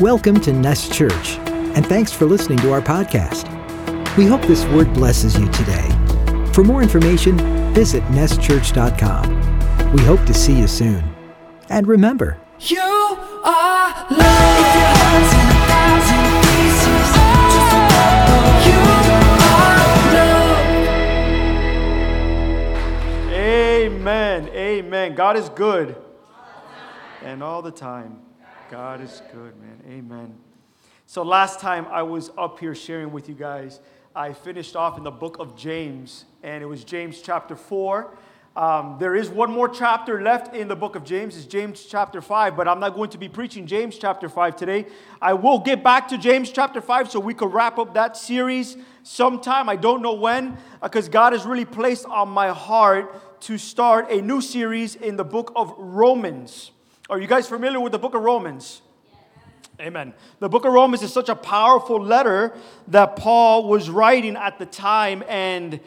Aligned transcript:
Welcome 0.00 0.38
to 0.42 0.52
Nest 0.52 0.92
Church, 0.92 1.38
and 1.74 1.84
thanks 1.84 2.12
for 2.12 2.24
listening 2.24 2.58
to 2.58 2.70
our 2.72 2.80
podcast. 2.80 3.48
We 4.16 4.26
hope 4.26 4.42
this 4.42 4.64
word 4.66 4.94
blesses 4.94 5.36
you 5.36 5.48
today. 5.50 5.88
For 6.52 6.62
more 6.62 6.82
information, 6.82 7.36
visit 7.74 8.04
nestchurch.com. 8.04 9.92
We 9.92 10.02
hope 10.04 10.24
to 10.26 10.34
see 10.34 10.56
you 10.56 10.68
soon. 10.68 11.02
And 11.68 11.88
remember, 11.88 12.38
You 12.60 12.78
are 12.80 13.90
loved. 14.08 14.60
If 14.60 14.74
your 14.76 14.94
heart's 15.02 15.32
in 15.34 15.46
a 15.50 15.66
thousand 15.66 16.24
pieces, 16.46 17.08
just 17.54 17.72
remember 17.74 18.42
you 18.68 18.78
are 19.50 19.78
loved. 23.26 23.32
Amen. 23.34 24.48
Amen. 24.50 25.14
God 25.16 25.36
is 25.36 25.48
good. 25.48 25.96
And 27.24 27.42
all 27.42 27.62
the 27.62 27.72
time. 27.72 28.20
God 28.70 29.00
is 29.00 29.22
good, 29.32 29.54
man. 29.60 29.80
Amen. 29.88 30.34
So 31.06 31.22
last 31.22 31.58
time 31.58 31.86
I 31.90 32.02
was 32.02 32.30
up 32.36 32.58
here 32.58 32.74
sharing 32.74 33.12
with 33.12 33.26
you 33.26 33.34
guys, 33.34 33.80
I 34.14 34.34
finished 34.34 34.76
off 34.76 34.98
in 34.98 35.04
the 35.04 35.10
book 35.10 35.38
of 35.38 35.56
James, 35.56 36.26
and 36.42 36.62
it 36.62 36.66
was 36.66 36.84
James 36.84 37.22
chapter 37.22 37.56
4. 37.56 38.14
Um, 38.56 38.96
there 38.98 39.14
is 39.14 39.30
one 39.30 39.50
more 39.50 39.70
chapter 39.70 40.20
left 40.20 40.54
in 40.54 40.68
the 40.68 40.76
book 40.76 40.96
of 40.96 41.04
James. 41.04 41.34
It's 41.36 41.46
James 41.46 41.86
chapter 41.86 42.20
5, 42.20 42.56
but 42.56 42.68
I'm 42.68 42.78
not 42.78 42.94
going 42.94 43.08
to 43.10 43.18
be 43.18 43.28
preaching 43.28 43.66
James 43.66 43.96
chapter 43.96 44.28
5 44.28 44.56
today. 44.56 44.84
I 45.22 45.32
will 45.32 45.60
get 45.60 45.82
back 45.82 46.08
to 46.08 46.18
James 46.18 46.50
chapter 46.50 46.82
5 46.82 47.10
so 47.10 47.20
we 47.20 47.32
could 47.32 47.52
wrap 47.52 47.78
up 47.78 47.94
that 47.94 48.18
series 48.18 48.76
sometime. 49.02 49.70
I 49.70 49.76
don't 49.76 50.02
know 50.02 50.14
when, 50.14 50.58
because 50.82 51.08
God 51.08 51.32
has 51.32 51.46
really 51.46 51.64
placed 51.64 52.04
on 52.04 52.28
my 52.28 52.48
heart 52.48 53.40
to 53.42 53.56
start 53.56 54.10
a 54.10 54.20
new 54.20 54.42
series 54.42 54.94
in 54.94 55.16
the 55.16 55.24
book 55.24 55.52
of 55.56 55.72
Romans. 55.78 56.72
Are 57.10 57.18
you 57.18 57.26
guys 57.26 57.48
familiar 57.48 57.80
with 57.80 57.92
the 57.92 57.98
book 57.98 58.14
of 58.14 58.20
Romans? 58.20 58.82
Amen. 59.80 60.12
The 60.40 60.48
book 60.50 60.66
of 60.66 60.74
Romans 60.74 61.02
is 61.02 61.10
such 61.10 61.30
a 61.30 61.34
powerful 61.34 61.98
letter 62.02 62.54
that 62.88 63.16
Paul 63.16 63.66
was 63.66 63.88
writing 63.88 64.36
at 64.36 64.58
the 64.58 64.66
time, 64.66 65.24
and 65.26 65.80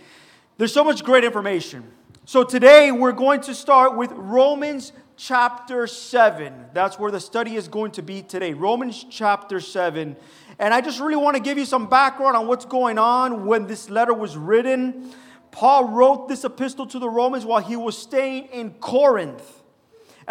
there's 0.57 0.73
so 0.73 0.83
much 0.83 1.03
great 1.03 1.23
information. 1.23 1.83
So 2.25 2.43
today 2.43 2.91
we're 2.91 3.11
going 3.11 3.41
to 3.41 3.53
start 3.53 3.95
with 3.95 4.11
Romans 4.13 4.93
chapter 5.15 5.85
7. 5.85 6.55
That's 6.73 6.97
where 6.97 7.11
the 7.11 7.19
study 7.19 7.55
is 7.55 7.67
going 7.67 7.91
to 7.91 8.01
be 8.01 8.23
today. 8.23 8.53
Romans 8.55 9.05
chapter 9.07 9.59
7. 9.59 10.15
And 10.57 10.73
I 10.73 10.81
just 10.81 10.99
really 10.99 11.17
want 11.17 11.37
to 11.37 11.43
give 11.43 11.59
you 11.59 11.65
some 11.65 11.87
background 11.87 12.35
on 12.35 12.47
what's 12.47 12.65
going 12.65 12.97
on 12.97 13.45
when 13.45 13.67
this 13.67 13.91
letter 13.91 14.15
was 14.15 14.35
written. 14.35 15.11
Paul 15.51 15.89
wrote 15.89 16.29
this 16.29 16.45
epistle 16.45 16.87
to 16.87 16.97
the 16.97 17.09
Romans 17.09 17.45
while 17.45 17.61
he 17.61 17.75
was 17.75 17.95
staying 17.95 18.45
in 18.45 18.71
Corinth. 18.71 19.60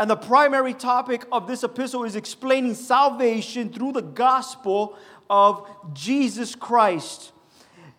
And 0.01 0.09
the 0.09 0.17
primary 0.17 0.73
topic 0.73 1.27
of 1.31 1.47
this 1.47 1.63
epistle 1.63 2.05
is 2.05 2.17
explaining 2.17 2.73
salvation 2.73 3.71
through 3.71 3.93
the 3.93 4.01
gospel 4.01 4.97
of 5.29 5.69
Jesus 5.93 6.55
Christ. 6.55 7.33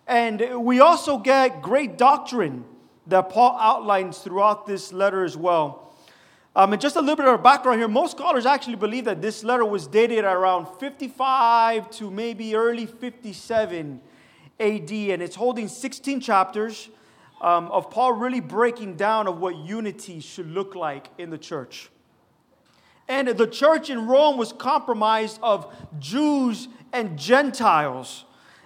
And 0.07 0.65
we 0.65 0.79
also 0.79 1.19
get 1.19 1.61
great 1.61 1.99
doctrine 1.99 2.65
that 3.05 3.29
Paul 3.29 3.55
outlines 3.61 4.17
throughout 4.17 4.65
this 4.65 4.91
letter 4.91 5.23
as 5.23 5.37
well. 5.37 5.95
Um, 6.55 6.73
and 6.73 6.81
just 6.81 6.95
a 6.95 7.01
little 7.01 7.17
bit 7.17 7.27
of 7.27 7.43
background 7.43 7.77
here 7.77 7.87
most 7.87 8.17
scholars 8.17 8.47
actually 8.47 8.77
believe 8.77 9.05
that 9.05 9.21
this 9.21 9.43
letter 9.43 9.63
was 9.63 9.85
dated 9.85 10.25
around 10.25 10.79
55 10.79 11.91
to 11.91 12.09
maybe 12.09 12.55
early 12.55 12.87
57 12.87 14.01
AD, 14.59 14.91
and 14.91 15.21
it's 15.21 15.35
holding 15.35 15.67
16 15.67 16.19
chapters 16.19 16.89
um, 17.41 17.67
of 17.67 17.91
Paul 17.91 18.13
really 18.13 18.39
breaking 18.39 18.95
down 18.95 19.27
of 19.27 19.39
what 19.39 19.55
unity 19.55 20.19
should 20.19 20.49
look 20.49 20.73
like 20.73 21.09
in 21.19 21.29
the 21.29 21.37
church. 21.37 21.90
And 23.11 23.27
the 23.27 23.45
church 23.45 23.89
in 23.89 24.07
Rome 24.07 24.37
was 24.37 24.53
compromised 24.53 25.37
of 25.43 25.75
Jews 25.99 26.69
and 26.93 27.19
Gentiles. 27.19 28.23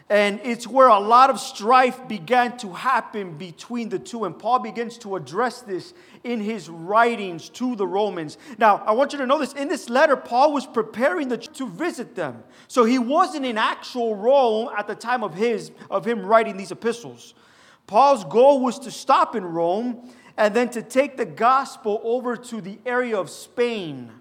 And 0.07 0.39
it's 0.43 0.67
where 0.67 0.87
a 0.87 0.99
lot 0.99 1.31
of 1.31 1.39
strife 1.39 2.07
began 2.07 2.55
to 2.57 2.71
happen 2.71 3.39
between 3.39 3.89
the 3.89 3.97
two. 3.97 4.23
And 4.25 4.37
Paul 4.37 4.59
begins 4.59 4.99
to 4.99 5.15
address 5.15 5.61
this 5.61 5.95
in 6.23 6.39
his 6.39 6.69
writings 6.69 7.49
to 7.49 7.75
the 7.75 7.87
Romans. 7.87 8.37
Now, 8.59 8.83
I 8.85 8.91
want 8.91 9.13
you 9.13 9.17
to 9.17 9.25
know 9.25 9.39
this. 9.39 9.53
In 9.53 9.67
this 9.67 9.89
letter, 9.89 10.15
Paul 10.15 10.53
was 10.53 10.67
preparing 10.67 11.27
the, 11.27 11.39
to 11.39 11.67
visit 11.67 12.13
them. 12.13 12.43
So 12.67 12.83
he 12.85 12.99
wasn't 12.99 13.47
in 13.47 13.57
actual 13.57 14.15
Rome 14.15 14.69
at 14.77 14.85
the 14.85 14.93
time 14.93 15.23
of, 15.23 15.33
his, 15.33 15.71
of 15.89 16.05
him 16.05 16.23
writing 16.23 16.55
these 16.55 16.71
epistles. 16.71 17.33
Paul's 17.87 18.23
goal 18.25 18.63
was 18.63 18.77
to 18.77 18.91
stop 18.91 19.35
in 19.35 19.43
Rome 19.43 20.07
and 20.37 20.55
then 20.55 20.69
to 20.69 20.83
take 20.83 21.17
the 21.17 21.25
gospel 21.25 21.99
over 22.03 22.37
to 22.37 22.61
the 22.61 22.77
area 22.85 23.17
of 23.17 23.31
Spain. 23.31 24.11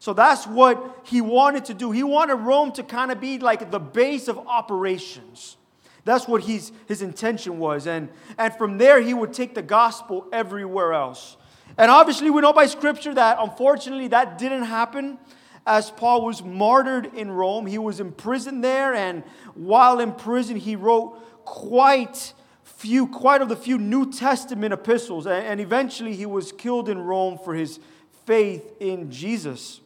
So 0.00 0.14
that's 0.14 0.46
what 0.46 1.02
he 1.04 1.20
wanted 1.20 1.66
to 1.66 1.74
do. 1.74 1.90
He 1.90 2.02
wanted 2.02 2.36
Rome 2.36 2.72
to 2.72 2.82
kind 2.82 3.12
of 3.12 3.20
be 3.20 3.38
like 3.38 3.70
the 3.70 3.78
base 3.78 4.28
of 4.28 4.38
operations. 4.38 5.58
That's 6.06 6.26
what 6.26 6.42
his, 6.42 6.72
his 6.88 7.02
intention 7.02 7.58
was. 7.58 7.86
And, 7.86 8.08
and 8.38 8.54
from 8.54 8.78
there, 8.78 9.02
he 9.02 9.12
would 9.12 9.34
take 9.34 9.54
the 9.54 9.62
gospel 9.62 10.26
everywhere 10.32 10.94
else. 10.94 11.36
And 11.76 11.90
obviously, 11.90 12.30
we 12.30 12.40
know 12.40 12.54
by 12.54 12.64
scripture 12.64 13.12
that 13.12 13.36
unfortunately 13.38 14.08
that 14.08 14.38
didn't 14.38 14.62
happen 14.64 15.18
as 15.66 15.90
Paul 15.90 16.24
was 16.24 16.42
martyred 16.42 17.14
in 17.14 17.30
Rome. 17.30 17.66
He 17.66 17.76
was 17.76 18.00
imprisoned 18.00 18.64
there, 18.64 18.94
and 18.94 19.22
while 19.54 20.00
in 20.00 20.12
prison, 20.12 20.56
he 20.56 20.76
wrote 20.76 21.44
quite 21.44 22.32
few, 22.64 23.06
quite 23.06 23.42
of 23.42 23.50
the 23.50 23.56
few 23.56 23.76
New 23.76 24.10
Testament 24.10 24.72
epistles. 24.72 25.26
And 25.26 25.60
eventually, 25.60 26.16
he 26.16 26.24
was 26.24 26.52
killed 26.52 26.88
in 26.88 26.98
Rome 26.98 27.38
for 27.38 27.54
his 27.54 27.78
faith 28.24 28.72
in 28.80 29.10
Jesus. 29.10 29.82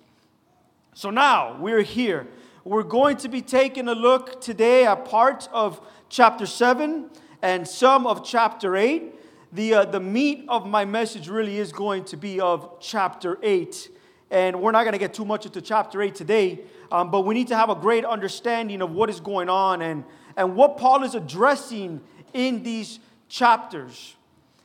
So 0.96 1.10
now 1.10 1.56
we're 1.58 1.82
here. 1.82 2.28
We're 2.62 2.84
going 2.84 3.16
to 3.18 3.28
be 3.28 3.42
taking 3.42 3.88
a 3.88 3.94
look 3.94 4.40
today 4.40 4.86
at 4.86 5.04
parts 5.04 5.48
of 5.52 5.80
chapter 6.08 6.46
7 6.46 7.10
and 7.42 7.66
some 7.66 8.06
of 8.06 8.24
chapter 8.24 8.76
8. 8.76 9.12
The, 9.52 9.74
uh, 9.74 9.84
the 9.86 9.98
meat 9.98 10.44
of 10.48 10.68
my 10.68 10.84
message 10.84 11.28
really 11.28 11.58
is 11.58 11.72
going 11.72 12.04
to 12.04 12.16
be 12.16 12.38
of 12.38 12.78
chapter 12.80 13.40
8. 13.42 13.90
And 14.30 14.62
we're 14.62 14.70
not 14.70 14.84
going 14.84 14.92
to 14.92 14.98
get 14.98 15.12
too 15.12 15.24
much 15.24 15.46
into 15.46 15.60
chapter 15.60 16.00
8 16.00 16.14
today, 16.14 16.60
um, 16.92 17.10
but 17.10 17.22
we 17.22 17.34
need 17.34 17.48
to 17.48 17.56
have 17.56 17.70
a 17.70 17.74
great 17.74 18.04
understanding 18.04 18.80
of 18.80 18.92
what 18.92 19.10
is 19.10 19.18
going 19.18 19.48
on 19.48 19.82
and, 19.82 20.04
and 20.36 20.54
what 20.54 20.76
Paul 20.76 21.02
is 21.02 21.16
addressing 21.16 22.00
in 22.32 22.62
these 22.62 23.00
chapters. 23.28 24.14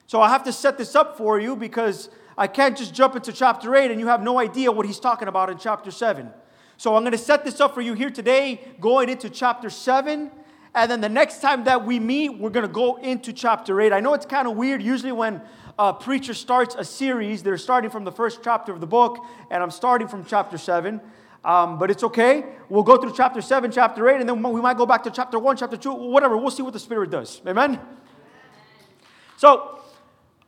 So 0.05 0.21
I 0.21 0.29
have 0.29 0.43
to 0.43 0.53
set 0.53 0.77
this 0.77 0.95
up 0.95 1.17
for 1.17 1.39
you 1.39 1.55
because 1.55 2.09
I 2.39 2.47
can't 2.47 2.77
just 2.77 2.93
jump 2.93 3.17
into 3.17 3.33
chapter 3.33 3.75
8 3.75 3.91
and 3.91 3.99
you 3.99 4.07
have 4.07 4.23
no 4.23 4.39
idea 4.39 4.71
what 4.71 4.85
he's 4.85 4.99
talking 4.99 5.27
about 5.27 5.49
in 5.49 5.57
chapter 5.57 5.91
7. 5.91 6.29
So 6.77 6.95
I'm 6.95 7.03
going 7.03 7.11
to 7.11 7.17
set 7.17 7.43
this 7.43 7.59
up 7.59 7.73
for 7.73 7.81
you 7.81 7.93
here 7.93 8.09
today, 8.09 8.61
going 8.79 9.09
into 9.09 9.29
chapter 9.29 9.69
7. 9.69 10.31
And 10.73 10.89
then 10.89 11.01
the 11.01 11.09
next 11.09 11.41
time 11.41 11.65
that 11.65 11.85
we 11.85 11.99
meet, 11.99 12.29
we're 12.39 12.49
going 12.49 12.65
to 12.65 12.71
go 12.71 12.95
into 12.95 13.33
chapter 13.33 13.81
8. 13.81 13.91
I 13.91 13.99
know 13.99 14.13
it's 14.13 14.25
kind 14.25 14.47
of 14.47 14.55
weird. 14.55 14.81
Usually, 14.81 15.11
when 15.11 15.41
a 15.77 15.93
preacher 15.93 16.33
starts 16.33 16.75
a 16.75 16.85
series, 16.85 17.43
they're 17.43 17.57
starting 17.57 17.89
from 17.89 18.05
the 18.05 18.11
first 18.11 18.39
chapter 18.41 18.71
of 18.71 18.79
the 18.79 18.87
book, 18.87 19.25
and 19.51 19.61
I'm 19.61 19.71
starting 19.71 20.07
from 20.07 20.23
chapter 20.23 20.57
7. 20.57 21.01
Um, 21.43 21.77
but 21.77 21.91
it's 21.91 22.03
okay. 22.03 22.45
We'll 22.69 22.83
go 22.83 22.95
through 22.95 23.15
chapter 23.17 23.41
7, 23.41 23.69
chapter 23.71 24.07
8, 24.07 24.21
and 24.21 24.29
then 24.29 24.41
we 24.41 24.61
might 24.61 24.77
go 24.77 24.85
back 24.85 25.03
to 25.03 25.11
chapter 25.11 25.37
1, 25.37 25.57
chapter 25.57 25.75
2, 25.75 25.91
whatever. 25.91 26.37
We'll 26.37 26.51
see 26.51 26.63
what 26.63 26.71
the 26.71 26.79
Spirit 26.79 27.09
does. 27.09 27.41
Amen? 27.45 27.81
So, 29.35 29.78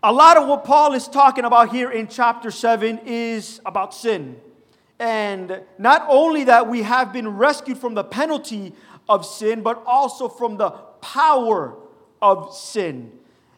a 0.03 0.11
lot 0.11 0.37
of 0.37 0.47
what 0.47 0.63
Paul 0.63 0.93
is 0.93 1.07
talking 1.07 1.45
about 1.45 1.69
here 1.69 1.91
in 1.91 2.07
chapter 2.07 2.49
7 2.49 3.01
is 3.05 3.61
about 3.65 3.93
sin. 3.93 4.39
And 4.99 5.61
not 5.77 6.05
only 6.09 6.45
that 6.45 6.67
we 6.67 6.81
have 6.81 7.13
been 7.13 7.27
rescued 7.27 7.77
from 7.77 7.93
the 7.93 8.03
penalty 8.03 8.73
of 9.07 9.25
sin, 9.25 9.61
but 9.61 9.83
also 9.85 10.27
from 10.27 10.57
the 10.57 10.71
power 11.01 11.75
of 12.21 12.53
sin. 12.55 13.11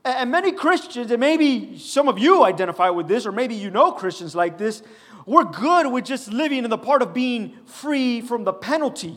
And 0.03 0.32
many 0.32 0.52
Christians, 0.52 1.12
and 1.12 1.20
maybe 1.20 1.78
some 1.78 2.09
of 2.09 2.20
you 2.20 2.44
identify 2.44 2.90
with 2.90 3.08
this, 3.08 3.26
or 3.26 3.32
maybe 3.32 3.56
you 3.56 3.70
know 3.70 3.94
Christians 3.94 4.36
like 4.36 4.58
this, 4.58 4.84
we're 5.26 5.46
good 5.46 5.90
with 5.92 6.03
just 6.03 6.32
living 6.34 6.66
in 6.66 6.70
the 6.70 6.78
part 6.78 7.02
of 7.02 7.14
being 7.14 7.58
free 7.66 8.20
from 8.20 8.44
the 8.44 8.52
penalty 8.52 9.16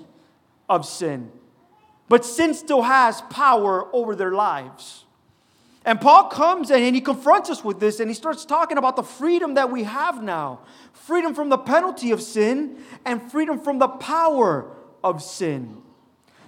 of 0.69 0.87
sin. 0.87 1.33
But 2.09 2.25
sin 2.25 2.55
still 2.55 2.83
has 2.83 3.21
power 3.23 3.93
over 3.93 4.15
their 4.15 4.31
lives. 4.31 5.06
And 5.87 6.00
Paul 6.00 6.25
comes 6.25 6.73
and 6.73 6.97
he 6.97 7.00
confronts 7.00 7.49
us 7.49 7.62
with 7.62 7.79
this 7.79 8.00
and 8.00 8.11
he 8.11 8.15
starts 8.15 8.44
talking 8.44 8.77
about 8.77 8.97
the 8.97 9.05
freedom 9.05 9.55
that 9.55 9.71
we 9.71 9.85
have 9.85 10.21
now 10.21 10.61
freedom 10.93 11.33
from 11.33 11.49
the 11.49 11.59
penalty 11.59 12.11
of 12.11 12.21
sin 12.21 12.79
and 13.05 13.31
freedom 13.31 13.61
from 13.61 13.79
the 13.79 13.87
power 13.87 14.69
of 15.05 15.23
sin. 15.23 15.81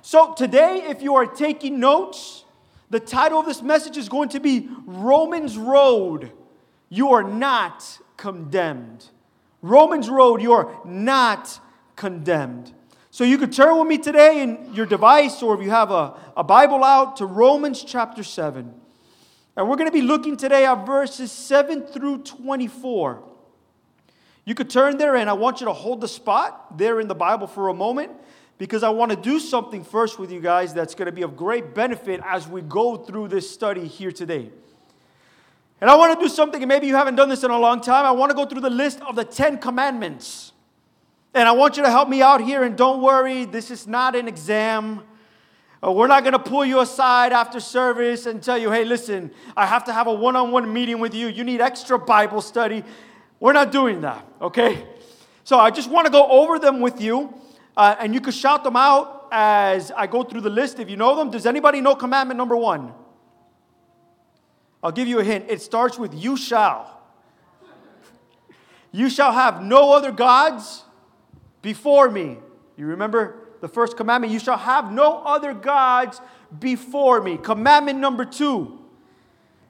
So, 0.02 0.34
today, 0.34 0.86
if 0.88 1.02
you 1.02 1.14
are 1.14 1.26
taking 1.26 1.78
notes, 1.78 2.44
the 2.90 2.98
title 2.98 3.38
of 3.38 3.46
this 3.46 3.62
message 3.62 3.96
is 3.96 4.08
going 4.08 4.30
to 4.30 4.40
be 4.40 4.68
Romans 4.84 5.56
Road. 5.56 6.32
You 6.88 7.10
are 7.10 7.22
not 7.22 8.00
condemned. 8.16 9.06
Romans 9.62 10.08
Road, 10.08 10.42
you 10.42 10.52
are 10.52 10.80
not 10.84 11.60
condemned. 11.94 12.72
So 13.10 13.22
you 13.22 13.38
could 13.38 13.52
turn 13.52 13.78
with 13.78 13.86
me 13.86 13.98
today 13.98 14.42
in 14.42 14.74
your 14.74 14.86
device 14.86 15.42
or 15.42 15.54
if 15.54 15.62
you 15.62 15.70
have 15.70 15.90
a, 15.90 16.14
a 16.36 16.44
Bible 16.44 16.82
out 16.82 17.16
to 17.18 17.26
Romans 17.26 17.84
chapter 17.84 18.24
7. 18.24 18.72
And 19.58 19.68
we're 19.68 19.74
going 19.74 19.90
to 19.90 19.92
be 19.92 20.02
looking 20.02 20.36
today 20.36 20.64
at 20.66 20.86
verses 20.86 21.32
7 21.32 21.82
through 21.82 22.18
24. 22.18 23.24
You 24.44 24.54
could 24.54 24.70
turn 24.70 24.98
there, 24.98 25.16
and 25.16 25.28
I 25.28 25.32
want 25.32 25.60
you 25.60 25.66
to 25.66 25.72
hold 25.72 26.00
the 26.00 26.06
spot 26.06 26.78
there 26.78 27.00
in 27.00 27.08
the 27.08 27.16
Bible 27.16 27.48
for 27.48 27.66
a 27.66 27.74
moment 27.74 28.12
because 28.56 28.84
I 28.84 28.90
want 28.90 29.10
to 29.10 29.16
do 29.16 29.40
something 29.40 29.82
first 29.82 30.16
with 30.16 30.30
you 30.30 30.38
guys 30.38 30.72
that's 30.72 30.94
going 30.94 31.06
to 31.06 31.12
be 31.12 31.22
of 31.22 31.36
great 31.36 31.74
benefit 31.74 32.20
as 32.24 32.46
we 32.46 32.62
go 32.62 32.98
through 32.98 33.28
this 33.28 33.50
study 33.50 33.88
here 33.88 34.12
today. 34.12 34.48
And 35.80 35.90
I 35.90 35.96
want 35.96 36.16
to 36.16 36.24
do 36.24 36.28
something, 36.28 36.62
and 36.62 36.68
maybe 36.68 36.86
you 36.86 36.94
haven't 36.94 37.16
done 37.16 37.28
this 37.28 37.42
in 37.42 37.50
a 37.50 37.58
long 37.58 37.80
time. 37.80 38.06
I 38.06 38.12
want 38.12 38.30
to 38.30 38.36
go 38.36 38.46
through 38.46 38.60
the 38.60 38.70
list 38.70 39.00
of 39.00 39.16
the 39.16 39.24
Ten 39.24 39.58
Commandments. 39.58 40.52
And 41.34 41.48
I 41.48 41.52
want 41.52 41.76
you 41.76 41.82
to 41.82 41.90
help 41.90 42.08
me 42.08 42.22
out 42.22 42.40
here, 42.40 42.62
and 42.62 42.78
don't 42.78 43.02
worry, 43.02 43.44
this 43.44 43.72
is 43.72 43.88
not 43.88 44.14
an 44.14 44.28
exam. 44.28 45.02
Uh, 45.84 45.92
We're 45.92 46.08
not 46.08 46.24
going 46.24 46.32
to 46.32 46.38
pull 46.40 46.64
you 46.64 46.80
aside 46.80 47.32
after 47.32 47.60
service 47.60 48.26
and 48.26 48.42
tell 48.42 48.58
you, 48.58 48.70
hey, 48.70 48.84
listen, 48.84 49.30
I 49.56 49.66
have 49.66 49.84
to 49.84 49.92
have 49.92 50.06
a 50.06 50.12
one 50.12 50.34
on 50.34 50.50
one 50.50 50.72
meeting 50.72 50.98
with 50.98 51.14
you. 51.14 51.28
You 51.28 51.44
need 51.44 51.60
extra 51.60 51.98
Bible 51.98 52.40
study. 52.40 52.82
We're 53.38 53.52
not 53.52 53.70
doing 53.70 54.00
that, 54.00 54.26
okay? 54.40 54.84
So 55.44 55.58
I 55.58 55.70
just 55.70 55.88
want 55.88 56.06
to 56.06 56.12
go 56.12 56.26
over 56.28 56.58
them 56.58 56.80
with 56.80 57.00
you, 57.00 57.32
uh, 57.76 57.94
and 58.00 58.12
you 58.12 58.20
can 58.20 58.32
shout 58.32 58.64
them 58.64 58.76
out 58.76 59.28
as 59.30 59.92
I 59.92 60.06
go 60.06 60.24
through 60.24 60.40
the 60.40 60.50
list 60.50 60.80
if 60.80 60.90
you 60.90 60.96
know 60.96 61.14
them. 61.14 61.30
Does 61.30 61.46
anybody 61.46 61.80
know 61.80 61.94
commandment 61.94 62.38
number 62.38 62.56
one? 62.56 62.92
I'll 64.82 64.92
give 64.92 65.08
you 65.08 65.20
a 65.20 65.24
hint. 65.24 65.46
It 65.48 65.62
starts 65.62 65.98
with 65.98 66.14
you 66.14 66.36
shall. 66.36 67.00
You 68.90 69.10
shall 69.10 69.32
have 69.32 69.62
no 69.62 69.92
other 69.92 70.10
gods 70.10 70.84
before 71.62 72.10
me. 72.10 72.38
You 72.76 72.86
remember 72.86 73.47
the 73.60 73.68
first 73.68 73.96
commandment? 73.96 74.32
You 74.32 74.38
shall 74.38 74.58
have 74.58 74.92
no 74.92 75.18
other 75.24 75.54
gods 75.54 76.20
before 76.58 77.20
me. 77.20 77.36
Commandment 77.36 77.98
number 77.98 78.24
two 78.24 78.78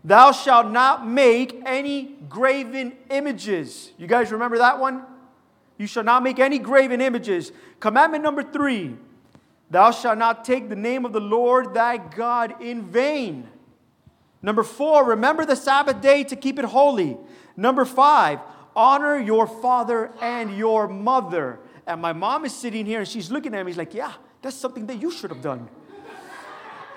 Thou 0.04 0.32
shalt 0.32 0.70
not 0.70 1.06
make 1.06 1.60
any 1.66 2.16
graven 2.28 2.96
images. 3.10 3.92
You 3.98 4.06
guys 4.06 4.32
remember 4.32 4.58
that 4.58 4.78
one? 4.78 5.04
You 5.76 5.86
shall 5.86 6.04
not 6.04 6.22
make 6.22 6.38
any 6.38 6.58
graven 6.58 7.00
images. 7.00 7.52
Commandment 7.80 8.24
number 8.24 8.42
three 8.42 8.96
Thou 9.70 9.90
shalt 9.90 10.18
not 10.18 10.44
take 10.44 10.68
the 10.68 10.76
name 10.76 11.04
of 11.04 11.12
the 11.12 11.20
Lord 11.20 11.74
thy 11.74 11.98
God 11.98 12.62
in 12.62 12.82
vain. 12.82 13.48
Number 14.40 14.62
four, 14.62 15.04
remember 15.04 15.44
the 15.44 15.56
Sabbath 15.56 16.00
day 16.00 16.24
to 16.24 16.36
keep 16.36 16.58
it 16.58 16.64
holy. 16.64 17.16
Number 17.56 17.84
five, 17.84 18.38
honor 18.74 19.18
your 19.18 19.46
father 19.46 20.12
and 20.20 20.56
your 20.56 20.86
mother. 20.86 21.58
And 21.88 22.02
my 22.02 22.12
mom 22.12 22.44
is 22.44 22.54
sitting 22.54 22.84
here 22.84 23.00
and 23.00 23.08
she's 23.08 23.30
looking 23.30 23.54
at 23.54 23.64
me. 23.64 23.72
She's 23.72 23.78
like, 23.78 23.94
Yeah, 23.94 24.12
that's 24.42 24.54
something 24.54 24.86
that 24.86 25.00
you 25.00 25.10
should 25.10 25.30
have 25.30 25.42
done. 25.42 25.68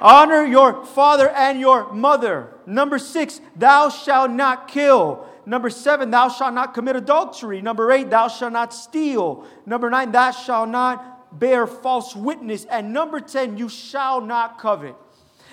Honor 0.01 0.43
your 0.43 0.83
father 0.83 1.29
and 1.29 1.59
your 1.59 1.93
mother. 1.93 2.53
Number 2.65 2.99
six, 2.99 3.39
thou 3.55 3.89
shalt 3.89 4.31
not 4.31 4.67
kill. 4.67 5.27
Number 5.45 5.69
seven, 5.69 6.11
thou 6.11 6.27
shalt 6.27 6.53
not 6.53 6.73
commit 6.73 6.95
adultery. 6.95 7.61
Number 7.61 7.91
eight, 7.91 8.09
thou 8.09 8.27
shalt 8.27 8.53
not 8.53 8.73
steal. 8.73 9.45
Number 9.65 9.89
nine, 9.89 10.11
thou 10.11 10.31
shalt 10.31 10.69
not 10.69 11.39
bear 11.39 11.67
false 11.67 12.15
witness. 12.15 12.65
And 12.65 12.93
number 12.93 13.19
10, 13.19 13.57
you 13.57 13.69
shall 13.69 14.21
not 14.21 14.59
covet. 14.59 14.95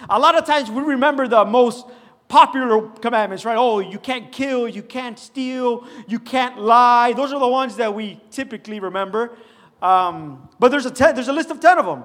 A 0.08 0.19
lot 0.19 0.37
of 0.37 0.46
times 0.46 0.70
we 0.70 0.82
remember 0.82 1.29
the 1.29 1.44
most 1.44 1.87
popular 2.29 2.89
commandments, 2.89 3.45
right? 3.45 3.57
Oh, 3.57 3.81
you 3.81 3.99
can't 3.99 4.31
kill, 4.31 4.69
you 4.69 4.83
can't 4.83 5.19
steal, 5.19 5.87
you 6.07 6.19
can't 6.19 6.59
lie. 6.59 7.13
Those 7.15 7.33
are 7.33 7.41
the 7.41 7.49
ones 7.49 7.77
that 7.77 7.95
we 7.95 8.21
typically 8.31 8.81
remember. 8.81 9.37
Um, 9.81 10.49
but 10.59 10.71
there's 10.71 10.87
a, 10.87 10.91
ten, 10.91 11.15
there's 11.15 11.29
a 11.29 11.33
list 11.33 11.51
of 11.51 11.61
10 11.61 11.79
of 11.79 11.87
them. 11.87 12.05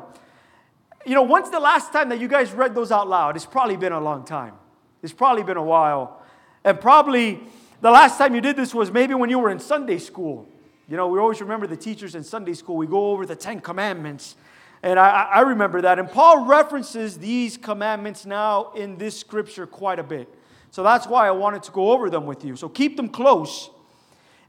You 1.06 1.16
know, 1.16 1.24
when's 1.24 1.50
the 1.50 1.60
last 1.60 1.92
time 1.92 2.10
that 2.10 2.22
you 2.22 2.30
guys 2.30 2.54
read 2.54 2.74
those 2.74 2.92
out 2.92 3.10
loud? 3.10 3.36
It's 3.36 3.46
probably 3.46 3.76
been 3.76 3.92
a 3.92 4.00
long 4.00 4.24
time. 4.24 4.54
It's 5.02 5.14
probably 5.14 5.44
been 5.44 5.58
a 5.58 5.64
while. 5.64 6.22
And 6.64 6.80
probably 6.80 7.42
the 7.82 7.92
last 7.92 8.18
time 8.18 8.34
you 8.34 8.42
did 8.42 8.56
this 8.56 8.74
was 8.74 8.90
maybe 8.90 9.14
when 9.14 9.30
you 9.30 9.40
were 9.40 9.50
in 9.50 9.60
Sunday 9.60 9.98
school. 9.98 10.48
You 10.88 10.96
know, 10.96 11.08
we 11.08 11.20
always 11.20 11.42
remember 11.42 11.68
the 11.68 11.76
teachers 11.76 12.16
in 12.16 12.24
Sunday 12.24 12.54
school. 12.54 12.78
We 12.78 12.88
go 12.88 13.12
over 13.12 13.26
the 13.26 13.36
Ten 13.36 13.60
Commandments. 13.60 14.36
And 14.84 15.00
I, 15.00 15.30
I 15.34 15.40
remember 15.42 15.82
that. 15.82 15.98
And 15.98 16.12
Paul 16.12 16.46
references 16.46 17.18
these 17.18 17.58
commandments 17.58 18.26
now 18.26 18.74
in 18.74 18.98
this 18.98 19.18
scripture 19.18 19.66
quite 19.66 19.98
a 19.98 20.04
bit. 20.04 20.28
So 20.72 20.84
that's 20.84 21.08
why 21.08 21.28
I 21.28 21.32
wanted 21.32 21.64
to 21.64 21.72
go 21.72 21.92
over 21.92 22.10
them 22.10 22.26
with 22.26 22.44
you. 22.44 22.58
So 22.58 22.68
keep 22.68 22.98
them 22.98 23.08
close. 23.08 23.70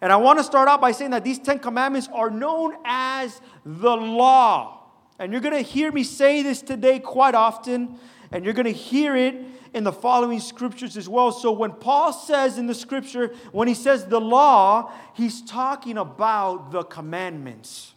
And 0.00 0.12
I 0.12 0.16
want 0.16 0.38
to 0.40 0.44
start 0.44 0.68
out 0.68 0.80
by 0.80 0.90
saying 0.90 1.12
that 1.12 1.24
these 1.24 1.38
Ten 1.38 1.60
Commandments 1.60 2.08
are 2.12 2.30
known 2.30 2.74
as 2.84 3.40
the 3.64 3.96
law. 3.96 4.82
And 5.18 5.32
you're 5.32 5.40
going 5.40 5.54
to 5.54 5.62
hear 5.62 5.92
me 5.92 6.02
say 6.02 6.42
this 6.42 6.60
today 6.60 6.98
quite 6.98 7.36
often, 7.36 7.98
and 8.32 8.44
you're 8.44 8.54
going 8.54 8.66
to 8.66 8.72
hear 8.72 9.14
it 9.16 9.36
in 9.72 9.84
the 9.84 9.92
following 9.92 10.40
scriptures 10.40 10.96
as 10.96 11.08
well. 11.08 11.30
So 11.30 11.52
when 11.52 11.72
Paul 11.72 12.12
says 12.12 12.58
in 12.58 12.66
the 12.66 12.74
scripture, 12.74 13.32
when 13.52 13.68
he 13.68 13.74
says 13.74 14.06
the 14.06 14.20
law, 14.20 14.92
he's 15.14 15.42
talking 15.42 15.96
about 15.96 16.72
the 16.72 16.82
commandments. 16.82 17.93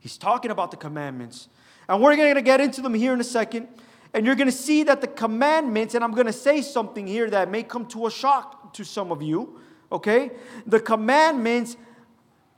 He's 0.00 0.18
talking 0.18 0.50
about 0.50 0.70
the 0.70 0.76
commandments. 0.76 1.48
And 1.88 2.02
we're 2.02 2.16
going 2.16 2.34
to 2.34 2.42
get 2.42 2.60
into 2.60 2.82
them 2.82 2.94
here 2.94 3.12
in 3.12 3.20
a 3.20 3.24
second. 3.24 3.68
And 4.12 4.26
you're 4.26 4.34
going 4.34 4.48
to 4.48 4.52
see 4.52 4.82
that 4.84 5.00
the 5.00 5.06
commandments, 5.06 5.94
and 5.94 6.02
I'm 6.02 6.12
going 6.12 6.26
to 6.26 6.32
say 6.32 6.62
something 6.62 7.06
here 7.06 7.30
that 7.30 7.50
may 7.50 7.62
come 7.62 7.86
to 7.86 8.06
a 8.06 8.10
shock 8.10 8.74
to 8.74 8.84
some 8.84 9.12
of 9.12 9.22
you, 9.22 9.60
okay? 9.92 10.32
The 10.66 10.80
commandments 10.80 11.76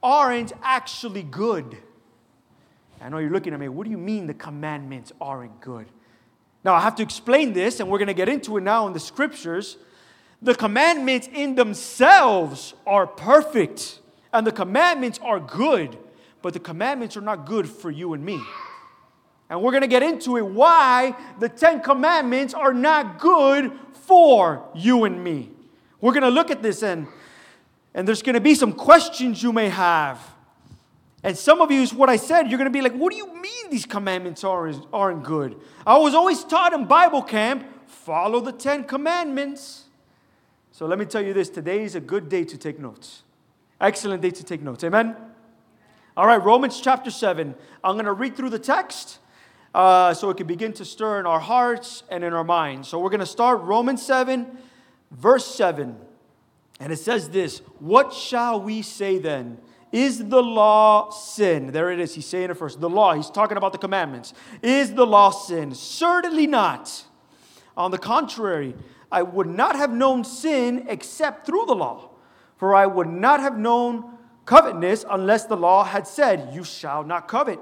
aren't 0.02 0.52
actually 0.62 1.22
good. 1.22 1.76
I 3.00 3.08
know 3.08 3.18
you're 3.18 3.30
looking 3.30 3.52
at 3.52 3.60
me, 3.60 3.68
what 3.68 3.84
do 3.84 3.90
you 3.90 3.98
mean 3.98 4.26
the 4.26 4.34
commandments 4.34 5.12
aren't 5.20 5.60
good? 5.60 5.86
Now, 6.64 6.74
I 6.74 6.80
have 6.80 6.94
to 6.96 7.02
explain 7.02 7.52
this, 7.52 7.80
and 7.80 7.88
we're 7.88 7.98
going 7.98 8.08
to 8.08 8.14
get 8.14 8.28
into 8.28 8.56
it 8.56 8.60
now 8.60 8.86
in 8.86 8.92
the 8.92 9.00
scriptures. 9.00 9.76
The 10.40 10.54
commandments 10.54 11.28
in 11.32 11.56
themselves 11.56 12.74
are 12.86 13.06
perfect, 13.06 13.98
and 14.32 14.46
the 14.46 14.52
commandments 14.52 15.18
are 15.22 15.40
good, 15.40 15.98
but 16.42 16.52
the 16.52 16.60
commandments 16.60 17.16
are 17.16 17.22
not 17.22 17.46
good 17.46 17.68
for 17.68 17.90
you 17.90 18.12
and 18.12 18.24
me. 18.24 18.40
And 19.48 19.62
we're 19.62 19.70
going 19.70 19.82
to 19.82 19.88
get 19.88 20.02
into 20.02 20.36
it 20.36 20.46
why 20.46 21.14
the 21.38 21.48
Ten 21.48 21.80
Commandments 21.80 22.54
are 22.54 22.72
not 22.72 23.18
good 23.18 23.72
for 23.92 24.68
you 24.74 25.04
and 25.04 25.22
me. 25.22 25.50
We're 26.00 26.12
going 26.12 26.22
to 26.22 26.30
look 26.30 26.50
at 26.50 26.62
this, 26.62 26.82
and, 26.82 27.06
and 27.94 28.08
there's 28.08 28.22
going 28.22 28.34
to 28.34 28.40
be 28.40 28.54
some 28.54 28.72
questions 28.72 29.42
you 29.42 29.52
may 29.52 29.68
have. 29.68 30.18
And 31.22 31.36
some 31.36 31.60
of 31.60 31.70
you, 31.70 31.82
is 31.82 31.94
what 31.94 32.08
I 32.08 32.16
said, 32.16 32.48
you're 32.48 32.58
going 32.58 32.70
to 32.70 32.76
be 32.76 32.80
like, 32.80 32.94
what 32.94 33.12
do 33.12 33.16
you 33.16 33.32
mean 33.40 33.70
these 33.70 33.86
commandments 33.86 34.42
aren't, 34.42 34.84
aren't 34.92 35.22
good? 35.22 35.56
I 35.86 35.96
was 35.98 36.14
always 36.14 36.42
taught 36.42 36.72
in 36.72 36.86
Bible 36.86 37.22
camp, 37.22 37.64
follow 37.86 38.40
the 38.40 38.52
Ten 38.52 38.84
Commandments. 38.84 39.84
So 40.72 40.86
let 40.86 40.98
me 40.98 41.04
tell 41.04 41.22
you 41.22 41.32
this 41.32 41.48
today 41.48 41.84
is 41.84 41.94
a 41.94 42.00
good 42.00 42.28
day 42.28 42.44
to 42.44 42.58
take 42.58 42.80
notes. 42.80 43.22
Excellent 43.80 44.22
day 44.22 44.30
to 44.30 44.42
take 44.42 44.62
notes. 44.62 44.82
Amen? 44.82 45.14
All 46.14 46.26
right, 46.26 46.44
Romans 46.44 46.78
chapter 46.78 47.10
7. 47.10 47.54
I'm 47.82 47.94
going 47.94 48.04
to 48.04 48.12
read 48.12 48.36
through 48.36 48.50
the 48.50 48.58
text 48.58 49.18
uh, 49.74 50.12
so 50.12 50.28
it 50.28 50.36
can 50.36 50.46
begin 50.46 50.74
to 50.74 50.84
stir 50.84 51.18
in 51.18 51.24
our 51.24 51.40
hearts 51.40 52.02
and 52.10 52.22
in 52.22 52.34
our 52.34 52.44
minds. 52.44 52.88
So 52.88 52.98
we're 52.98 53.08
going 53.08 53.20
to 53.20 53.26
start 53.26 53.62
Romans 53.62 54.02
7, 54.02 54.58
verse 55.10 55.46
7. 55.46 55.96
And 56.80 56.92
it 56.92 56.98
says 56.98 57.30
this 57.30 57.60
What 57.78 58.12
shall 58.12 58.60
we 58.60 58.82
say 58.82 59.16
then? 59.16 59.56
Is 59.90 60.28
the 60.28 60.42
law 60.42 61.08
sin? 61.08 61.72
There 61.72 61.90
it 61.90 61.98
is. 61.98 62.14
He's 62.14 62.26
saying 62.26 62.50
it 62.50 62.58
first. 62.58 62.78
The 62.78 62.90
law. 62.90 63.14
He's 63.14 63.30
talking 63.30 63.56
about 63.56 63.72
the 63.72 63.78
commandments. 63.78 64.34
Is 64.60 64.92
the 64.92 65.06
law 65.06 65.30
sin? 65.30 65.74
Certainly 65.74 66.46
not. 66.46 67.04
On 67.74 67.90
the 67.90 67.96
contrary, 67.96 68.74
I 69.10 69.22
would 69.22 69.46
not 69.46 69.76
have 69.76 69.90
known 69.90 70.24
sin 70.24 70.84
except 70.90 71.46
through 71.46 71.64
the 71.64 71.74
law. 71.74 72.10
For 72.58 72.74
I 72.74 72.84
would 72.84 73.08
not 73.08 73.40
have 73.40 73.56
known 73.56 74.11
covetousness 74.44 75.04
unless 75.10 75.46
the 75.46 75.56
law 75.56 75.84
had 75.84 76.06
said, 76.06 76.54
You 76.54 76.64
shall 76.64 77.04
not 77.04 77.28
covet. 77.28 77.58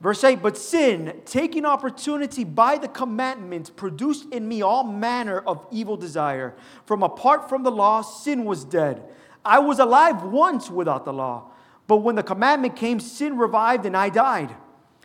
Verse 0.00 0.22
8, 0.22 0.42
but 0.42 0.58
sin, 0.58 1.22
taking 1.24 1.64
opportunity 1.64 2.44
by 2.44 2.76
the 2.76 2.88
commandment, 2.88 3.74
produced 3.76 4.26
in 4.30 4.46
me 4.46 4.60
all 4.60 4.84
manner 4.84 5.38
of 5.38 5.66
evil 5.70 5.96
desire. 5.96 6.54
From 6.84 7.02
apart 7.02 7.48
from 7.48 7.62
the 7.62 7.70
law, 7.70 8.02
sin 8.02 8.44
was 8.44 8.64
dead. 8.64 9.02
I 9.42 9.58
was 9.58 9.78
alive 9.78 10.22
once 10.22 10.70
without 10.70 11.06
the 11.06 11.14
law, 11.14 11.50
but 11.86 11.98
when 11.98 12.14
the 12.14 12.22
commandment 12.22 12.76
came, 12.76 13.00
sin 13.00 13.38
revived 13.38 13.86
and 13.86 13.96
I 13.96 14.10
died. 14.10 14.54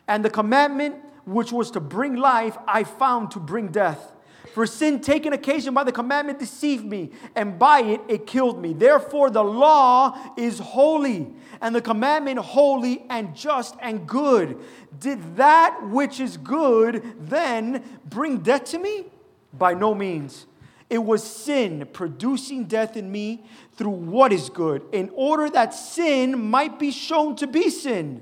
And 0.07 0.25
the 0.25 0.29
commandment 0.29 0.95
which 1.25 1.51
was 1.51 1.71
to 1.71 1.79
bring 1.79 2.15
life, 2.15 2.57
I 2.67 2.83
found 2.83 3.31
to 3.31 3.39
bring 3.39 3.67
death. 3.67 4.13
For 4.53 4.65
sin 4.65 4.99
taken 4.99 5.31
occasion 5.31 5.73
by 5.73 5.83
the 5.85 5.91
commandment 5.91 6.39
deceived 6.39 6.83
me, 6.83 7.11
and 7.35 7.57
by 7.57 7.81
it 7.81 8.01
it 8.09 8.27
killed 8.27 8.61
me. 8.61 8.73
Therefore, 8.73 9.29
the 9.29 9.43
law 9.43 10.33
is 10.35 10.59
holy, 10.59 11.33
and 11.61 11.73
the 11.73 11.81
commandment 11.81 12.39
holy 12.39 13.05
and 13.09 13.33
just 13.35 13.75
and 13.81 14.05
good. 14.05 14.59
Did 14.99 15.37
that 15.37 15.79
which 15.83 16.19
is 16.19 16.35
good 16.35 17.15
then 17.17 17.83
bring 18.05 18.39
death 18.39 18.65
to 18.65 18.79
me? 18.79 19.05
By 19.53 19.73
no 19.73 19.95
means. 19.95 20.47
It 20.89 21.01
was 21.01 21.23
sin 21.23 21.87
producing 21.93 22.65
death 22.65 22.97
in 22.97 23.09
me 23.09 23.45
through 23.77 23.91
what 23.91 24.33
is 24.33 24.49
good, 24.49 24.83
in 24.91 25.09
order 25.13 25.49
that 25.49 25.73
sin 25.73 26.49
might 26.49 26.77
be 26.77 26.91
shown 26.91 27.37
to 27.37 27.47
be 27.47 27.69
sin, 27.69 28.21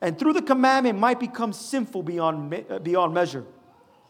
and 0.00 0.18
through 0.18 0.32
the 0.32 0.42
commandment 0.42 0.98
might 0.98 1.20
become 1.20 1.52
sinful 1.52 2.02
beyond, 2.02 2.82
beyond 2.82 3.14
measure. 3.14 3.44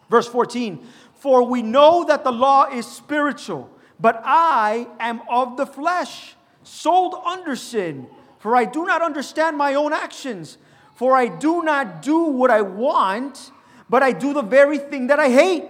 Verse 0.09 0.29
14 0.29 0.87
For 1.17 1.43
we 1.43 1.63
know 1.63 2.05
that 2.05 2.25
the 2.25 2.33
law 2.33 2.65
is 2.71 2.87
spiritual, 2.87 3.71
but 3.99 4.21
I 4.25 4.87
am 5.01 5.23
of 5.31 5.57
the 5.57 5.67
flesh, 5.67 6.35
sold 6.63 7.15
under 7.25 7.57
sin. 7.57 8.07
For 8.39 8.55
I 8.55 8.65
do 8.65 8.85
not 8.85 9.03
understand 9.03 9.57
my 9.57 9.75
own 9.75 9.93
actions. 9.93 10.59
For 10.95 11.17
I 11.17 11.29
do 11.29 11.63
not 11.63 12.03
do 12.03 12.25
what 12.25 12.51
I 12.51 12.63
want, 12.63 13.51
but 13.89 14.03
I 14.03 14.13
do 14.13 14.33
the 14.33 14.43
very 14.43 14.79
thing 14.79 15.09
that 15.09 15.19
I 15.19 15.31
hate. 15.31 15.65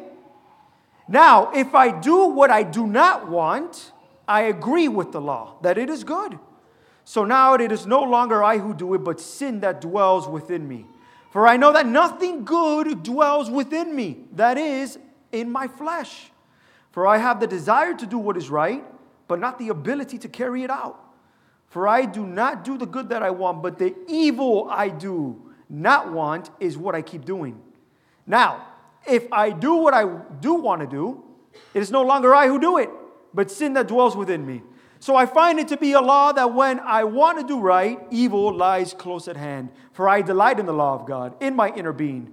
Now, 1.09 1.53
if 1.53 1.75
I 1.75 1.91
do 1.91 2.27
what 2.27 2.51
I 2.51 2.63
do 2.63 2.87
not 2.87 3.29
want, 3.29 3.93
I 4.27 4.43
agree 4.43 4.89
with 4.89 5.13
the 5.13 5.21
law 5.21 5.55
that 5.63 5.79
it 5.79 5.89
is 5.89 6.03
good. 6.03 6.39
So 7.05 7.25
now 7.25 7.55
it 7.55 7.71
is 7.71 7.87
no 7.87 8.03
longer 8.03 8.43
I 8.43 8.59
who 8.59 8.75
do 8.75 8.95
it, 8.95 9.05
but 9.05 9.21
sin 9.21 9.61
that 9.61 9.81
dwells 9.81 10.27
within 10.27 10.67
me. 10.67 10.87
For 11.31 11.47
I 11.47 11.57
know 11.57 11.73
that 11.73 11.87
nothing 11.87 12.45
good 12.45 13.05
dwells 13.05 13.49
within 13.49 13.95
me, 13.95 14.25
that 14.33 14.59
is, 14.59 14.99
in 15.41 15.51
my 15.51 15.69
flesh. 15.69 16.31
For 16.93 17.07
I 17.07 17.19
have 17.19 17.41
the 17.41 17.47
desire 17.47 17.95
to 17.95 18.07
do 18.07 18.19
what 18.19 18.37
is 18.37 18.49
right, 18.49 18.85
but 19.29 19.39
not 19.39 19.59
the 19.59 19.69
ability 19.69 20.19
to 20.19 20.29
carry 20.29 20.63
it 20.63 20.71
out. 20.71 21.03
For 21.69 21.87
I 21.87 22.05
do 22.05 22.27
not 22.27 22.65
do 22.65 22.79
the 22.79 22.87
good 22.87 23.09
that 23.11 23.23
I 23.23 23.31
want, 23.31 23.63
but 23.63 23.79
the 23.79 23.95
evil 24.09 24.69
I 24.71 24.89
do 24.89 25.41
not 25.69 26.13
want 26.13 26.51
is 26.61 26.79
what 26.79 26.95
I 26.95 27.03
keep 27.03 27.25
doing. 27.25 27.61
Now, 28.27 28.67
if 29.07 29.31
I 29.33 29.51
do 29.51 29.75
what 29.75 29.95
I 29.95 30.05
do 30.41 30.55
want 30.55 30.81
to 30.81 30.87
do, 30.87 31.23
it 31.75 31.83
is 31.83 31.91
no 31.91 32.03
longer 32.03 32.35
I 32.35 32.49
who 32.49 32.59
do 32.59 32.79
it, 32.79 32.91
but 33.35 33.51
sin 33.51 33.75
that 33.75 33.89
dwells 33.89 34.17
within 34.17 34.47
me. 34.47 34.63
So 34.99 35.15
I 35.15 35.27
find 35.27 35.59
it 35.59 35.69
to 35.69 35.77
be 35.77 35.93
a 35.93 36.01
law 36.01 36.33
that 36.33 36.55
when 36.55 36.81
I 36.81 37.05
want 37.05 37.39
to 37.39 37.47
do 37.47 37.61
right, 37.61 38.01
evil 38.11 38.55
lies 38.55 38.95
close 38.95 39.29
at 39.29 39.37
hand. 39.37 39.69
For 39.93 40.09
I 40.09 40.23
delight 40.23 40.59
in 40.59 40.67
the 40.67 40.73
law 40.73 40.95
of 40.95 41.07
God 41.07 41.35
in 41.43 41.55
my 41.55 41.71
inner 41.75 41.93
being. 41.93 42.33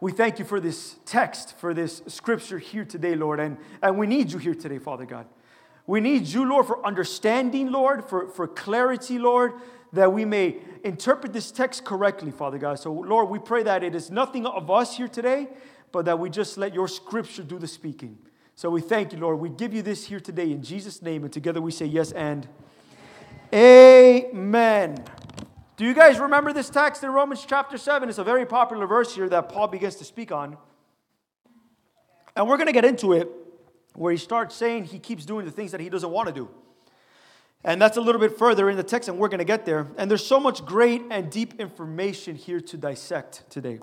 we 0.00 0.12
thank 0.12 0.38
you 0.38 0.44
for 0.44 0.60
this 0.60 0.96
text, 1.04 1.56
for 1.58 1.72
this 1.72 2.02
scripture 2.06 2.58
here 2.58 2.84
today, 2.84 3.14
Lord. 3.14 3.40
And, 3.40 3.56
and 3.82 3.98
we 3.98 4.06
need 4.06 4.30
you 4.32 4.38
here 4.38 4.54
today, 4.54 4.78
Father 4.78 5.06
God. 5.06 5.26
We 5.86 6.00
need 6.00 6.26
you, 6.26 6.48
Lord, 6.48 6.66
for 6.66 6.84
understanding, 6.84 7.70
Lord, 7.70 8.04
for, 8.04 8.28
for 8.28 8.48
clarity, 8.48 9.18
Lord, 9.18 9.54
that 9.92 10.12
we 10.12 10.24
may 10.24 10.56
interpret 10.84 11.32
this 11.32 11.50
text 11.50 11.84
correctly, 11.84 12.30
Father 12.30 12.58
God. 12.58 12.78
So, 12.78 12.92
Lord, 12.92 13.28
we 13.28 13.38
pray 13.38 13.62
that 13.62 13.82
it 13.82 13.94
is 13.94 14.10
nothing 14.10 14.46
of 14.46 14.70
us 14.70 14.96
here 14.96 15.08
today, 15.08 15.48
but 15.92 16.04
that 16.04 16.18
we 16.18 16.28
just 16.28 16.58
let 16.58 16.74
your 16.74 16.88
scripture 16.88 17.42
do 17.42 17.58
the 17.58 17.68
speaking. 17.68 18.18
So 18.56 18.70
we 18.70 18.80
thank 18.80 19.12
you, 19.12 19.18
Lord. 19.18 19.38
We 19.38 19.48
give 19.48 19.72
you 19.72 19.82
this 19.82 20.06
here 20.06 20.20
today 20.20 20.50
in 20.50 20.62
Jesus' 20.62 21.02
name, 21.02 21.24
and 21.24 21.32
together 21.32 21.60
we 21.60 21.70
say 21.70 21.86
yes 21.86 22.12
and 22.12 22.48
amen. 23.52 25.04
Do 25.76 25.84
you 25.84 25.92
guys 25.92 26.18
remember 26.18 26.54
this 26.54 26.70
text 26.70 27.04
in 27.04 27.10
Romans 27.10 27.44
chapter 27.46 27.76
7? 27.76 28.08
It's 28.08 28.16
a 28.16 28.24
very 28.24 28.46
popular 28.46 28.86
verse 28.86 29.14
here 29.14 29.28
that 29.28 29.50
Paul 29.50 29.68
begins 29.68 29.96
to 29.96 30.04
speak 30.04 30.32
on. 30.32 30.56
And 32.34 32.48
we're 32.48 32.56
going 32.56 32.68
to 32.68 32.72
get 32.72 32.86
into 32.86 33.12
it 33.12 33.30
where 33.94 34.10
he 34.10 34.16
starts 34.16 34.54
saying 34.54 34.84
he 34.84 34.98
keeps 34.98 35.26
doing 35.26 35.44
the 35.44 35.50
things 35.50 35.72
that 35.72 35.80
he 35.80 35.90
doesn't 35.90 36.10
want 36.10 36.28
to 36.28 36.34
do. 36.34 36.48
And 37.62 37.80
that's 37.80 37.98
a 37.98 38.00
little 38.00 38.20
bit 38.20 38.38
further 38.38 38.70
in 38.70 38.78
the 38.78 38.82
text, 38.82 39.10
and 39.10 39.18
we're 39.18 39.28
going 39.28 39.38
to 39.38 39.44
get 39.44 39.66
there. 39.66 39.86
And 39.98 40.10
there's 40.10 40.24
so 40.24 40.40
much 40.40 40.64
great 40.64 41.02
and 41.10 41.30
deep 41.30 41.60
information 41.60 42.36
here 42.36 42.60
to 42.60 42.76
dissect 42.78 43.44
today. 43.50 43.80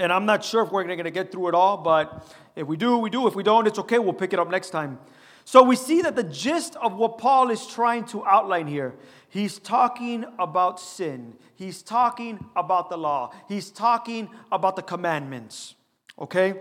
And 0.00 0.12
I'm 0.12 0.26
not 0.26 0.44
sure 0.44 0.64
if 0.64 0.72
we're 0.72 0.82
going 0.82 0.98
to 1.04 1.10
get 1.12 1.30
through 1.30 1.48
it 1.48 1.54
all, 1.54 1.76
but 1.76 2.26
if 2.56 2.66
we 2.66 2.76
do, 2.76 2.98
we 2.98 3.10
do. 3.10 3.28
If 3.28 3.36
we 3.36 3.44
don't, 3.44 3.68
it's 3.68 3.78
okay. 3.78 4.00
We'll 4.00 4.14
pick 4.14 4.32
it 4.32 4.40
up 4.40 4.50
next 4.50 4.70
time. 4.70 4.98
So 5.44 5.62
we 5.62 5.76
see 5.76 6.02
that 6.02 6.14
the 6.14 6.24
gist 6.24 6.76
of 6.76 6.94
what 6.96 7.18
Paul 7.18 7.50
is 7.50 7.66
trying 7.66 8.04
to 8.06 8.24
outline 8.26 8.66
here, 8.66 8.94
he's 9.28 9.58
talking 9.58 10.24
about 10.38 10.80
sin. 10.80 11.34
He's 11.54 11.82
talking 11.82 12.44
about 12.56 12.90
the 12.90 12.96
law. 12.96 13.32
He's 13.48 13.70
talking 13.70 14.28
about 14.50 14.76
the 14.76 14.82
commandments. 14.82 15.74
Okay? 16.18 16.54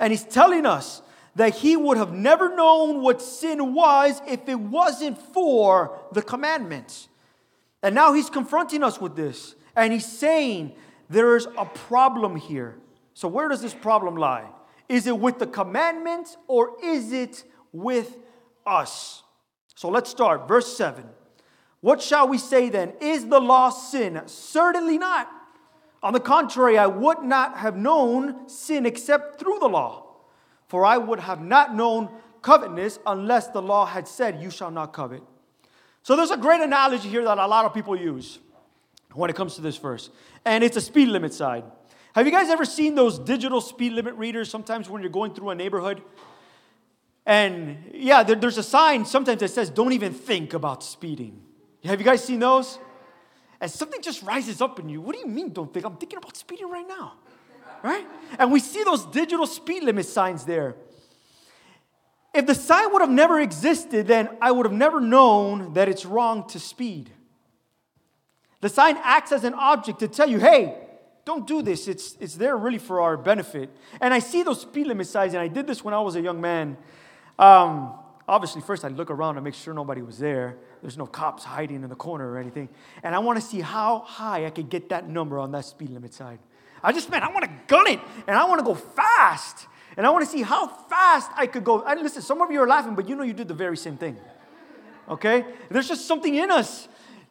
And 0.00 0.12
he's 0.12 0.24
telling 0.24 0.66
us 0.66 1.02
that 1.34 1.54
he 1.54 1.76
would 1.76 1.96
have 1.96 2.12
never 2.12 2.54
known 2.54 3.00
what 3.00 3.22
sin 3.22 3.74
was 3.74 4.20
if 4.26 4.48
it 4.48 4.58
wasn't 4.58 5.18
for 5.18 6.00
the 6.12 6.22
commandments. 6.22 7.08
And 7.82 7.94
now 7.94 8.12
he's 8.12 8.30
confronting 8.30 8.82
us 8.82 9.00
with 9.00 9.16
this. 9.16 9.54
And 9.74 9.92
he's 9.92 10.06
saying 10.06 10.72
there's 11.08 11.46
a 11.58 11.64
problem 11.64 12.36
here. 12.36 12.76
So, 13.14 13.28
where 13.28 13.48
does 13.48 13.62
this 13.62 13.74
problem 13.74 14.16
lie? 14.16 14.48
Is 14.88 15.06
it 15.06 15.18
with 15.18 15.38
the 15.38 15.46
commandments 15.46 16.36
or 16.46 16.76
is 16.82 17.12
it 17.12 17.44
with 17.72 18.18
us? 18.66 19.22
So, 19.74 19.88
let's 19.88 20.10
start. 20.10 20.46
Verse 20.46 20.76
7. 20.76 21.04
What 21.82 22.00
shall 22.00 22.28
we 22.28 22.38
say 22.38 22.68
then? 22.70 22.94
Is 23.00 23.26
the 23.26 23.40
law 23.40 23.68
sin? 23.68 24.22
Certainly 24.26 24.98
not. 24.98 25.28
On 26.02 26.12
the 26.12 26.20
contrary, 26.20 26.78
I 26.78 26.86
would 26.86 27.22
not 27.22 27.58
have 27.58 27.76
known 27.76 28.48
sin 28.48 28.86
except 28.86 29.38
through 29.38 29.58
the 29.58 29.68
law. 29.68 30.06
For 30.68 30.86
I 30.86 30.96
would 30.96 31.20
have 31.20 31.42
not 31.42 31.74
known 31.74 32.08
covetousness 32.40 33.00
unless 33.04 33.48
the 33.48 33.60
law 33.60 33.84
had 33.84 34.08
said, 34.08 34.40
You 34.40 34.50
shall 34.50 34.70
not 34.70 34.92
covet. 34.92 35.22
So 36.02 36.16
there's 36.16 36.30
a 36.30 36.36
great 36.36 36.60
analogy 36.60 37.08
here 37.08 37.24
that 37.24 37.38
a 37.38 37.46
lot 37.46 37.64
of 37.64 37.74
people 37.74 37.96
use 37.96 38.38
when 39.12 39.28
it 39.28 39.36
comes 39.36 39.56
to 39.56 39.60
this 39.60 39.76
verse, 39.76 40.08
and 40.44 40.64
it's 40.64 40.76
a 40.76 40.80
speed 40.80 41.08
limit 41.08 41.34
side. 41.34 41.64
Have 42.14 42.26
you 42.26 42.32
guys 42.32 42.48
ever 42.48 42.64
seen 42.64 42.94
those 42.94 43.18
digital 43.18 43.60
speed 43.60 43.92
limit 43.92 44.14
readers 44.14 44.48
sometimes 44.48 44.88
when 44.88 45.02
you're 45.02 45.10
going 45.10 45.34
through 45.34 45.50
a 45.50 45.54
neighborhood? 45.54 46.02
And 47.26 47.90
yeah, 47.92 48.22
there, 48.22 48.36
there's 48.36 48.58
a 48.58 48.62
sign 48.62 49.04
sometimes 49.04 49.40
that 49.40 49.48
says, 49.48 49.70
don't 49.70 49.92
even 49.92 50.12
think 50.12 50.54
about 50.54 50.82
speeding. 50.82 51.40
Have 51.84 52.00
you 52.00 52.04
guys 52.04 52.24
seen 52.24 52.38
those? 52.38 52.78
And 53.60 53.70
something 53.70 54.02
just 54.02 54.22
rises 54.22 54.60
up 54.60 54.78
in 54.78 54.88
you. 54.88 55.00
What 55.00 55.14
do 55.14 55.20
you 55.20 55.26
mean, 55.26 55.52
don't 55.52 55.72
think? 55.72 55.86
I'm 55.86 55.96
thinking 55.96 56.18
about 56.18 56.36
speeding 56.36 56.68
right 56.68 56.86
now. 56.86 57.14
Right? 57.82 58.06
And 58.38 58.52
we 58.52 58.60
see 58.60 58.84
those 58.84 59.04
digital 59.06 59.46
speed 59.46 59.82
limit 59.82 60.06
signs 60.06 60.44
there. 60.44 60.76
If 62.34 62.46
the 62.46 62.54
sign 62.54 62.92
would 62.92 63.02
have 63.02 63.10
never 63.10 63.40
existed, 63.40 64.06
then 64.06 64.28
I 64.40 64.52
would 64.52 64.64
have 64.64 64.72
never 64.72 65.00
known 65.00 65.74
that 65.74 65.88
it's 65.88 66.06
wrong 66.06 66.46
to 66.48 66.58
speed. 66.58 67.10
The 68.60 68.68
sign 68.68 68.96
acts 69.02 69.32
as 69.32 69.44
an 69.44 69.54
object 69.54 69.98
to 70.00 70.08
tell 70.08 70.30
you, 70.30 70.38
hey, 70.38 70.76
don't 71.24 71.46
do 71.46 71.62
this. 71.62 71.88
It's, 71.88 72.16
it's 72.20 72.36
there 72.36 72.56
really 72.56 72.78
for 72.78 73.00
our 73.00 73.16
benefit. 73.16 73.70
And 74.00 74.14
I 74.14 74.20
see 74.20 74.42
those 74.42 74.60
speed 74.60 74.86
limit 74.86 75.06
signs, 75.06 75.34
and 75.34 75.42
I 75.42 75.48
did 75.48 75.66
this 75.66 75.84
when 75.84 75.94
I 75.94 76.00
was 76.00 76.16
a 76.16 76.20
young 76.20 76.40
man. 76.40 76.76
Um, 77.38 77.92
obviously, 78.32 78.62
first 78.62 78.84
I'd 78.84 78.96
look 78.96 79.10
around 79.10 79.36
and 79.36 79.44
make 79.44 79.54
sure 79.54 79.74
nobody 79.74 80.02
was 80.02 80.18
there. 80.18 80.56
There's 80.80 80.96
no 80.96 81.06
cops 81.06 81.44
hiding 81.44 81.82
in 81.82 81.88
the 81.88 81.96
corner 81.96 82.30
or 82.30 82.38
anything. 82.38 82.68
And 83.02 83.14
I 83.14 83.18
want 83.18 83.38
to 83.40 83.44
see 83.44 83.60
how 83.60 84.00
high 84.00 84.46
I 84.46 84.50
could 84.50 84.70
get 84.70 84.88
that 84.88 85.08
number 85.08 85.38
on 85.38 85.52
that 85.52 85.64
speed 85.64 85.90
limit 85.90 86.14
sign. 86.14 86.38
I 86.82 86.92
just, 86.92 87.10
man, 87.10 87.22
I 87.22 87.30
want 87.30 87.44
to 87.44 87.50
gun 87.66 87.86
it, 87.86 88.00
and 88.26 88.36
I 88.36 88.44
want 88.46 88.58
to 88.58 88.64
go 88.64 88.74
fast. 88.74 89.66
And 89.96 90.06
I 90.06 90.10
want 90.10 90.24
to 90.24 90.30
see 90.30 90.42
how 90.42 90.66
fast 90.66 91.30
I 91.36 91.46
could 91.46 91.64
go. 91.64 91.82
And 91.82 92.00
listen, 92.02 92.22
some 92.22 92.40
of 92.40 92.50
you 92.50 92.60
are 92.62 92.66
laughing, 92.66 92.94
but 92.94 93.08
you 93.08 93.14
know 93.14 93.22
you 93.22 93.34
did 93.34 93.48
the 93.48 93.54
very 93.54 93.76
same 93.76 93.98
thing. 93.98 94.16
Okay? 95.08 95.44
There's 95.70 95.88
just 95.88 96.06
something 96.06 96.34
in 96.34 96.50
us 96.50 96.88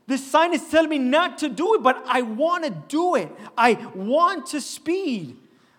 this 0.08 0.30
sign 0.30 0.54
is 0.54 0.68
telling 0.70 0.90
me 0.90 1.00
not 1.00 1.38
to 1.38 1.48
do 1.48 1.76
it, 1.76 1.84
but 1.84 2.04
I 2.06 2.22
want 2.22 2.66
to 2.66 2.70
do 2.70 3.16
it. 3.16 3.32
I 3.58 3.74
want 3.96 4.48
to 4.48 4.60
speed. 4.60 5.38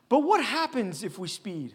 But 0.08 0.20
what 0.20 0.42
happens 0.42 1.04
if 1.04 1.18
we 1.18 1.28
speed? 1.28 1.74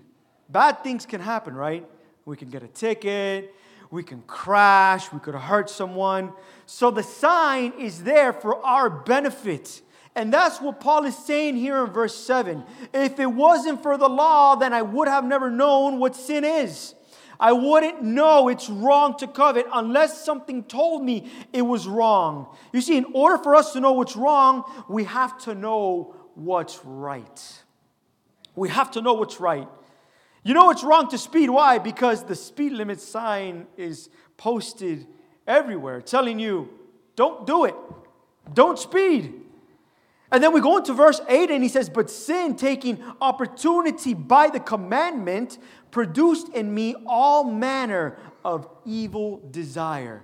Bad 0.50 0.84
things 0.84 1.06
can 1.06 1.22
happen, 1.22 1.54
right? 1.54 1.86
We 2.28 2.36
can 2.36 2.50
get 2.50 2.62
a 2.62 2.68
ticket, 2.68 3.56
we 3.90 4.04
can 4.04 4.22
crash, 4.28 5.14
we 5.14 5.20
could 5.20 5.34
hurt 5.34 5.70
someone. 5.70 6.34
So 6.66 6.92
the 6.92 7.02
sign 7.02 7.72
is 7.80 8.04
there 8.04 8.34
for 8.34 8.64
our 8.66 8.90
benefit. 8.90 9.82
And 10.14 10.34
that's 10.34 10.60
what 10.60 10.82
Paul 10.82 11.06
is 11.06 11.18
saying 11.18 11.56
here 11.56 11.86
in 11.86 11.92
verse 11.92 12.14
7. 12.14 12.66
If 12.94 13.18
it 13.22 13.28
wasn't 13.28 13.82
for 13.82 13.98
the 13.98 14.10
law, 14.10 14.56
then 14.56 14.74
I 14.74 14.82
would 14.82 15.08
have 15.08 15.24
never 15.24 15.50
known 15.50 16.00
what 16.00 16.18
sin 16.18 16.44
is. 16.44 16.96
I 17.40 17.54
wouldn't 17.54 18.04
know 18.04 18.50
it's 18.50 18.70
wrong 18.70 19.16
to 19.20 19.28
covet 19.28 19.66
unless 19.74 20.26
something 20.26 20.66
told 20.66 21.06
me 21.06 21.32
it 21.54 21.62
was 21.62 21.88
wrong. 21.88 22.54
You 22.74 22.82
see, 22.82 22.98
in 22.98 23.06
order 23.14 23.42
for 23.42 23.56
us 23.56 23.72
to 23.72 23.80
know 23.80 23.94
what's 23.94 24.18
wrong, 24.18 24.66
we 24.90 25.06
have 25.06 25.38
to 25.44 25.56
know 25.56 26.14
what's 26.36 26.84
right. 26.84 27.62
We 28.54 28.68
have 28.68 28.92
to 28.92 29.02
know 29.02 29.14
what's 29.14 29.40
right. 29.40 29.70
You 30.44 30.54
know 30.54 30.70
it's 30.70 30.84
wrong 30.84 31.10
to 31.10 31.18
speed. 31.18 31.50
Why? 31.50 31.78
Because 31.78 32.24
the 32.24 32.36
speed 32.36 32.74
limit 32.74 33.02
sign 33.02 33.68
is 33.76 34.10
posted 34.38 35.08
everywhere 35.46 36.02
telling 36.02 36.40
you, 36.40 36.70
don't 37.16 37.46
do 37.48 37.66
it, 37.66 37.76
don't 38.54 38.78
speed. 38.78 39.34
And 40.32 40.44
then 40.44 40.54
we 40.54 40.60
go 40.60 40.78
into 40.78 40.94
verse 40.94 41.22
8 41.28 41.50
and 41.52 41.64
he 41.64 41.70
says, 41.70 41.90
But 41.90 42.10
sin, 42.10 42.56
taking 42.56 43.02
opportunity 43.22 44.14
by 44.14 44.50
the 44.50 44.60
commandment, 44.60 45.58
produced 45.90 46.50
in 46.50 46.74
me 46.74 46.96
all 47.06 47.46
manner 47.46 48.18
of 48.44 48.68
evil 48.86 49.42
desire. 49.52 50.24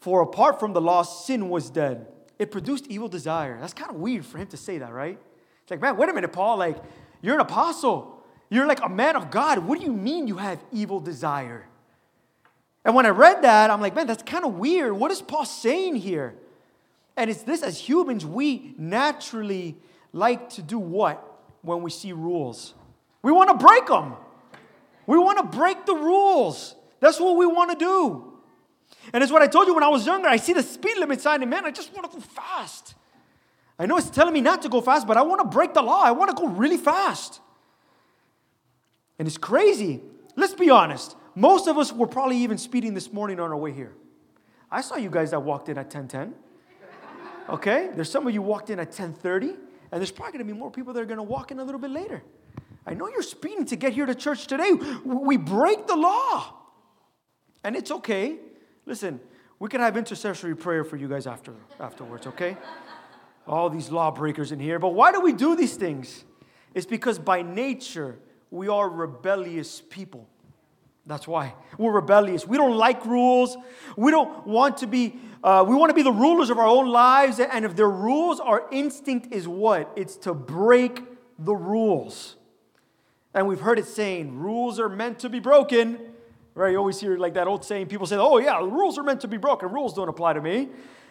For 0.00 0.20
apart 0.20 0.60
from 0.60 0.72
the 0.72 0.80
law, 0.80 1.02
sin 1.02 1.48
was 1.48 1.70
dead. 1.70 2.06
It 2.38 2.50
produced 2.50 2.88
evil 2.88 3.08
desire. 3.08 3.58
That's 3.60 3.72
kind 3.72 3.90
of 3.90 3.96
weird 3.96 4.26
for 4.26 4.36
him 4.36 4.48
to 4.48 4.56
say 4.56 4.78
that, 4.78 4.92
right? 4.92 5.18
It's 5.62 5.70
like, 5.70 5.80
man, 5.80 5.96
wait 5.96 6.08
a 6.08 6.12
minute, 6.12 6.32
Paul. 6.32 6.58
Like, 6.58 6.76
you're 7.22 7.34
an 7.34 7.40
apostle. 7.40 8.11
You're 8.52 8.66
like 8.66 8.84
a 8.84 8.88
man 8.90 9.16
of 9.16 9.30
God. 9.30 9.60
What 9.60 9.78
do 9.78 9.86
you 9.86 9.94
mean 9.94 10.28
you 10.28 10.36
have 10.36 10.62
evil 10.70 11.00
desire? 11.00 11.64
And 12.84 12.94
when 12.94 13.06
I 13.06 13.08
read 13.08 13.40
that, 13.44 13.70
I'm 13.70 13.80
like, 13.80 13.94
man, 13.94 14.06
that's 14.06 14.22
kind 14.22 14.44
of 14.44 14.58
weird. 14.58 14.92
What 14.92 15.10
is 15.10 15.22
Paul 15.22 15.46
saying 15.46 15.94
here? 15.94 16.34
And 17.16 17.30
it's 17.30 17.44
this 17.44 17.62
as 17.62 17.78
humans, 17.78 18.26
we 18.26 18.74
naturally 18.76 19.78
like 20.12 20.50
to 20.50 20.60
do 20.60 20.78
what 20.78 21.26
when 21.62 21.80
we 21.80 21.90
see 21.90 22.12
rules? 22.12 22.74
We 23.22 23.32
want 23.32 23.48
to 23.58 23.66
break 23.66 23.86
them. 23.86 24.16
We 25.06 25.16
want 25.16 25.38
to 25.38 25.56
break 25.56 25.86
the 25.86 25.94
rules. 25.94 26.74
That's 27.00 27.18
what 27.18 27.38
we 27.38 27.46
want 27.46 27.70
to 27.70 27.82
do. 27.82 28.34
And 29.14 29.22
it's 29.22 29.32
what 29.32 29.40
I 29.40 29.46
told 29.46 29.66
you 29.66 29.72
when 29.72 29.82
I 29.82 29.88
was 29.88 30.04
younger. 30.04 30.28
I 30.28 30.36
see 30.36 30.52
the 30.52 30.62
speed 30.62 30.98
limit 30.98 31.22
sign, 31.22 31.40
and 31.40 31.50
man, 31.50 31.64
I 31.64 31.70
just 31.70 31.90
want 31.94 32.10
to 32.12 32.18
go 32.18 32.22
fast. 32.22 32.96
I 33.78 33.86
know 33.86 33.96
it's 33.96 34.10
telling 34.10 34.34
me 34.34 34.42
not 34.42 34.60
to 34.60 34.68
go 34.68 34.82
fast, 34.82 35.06
but 35.06 35.16
I 35.16 35.22
want 35.22 35.40
to 35.40 35.48
break 35.48 35.72
the 35.72 35.80
law. 35.80 36.02
I 36.02 36.10
want 36.10 36.36
to 36.36 36.36
go 36.36 36.48
really 36.48 36.76
fast. 36.76 37.40
And 39.22 39.28
it's 39.28 39.38
crazy. 39.38 40.00
Let's 40.34 40.54
be 40.54 40.68
honest. 40.68 41.14
Most 41.36 41.68
of 41.68 41.78
us 41.78 41.92
were 41.92 42.08
probably 42.08 42.38
even 42.38 42.58
speeding 42.58 42.92
this 42.92 43.12
morning 43.12 43.38
on 43.38 43.52
our 43.52 43.56
way 43.56 43.70
here. 43.70 43.92
I 44.68 44.80
saw 44.80 44.96
you 44.96 45.10
guys 45.10 45.30
that 45.30 45.38
walked 45.38 45.68
in 45.68 45.78
at 45.78 45.94
1010. 45.94 46.34
Okay? 47.48 47.90
There's 47.94 48.10
some 48.10 48.26
of 48.26 48.34
you 48.34 48.42
walked 48.42 48.70
in 48.70 48.80
at 48.80 48.88
1030, 48.88 49.46
and 49.46 49.58
there's 49.92 50.10
probably 50.10 50.32
going 50.32 50.44
to 50.44 50.52
be 50.52 50.58
more 50.58 50.72
people 50.72 50.92
that 50.92 50.98
are 50.98 51.06
going 51.06 51.18
to 51.18 51.22
walk 51.22 51.52
in 51.52 51.60
a 51.60 51.62
little 51.62 51.80
bit 51.80 51.92
later. 51.92 52.20
I 52.84 52.94
know 52.94 53.06
you're 53.06 53.22
speeding 53.22 53.64
to 53.66 53.76
get 53.76 53.92
here 53.92 54.06
to 54.06 54.14
church 54.16 54.48
today. 54.48 54.72
We 55.04 55.36
break 55.36 55.86
the 55.86 55.94
law. 55.94 56.56
And 57.62 57.76
it's 57.76 57.92
okay. 57.92 58.38
Listen, 58.86 59.20
we 59.60 59.68
can 59.68 59.80
have 59.82 59.96
intercessory 59.96 60.56
prayer 60.56 60.82
for 60.82 60.96
you 60.96 61.06
guys 61.06 61.28
after, 61.28 61.54
afterwards, 61.78 62.26
okay? 62.26 62.56
All 63.46 63.70
these 63.70 63.88
lawbreakers 63.88 64.50
in 64.50 64.58
here. 64.58 64.80
But 64.80 64.94
why 64.94 65.12
do 65.12 65.20
we 65.20 65.32
do 65.32 65.54
these 65.54 65.76
things? 65.76 66.24
It's 66.74 66.86
because 66.86 67.20
by 67.20 67.42
nature, 67.42 68.18
we 68.52 68.68
are 68.68 68.88
rebellious 68.88 69.80
people. 69.80 70.28
That's 71.06 71.26
why. 71.26 71.54
We're 71.78 71.92
rebellious. 71.92 72.46
We 72.46 72.58
don't 72.58 72.76
like 72.76 73.04
rules. 73.06 73.56
We 73.96 74.12
don't 74.12 74.46
want 74.46 74.76
to 74.78 74.86
be, 74.86 75.16
uh, 75.42 75.64
we 75.66 75.74
want 75.74 75.90
to 75.90 75.94
be 75.94 76.02
the 76.02 76.12
rulers 76.12 76.50
of 76.50 76.58
our 76.58 76.66
own 76.66 76.88
lives. 76.88 77.40
And 77.40 77.64
if 77.64 77.74
they're 77.74 77.90
rules, 77.90 78.38
our 78.38 78.68
instinct 78.70 79.32
is 79.32 79.48
what? 79.48 79.90
It's 79.96 80.16
to 80.18 80.34
break 80.34 81.02
the 81.38 81.54
rules. 81.54 82.36
And 83.34 83.48
we've 83.48 83.58
heard 83.58 83.78
it 83.78 83.86
saying, 83.86 84.38
rules 84.38 84.78
are 84.78 84.90
meant 84.90 85.18
to 85.20 85.30
be 85.30 85.40
broken. 85.40 85.98
Right? 86.54 86.72
You 86.72 86.76
always 86.76 87.00
hear 87.00 87.16
like 87.16 87.34
that 87.34 87.48
old 87.48 87.64
saying, 87.64 87.86
people 87.86 88.06
say, 88.06 88.16
oh, 88.16 88.36
yeah, 88.36 88.58
rules 88.58 88.98
are 88.98 89.02
meant 89.02 89.22
to 89.22 89.28
be 89.28 89.38
broken. 89.38 89.70
Rules 89.70 89.94
don't 89.94 90.10
apply 90.10 90.34
to 90.34 90.42
me. 90.42 90.68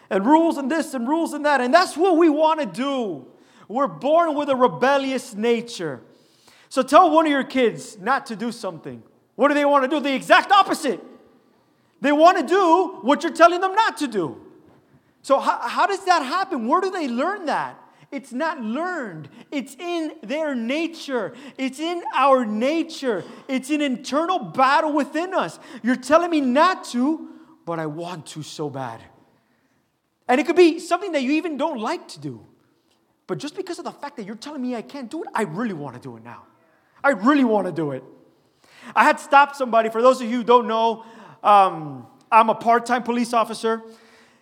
And 0.08 0.24
rules 0.24 0.58
and 0.58 0.70
this 0.70 0.94
and 0.94 1.08
rules 1.08 1.32
and 1.32 1.44
that. 1.44 1.60
And 1.60 1.74
that's 1.74 1.96
what 1.96 2.16
we 2.16 2.30
want 2.30 2.60
to 2.60 2.66
do. 2.66 3.26
We're 3.66 3.88
born 3.88 4.36
with 4.36 4.48
a 4.48 4.56
rebellious 4.56 5.34
nature. 5.34 6.02
So 6.72 6.82
tell 6.82 7.10
one 7.10 7.26
of 7.26 7.30
your 7.30 7.44
kids 7.44 7.98
not 7.98 8.24
to 8.28 8.34
do 8.34 8.50
something. 8.50 9.02
What 9.34 9.48
do 9.48 9.54
they 9.54 9.66
want 9.66 9.84
to 9.84 9.88
do? 9.94 10.00
The 10.00 10.14
exact 10.14 10.50
opposite. 10.50 11.04
They 12.00 12.12
want 12.12 12.38
to 12.38 12.46
do 12.46 13.00
what 13.02 13.22
you're 13.22 13.34
telling 13.34 13.60
them 13.60 13.74
not 13.74 13.98
to 13.98 14.08
do. 14.08 14.40
So, 15.20 15.38
how, 15.38 15.68
how 15.68 15.86
does 15.86 16.02
that 16.06 16.22
happen? 16.22 16.66
Where 16.66 16.80
do 16.80 16.90
they 16.90 17.08
learn 17.08 17.44
that? 17.44 17.78
It's 18.10 18.32
not 18.32 18.62
learned. 18.62 19.28
It's 19.50 19.74
in 19.74 20.12
their 20.22 20.54
nature. 20.54 21.34
It's 21.58 21.78
in 21.78 22.02
our 22.14 22.46
nature. 22.46 23.22
It's 23.48 23.68
an 23.68 23.82
internal 23.82 24.38
battle 24.38 24.94
within 24.94 25.34
us. 25.34 25.58
You're 25.82 25.96
telling 25.96 26.30
me 26.30 26.40
not 26.40 26.84
to, 26.92 27.28
but 27.66 27.80
I 27.80 27.84
want 27.84 28.24
to 28.28 28.42
so 28.42 28.70
bad. 28.70 29.02
And 30.26 30.40
it 30.40 30.46
could 30.46 30.56
be 30.56 30.78
something 30.78 31.12
that 31.12 31.20
you 31.20 31.32
even 31.32 31.58
don't 31.58 31.80
like 31.80 32.08
to 32.08 32.18
do. 32.18 32.46
But 33.26 33.36
just 33.36 33.56
because 33.56 33.78
of 33.78 33.84
the 33.84 33.92
fact 33.92 34.16
that 34.16 34.24
you're 34.24 34.36
telling 34.36 34.62
me 34.62 34.74
I 34.74 34.80
can't 34.80 35.10
do 35.10 35.22
it, 35.22 35.28
I 35.34 35.42
really 35.42 35.74
want 35.74 35.96
to 35.96 36.00
do 36.00 36.16
it 36.16 36.24
now. 36.24 36.44
I 37.04 37.10
really 37.10 37.44
want 37.44 37.66
to 37.66 37.72
do 37.72 37.92
it. 37.92 38.04
I 38.94 39.04
had 39.04 39.18
stopped 39.18 39.56
somebody. 39.56 39.88
For 39.88 40.02
those 40.02 40.20
of 40.20 40.30
you 40.30 40.38
who 40.38 40.44
don't 40.44 40.66
know, 40.66 41.04
um, 41.42 42.06
I'm 42.30 42.48
a 42.48 42.54
part 42.54 42.86
time 42.86 43.02
police 43.02 43.32
officer. 43.32 43.82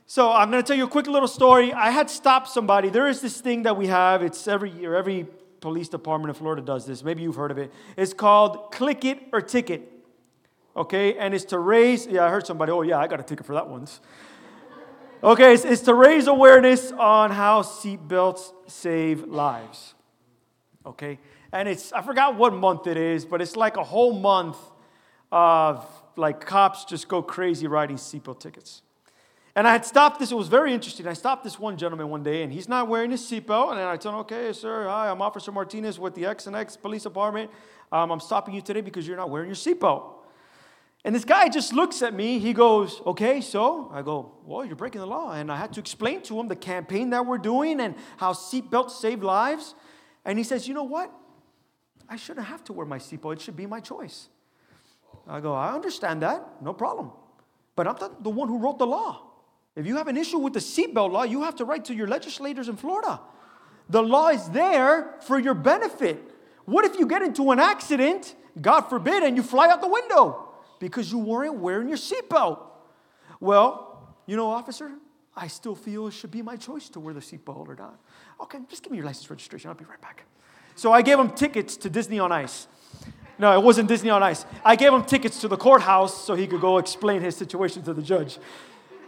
So 0.07 0.33
I'm 0.33 0.51
going 0.51 0.63
to 0.63 0.67
tell 0.67 0.77
you 0.77 0.85
a 0.85 0.89
quick 0.89 1.07
little 1.07 1.29
story. 1.29 1.73
I 1.73 1.91
had 1.91 2.11
stopped 2.11 2.49
somebody. 2.49 2.89
There 2.89 3.09
is 3.09 3.21
this 3.21 3.41
thing 3.41 3.63
that 3.63 3.77
we 3.77 3.87
have. 3.87 4.23
It's 4.23 4.49
every 4.49 4.71
year. 4.71 4.97
Every 4.97 5.27
police 5.61 5.89
department 5.89 6.31
in 6.31 6.35
Florida 6.35 6.63
does 6.63 6.85
this. 6.87 7.05
Maybe 7.05 7.23
you've 7.23 7.37
heard 7.37 7.51
of 7.51 7.59
it. 7.59 7.73
It's 7.97 8.13
called 8.13 8.73
click 8.73 9.05
it 9.05 9.19
or 9.33 9.41
ticket. 9.41 9.89
Okay, 10.77 11.17
and 11.19 11.35
it's 11.35 11.45
to 11.47 11.59
raise. 11.59 12.07
Yeah, 12.07 12.25
I 12.25 12.31
heard 12.31 12.47
somebody. 12.47 12.73
Oh 12.73 12.83
yeah, 12.83 12.99
I 12.99 13.07
got 13.07 13.21
a 13.21 13.23
ticket 13.23 13.47
for 13.47 13.55
that 13.55 13.69
once. 13.69 14.01
Okay, 15.23 15.53
it's, 15.53 15.65
it's 15.65 15.83
to 15.83 15.95
raise 15.95 16.27
awareness 16.27 16.93
on 16.93 17.31
how 17.31 17.63
seatbelts 17.63 18.53
save 18.67 19.25
lives. 19.25 19.95
Okay, 20.87 21.19
and 21.53 21.69
it's 21.69 21.93
I 21.93 22.03
forgot 22.03 22.37
what 22.37 22.53
month 22.53 22.87
it 22.87 22.97
is, 22.97 23.25
but 23.25 23.41
it's 23.41 23.57
like 23.57 23.77
a 23.77 23.85
whole 23.85 24.13
month 24.13 24.57
of 25.33 25.87
like 26.17 26.45
cops 26.45 26.85
just 26.85 27.09
go 27.09 27.23
crazy 27.23 27.67
writing 27.67 27.97
seatbelt 27.97 28.41
tickets. 28.41 28.83
And 29.57 29.67
I 29.67 29.73
had 29.73 29.85
stopped 29.85 30.21
this, 30.21 30.31
it 30.31 30.37
was 30.37 30.49
very 30.49 30.73
interesting. 30.73 31.09
I 31.09 31.13
stopped 31.13 31.43
this 31.43 31.59
one 31.59 31.77
gentleman 31.77 32.09
one 32.09 32.23
day, 32.23 32.45
and 32.45 32.53
he's 32.53 32.69
not 32.69 32.87
wearing 32.87 33.11
his 33.11 33.21
seatbelt. 33.21 33.73
And 33.73 33.81
I 33.81 33.97
told 33.97 34.15
him, 34.15 34.21
okay, 34.21 34.53
sir, 34.53 34.87
hi, 34.87 35.11
I'm 35.11 35.21
Officer 35.21 35.51
Martinez 35.51 35.99
with 35.99 36.15
the 36.15 36.25
X 36.27 36.47
and 36.47 36.55
X 36.55 36.77
Police 36.77 37.03
Department. 37.03 37.51
Um, 37.91 38.13
I'm 38.13 38.21
stopping 38.21 38.55
you 38.55 38.61
today 38.61 38.81
because 38.81 39.09
you're 39.09 39.17
not 39.17 39.29
wearing 39.29 39.49
your 39.49 39.57
seatbelt. 39.57 40.05
And 41.05 41.15
this 41.15 41.25
guy 41.25 41.49
just 41.49 41.73
looks 41.73 42.03
at 42.03 42.15
me. 42.15 42.39
He 42.39 42.53
goes, 42.53 43.01
okay, 43.07 43.41
so? 43.41 43.91
I 43.93 44.03
go, 44.03 44.33
well, 44.45 44.65
you're 44.65 44.77
breaking 44.77 45.01
the 45.01 45.07
law. 45.07 45.33
And 45.33 45.51
I 45.51 45.57
had 45.57 45.73
to 45.73 45.81
explain 45.81 46.23
to 46.23 46.39
him 46.39 46.47
the 46.47 46.57
campaign 46.57 47.11
that 47.11 47.27
we're 47.27 47.39
doing 47.39 47.81
and 47.81 47.97
how 48.19 48.35
seatbelts 48.35 48.93
save 48.93 49.23
lives. 49.23 49.75
And 50.25 50.39
he 50.39 50.45
says, 50.45 50.69
you 50.69 50.75
know 50.75 50.85
what? 50.85 51.11
I 52.11 52.17
shouldn't 52.17 52.47
have 52.47 52.65
to 52.65 52.73
wear 52.73 52.85
my 52.85 52.99
seatbelt. 52.99 53.35
It 53.35 53.41
should 53.41 53.57
be 53.57 53.67
my 53.67 53.81
choice. 53.81 54.29
I 55.29 55.39
go, 55.41 55.55
I 55.55 55.73
understand 55.73 56.23
that. 56.23 56.61
No 56.61 56.75
problem. 56.75 57.13
But 57.77 57.87
I'm 57.87 57.97
the, 57.97 58.11
the 58.21 58.31
one 58.31 58.49
who 58.49 58.59
wrote 58.59 58.79
the 58.79 58.87
law. 58.87 59.23
If 59.77 59.87
you 59.87 59.97
have 59.97 60.09
an 60.09 60.17
issue 60.17 60.39
with 60.39 60.53
the 60.53 60.59
seatbelt 60.59 61.13
law, 61.13 61.23
you 61.23 61.45
have 61.45 61.55
to 61.57 61.65
write 61.65 61.85
to 61.87 61.95
your 61.95 62.09
legislators 62.09 62.69
in 62.69 62.77
Florida. 62.77 63.21
The 63.89 64.03
law 64.03 64.29
is 64.29 64.49
there 64.51 65.15
for 65.21 65.39
your 65.39 65.55
benefit. 65.55 66.21
What 66.65 66.85
if 66.85 66.99
you 66.99 67.07
get 67.07 67.23
into 67.23 67.53
an 67.53 67.61
accident, 67.61 68.35
God 68.61 68.83
forbid, 68.83 69.23
and 69.23 69.37
you 69.37 69.43
fly 69.43 69.69
out 69.69 69.81
the 69.81 69.89
window 69.89 70.49
because 70.81 71.13
you 71.13 71.19
weren't 71.19 71.55
wearing 71.55 71.89
your 71.89 71.99
seatbelt? 71.99 72.61
Well, 73.39 74.17
you 74.27 74.37
know, 74.37 74.49
officer, 74.51 74.91
I 75.37 75.47
still 75.47 75.75
feel 75.77 76.09
it 76.09 76.13
should 76.13 76.31
be 76.31 76.43
my 76.43 76.57
choice 76.57 76.89
to 76.91 77.01
wear 77.01 77.15
the 77.15 77.21
seatbelt 77.21 77.69
or 77.69 77.77
not. 77.77 78.01
Okay, 78.43 78.59
just 78.69 78.83
give 78.83 78.91
me 78.91 78.99
your 78.99 79.07
license 79.07 79.31
registration. 79.31 79.71
I'll 79.71 79.77
be 79.77 79.85
right 79.85 80.01
back. 80.01 80.25
So 80.77 80.93
I 80.93 81.03
gave 81.03 81.19
him 81.19 81.31
tickets 81.31 81.77
to 81.79 81.91
Disney 81.91 82.19
on 82.19 82.33
Ice. 82.33 82.67
No, 83.39 83.59
it 83.59 83.63
wasn't 83.63 83.89
Disney 83.89 84.11
on 84.11 84.23
Ice. 84.23 84.45
I 84.65 84.77
gave 84.77 84.93
him 84.93 85.05
tickets 85.05 85.41
to 85.41 85.49
the 85.49 85.57
courthouse 85.57 86.25
so 86.25 86.35
he 86.35 86.47
could 86.47 86.61
go 86.61 86.79
explain 86.79 87.23
his 87.23 87.37
situation 87.37 87.83
to 87.85 87.95
the 87.95 88.03
judge. 88.03 88.39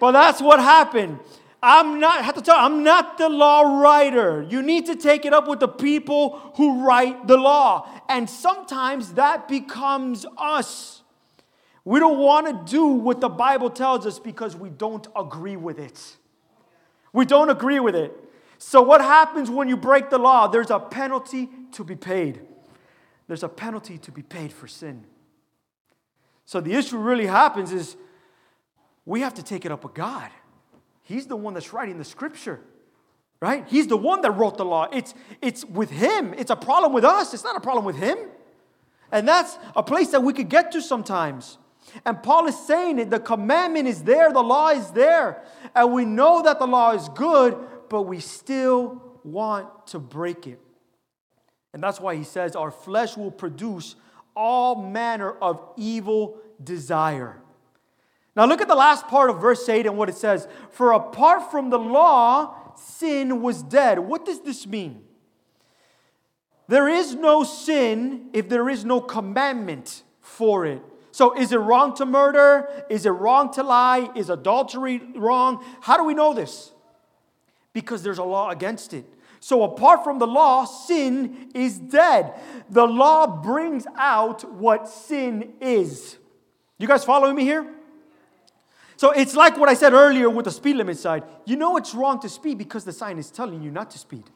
But 0.01 0.13
that's 0.13 0.41
what 0.41 0.59
happened. 0.59 1.19
I'm 1.63 2.01
not, 2.01 2.19
I 2.19 2.23
have 2.23 2.35
to 2.35 2.43
tell 2.43 2.57
you, 2.57 2.63
I'm 2.63 2.83
not 2.83 3.19
the 3.19 3.29
law 3.29 3.81
writer. 3.81 4.43
You 4.43 4.63
need 4.63 4.87
to 4.87 4.97
take 4.97 5.25
it 5.25 5.33
up 5.33 5.47
with 5.47 5.61
the 5.61 5.69
people 5.69 6.53
who 6.57 6.85
write 6.85 7.27
the 7.29 7.37
law. 7.37 7.89
And 8.09 8.29
sometimes 8.29 9.13
that 9.13 9.49
becomes 9.49 10.27
us. 10.37 11.03
We 11.85 12.01
don't 12.01 12.19
want 12.19 12.47
to 12.47 12.73
do 12.73 12.87
what 12.87 13.21
the 13.21 13.29
Bible 13.29 13.71
tells 13.71 14.07
us 14.07 14.19
because 14.19 14.57
we 14.57 14.71
don't 14.71 15.07
agree 15.17 15.57
with 15.57 15.79
it. 15.79 16.17
We 17.13 17.27
don't 17.27 17.51
agree 17.51 17.81
with 17.81 17.95
it. 17.95 18.13
So, 18.65 18.81
what 18.81 19.01
happens 19.01 19.51
when 19.51 19.69
you 19.69 19.77
break 19.77 20.09
the 20.09 20.19
law? 20.19 20.47
There's 20.47 20.71
a 20.71 20.79
penalty 20.79 21.51
to 21.73 21.83
be 21.83 21.97
paid. 21.97 22.41
There's 23.27 23.43
a 23.43 23.49
penalty 23.49 23.99
to 23.99 24.13
be 24.13 24.23
paid 24.23 24.53
for 24.53 24.69
sin. 24.69 25.05
So, 26.47 26.61
the 26.61 26.73
issue 26.73 26.97
really 26.97 27.27
happens 27.27 27.73
is 27.73 27.97
we 29.05 29.21
have 29.23 29.35
to 29.35 29.43
take 29.43 29.67
it 29.67 29.73
up 29.73 29.83
with 29.83 29.95
God. 29.95 30.31
He's 31.03 31.27
the 31.27 31.35
one 31.35 31.55
that's 31.55 31.73
writing 31.73 31.99
the 31.99 32.05
scripture, 32.05 32.61
right? 33.41 33.67
He's 33.67 33.89
the 33.89 33.97
one 33.97 34.23
that 34.23 34.31
wrote 34.31 34.59
the 34.59 34.65
law. 34.65 34.87
It's, 34.93 35.13
it's 35.43 35.65
with 35.65 35.91
Him. 35.91 36.33
It's 36.39 36.51
a 36.51 36.57
problem 36.57 36.93
with 36.93 37.05
us, 37.05 37.35
it's 37.35 37.45
not 37.45 37.57
a 37.57 37.61
problem 37.61 37.85
with 37.85 37.97
Him. 37.97 38.17
And 39.11 39.27
that's 39.27 39.59
a 39.75 39.83
place 39.83 40.11
that 40.11 40.23
we 40.23 40.33
could 40.33 40.49
get 40.49 40.71
to 40.73 40.81
sometimes. 40.81 41.59
And 42.05 42.23
Paul 42.23 42.47
is 42.47 42.57
saying 42.65 43.01
it 43.01 43.11
the 43.11 43.19
commandment 43.19 43.89
is 43.89 44.05
there, 44.05 44.33
the 44.33 44.41
law 44.41 44.69
is 44.69 44.93
there. 44.93 45.43
And 45.75 45.93
we 45.93 46.05
know 46.05 46.43
that 46.43 46.61
the 46.61 46.67
law 46.67 46.93
is 46.93 47.09
good, 47.09 47.59
but 47.93 48.03
we 48.03 48.21
still 48.21 49.03
want 49.23 49.87
to 49.89 49.99
break 49.99 50.47
it. 50.47 50.59
And 51.75 51.83
that's 51.83 52.01
why 52.01 52.17
he 52.17 52.25
says 52.25 52.57
our 52.57 52.71
flesh 52.71 53.19
will 53.19 53.31
produce 53.31 53.97
all 54.35 54.83
manner 54.83 55.31
of 55.31 55.63
evil 55.77 56.39
desire. 56.65 57.37
Now, 58.35 58.47
look 58.47 58.63
at 58.63 58.69
the 58.69 58.75
last 58.75 59.09
part 59.09 59.29
of 59.29 59.43
verse 59.43 59.69
8 59.69 59.85
and 59.85 59.99
what 59.99 60.09
it 60.09 60.15
says 60.15 60.49
For 60.71 60.93
apart 60.93 61.51
from 61.51 61.69
the 61.69 61.79
law, 61.79 62.75
sin 62.77 63.43
was 63.43 63.63
dead. 63.63 63.99
What 63.99 64.25
does 64.25 64.41
this 64.41 64.67
mean? 64.67 65.03
There 66.69 66.89
is 66.89 67.15
no 67.15 67.45
sin 67.45 68.31
if 68.33 68.49
there 68.49 68.71
is 68.71 68.87
no 68.87 69.03
commandment 69.03 70.03
for 70.23 70.65
it. 70.65 70.81
So, 71.11 71.39
is 71.39 71.53
it 71.53 71.59
wrong 71.59 71.95
to 71.97 72.07
murder? 72.07 72.87
Is 72.89 73.05
it 73.05 73.11
wrong 73.11 73.53
to 73.53 73.63
lie? 73.63 74.09
Is 74.17 74.31
adultery 74.31 75.03
wrong? 75.15 75.63
How 75.83 75.99
do 75.99 76.05
we 76.05 76.15
know 76.15 76.33
this? 76.33 76.73
Because 77.73 78.03
there's 78.03 78.19
a 78.19 78.25
law 78.25 78.51
against 78.51 78.93
it. 78.93 79.05
So, 79.41 79.65
apart 79.65 80.05
from 80.05 80.19
the 80.19 80.27
law, 80.27 80.65
sin 80.65 81.51
is 81.55 81.79
dead. 81.79 82.35
The 82.71 82.87
law 82.87 83.27
brings 83.27 83.87
out 83.97 84.51
what 84.53 84.89
sin 84.89 85.55
is. 85.61 86.19
You 86.79 86.87
guys 86.87 87.05
following 87.05 87.35
me 87.35 87.43
here? 87.43 87.69
So, 88.97 89.11
it's 89.11 89.35
like 89.35 89.59
what 89.59 89.69
I 89.69 89.75
said 89.75 89.95
earlier 89.95 90.31
with 90.31 90.45
the 90.45 90.53
speed 90.53 90.77
limit 90.77 90.97
side. 90.99 91.25
You 91.45 91.57
know 91.57 91.77
it's 91.77 91.93
wrong 91.93 92.21
to 92.21 92.29
speed 92.29 92.59
because 92.59 92.85
the 92.85 92.93
sign 92.93 93.19
is 93.19 93.31
telling 93.31 93.63
you 93.63 93.73
not 93.73 93.91
to 93.93 93.99
speed. 93.99 94.31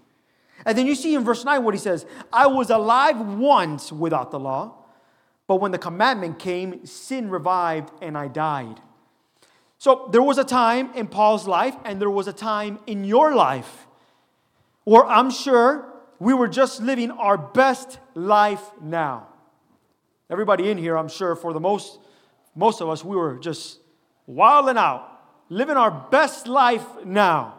And 0.64 0.76
then 0.76 0.86
you 0.86 0.96
see 0.96 1.14
in 1.14 1.22
verse 1.22 1.44
9 1.44 1.62
what 1.62 1.74
he 1.74 1.78
says 1.78 2.06
I 2.32 2.48
was 2.48 2.70
alive 2.70 3.20
once 3.20 3.92
without 3.92 4.30
the 4.32 4.40
law 4.40 4.86
but 5.46 5.56
when 5.56 5.70
the 5.70 5.78
commandment 5.78 6.38
came, 6.38 6.84
sin 6.86 7.30
revived 7.30 7.90
and 8.02 8.18
I 8.18 8.28
died. 8.28 8.80
So 9.78 10.08
there 10.10 10.22
was 10.22 10.38
a 10.38 10.44
time 10.44 10.92
in 10.94 11.06
Paul's 11.06 11.46
life, 11.46 11.74
and 11.84 12.00
there 12.00 12.10
was 12.10 12.28
a 12.28 12.32
time 12.32 12.78
in 12.86 13.04
your 13.04 13.34
life 13.34 13.86
where 14.84 15.04
I'm 15.04 15.30
sure 15.30 15.86
we 16.18 16.32
were 16.32 16.48
just 16.48 16.80
living 16.80 17.10
our 17.10 17.36
best 17.36 17.98
life 18.14 18.62
now. 18.80 19.28
Everybody 20.30 20.70
in 20.70 20.78
here, 20.78 20.96
I'm 20.96 21.08
sure, 21.08 21.36
for 21.36 21.52
the 21.52 21.60
most, 21.60 21.98
most 22.54 22.80
of 22.80 22.88
us, 22.88 23.04
we 23.04 23.16
were 23.16 23.38
just 23.38 23.80
wilding 24.26 24.76
out, 24.76 25.20
living 25.48 25.76
our 25.76 25.90
best 25.90 26.48
life 26.48 26.84
now. 27.04 27.54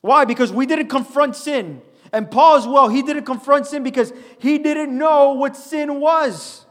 Why? 0.00 0.24
Because 0.24 0.52
we 0.52 0.66
didn't 0.66 0.88
confront 0.88 1.36
sin. 1.36 1.82
And 2.12 2.30
Paul 2.30 2.56
as 2.56 2.66
well, 2.66 2.88
he 2.88 3.02
didn't 3.02 3.24
confront 3.24 3.66
sin 3.66 3.82
because 3.82 4.12
he 4.38 4.58
didn't 4.58 4.96
know 4.96 5.32
what 5.32 5.56
sin 5.56 6.00
was. 6.00 6.64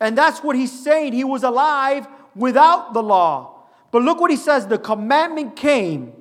And 0.00 0.16
that's 0.16 0.40
what 0.40 0.56
he's 0.56 0.72
saying. 0.84 1.12
He 1.12 1.24
was 1.24 1.42
alive 1.42 2.06
without 2.38 2.94
the 2.94 3.02
law. 3.02 3.64
But 3.90 4.02
look 4.02 4.20
what 4.20 4.30
he 4.30 4.36
says 4.36 4.66
the 4.66 4.78
commandment 4.78 5.56
came, 5.56 6.12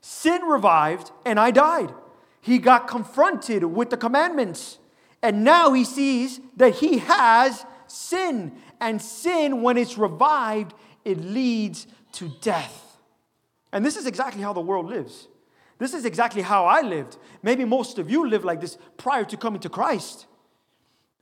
sin 0.00 0.42
revived, 0.42 1.10
and 1.24 1.38
I 1.38 1.50
died. 1.50 1.92
He 2.40 2.58
got 2.58 2.88
confronted 2.88 3.64
with 3.64 3.90
the 3.90 3.96
commandments. 3.96 4.78
And 5.22 5.44
now 5.44 5.72
he 5.72 5.84
sees 5.84 6.40
that 6.56 6.76
he 6.76 6.98
has 6.98 7.66
sin. 7.86 8.52
And 8.80 9.02
sin, 9.02 9.60
when 9.60 9.76
it's 9.76 9.98
revived, 9.98 10.72
it 11.04 11.20
leads 11.20 11.86
to 12.12 12.32
death. 12.40 12.96
And 13.72 13.84
this 13.84 13.96
is 13.96 14.06
exactly 14.06 14.42
how 14.42 14.54
the 14.54 14.60
world 14.60 14.86
lives. 14.86 15.28
This 15.78 15.94
is 15.94 16.04
exactly 16.04 16.42
how 16.42 16.64
I 16.64 16.80
lived. 16.80 17.18
Maybe 17.42 17.64
most 17.64 17.98
of 17.98 18.10
you 18.10 18.26
lived 18.28 18.44
like 18.44 18.60
this 18.60 18.78
prior 18.96 19.24
to 19.24 19.36
coming 19.36 19.60
to 19.60 19.68
Christ. 19.68 20.26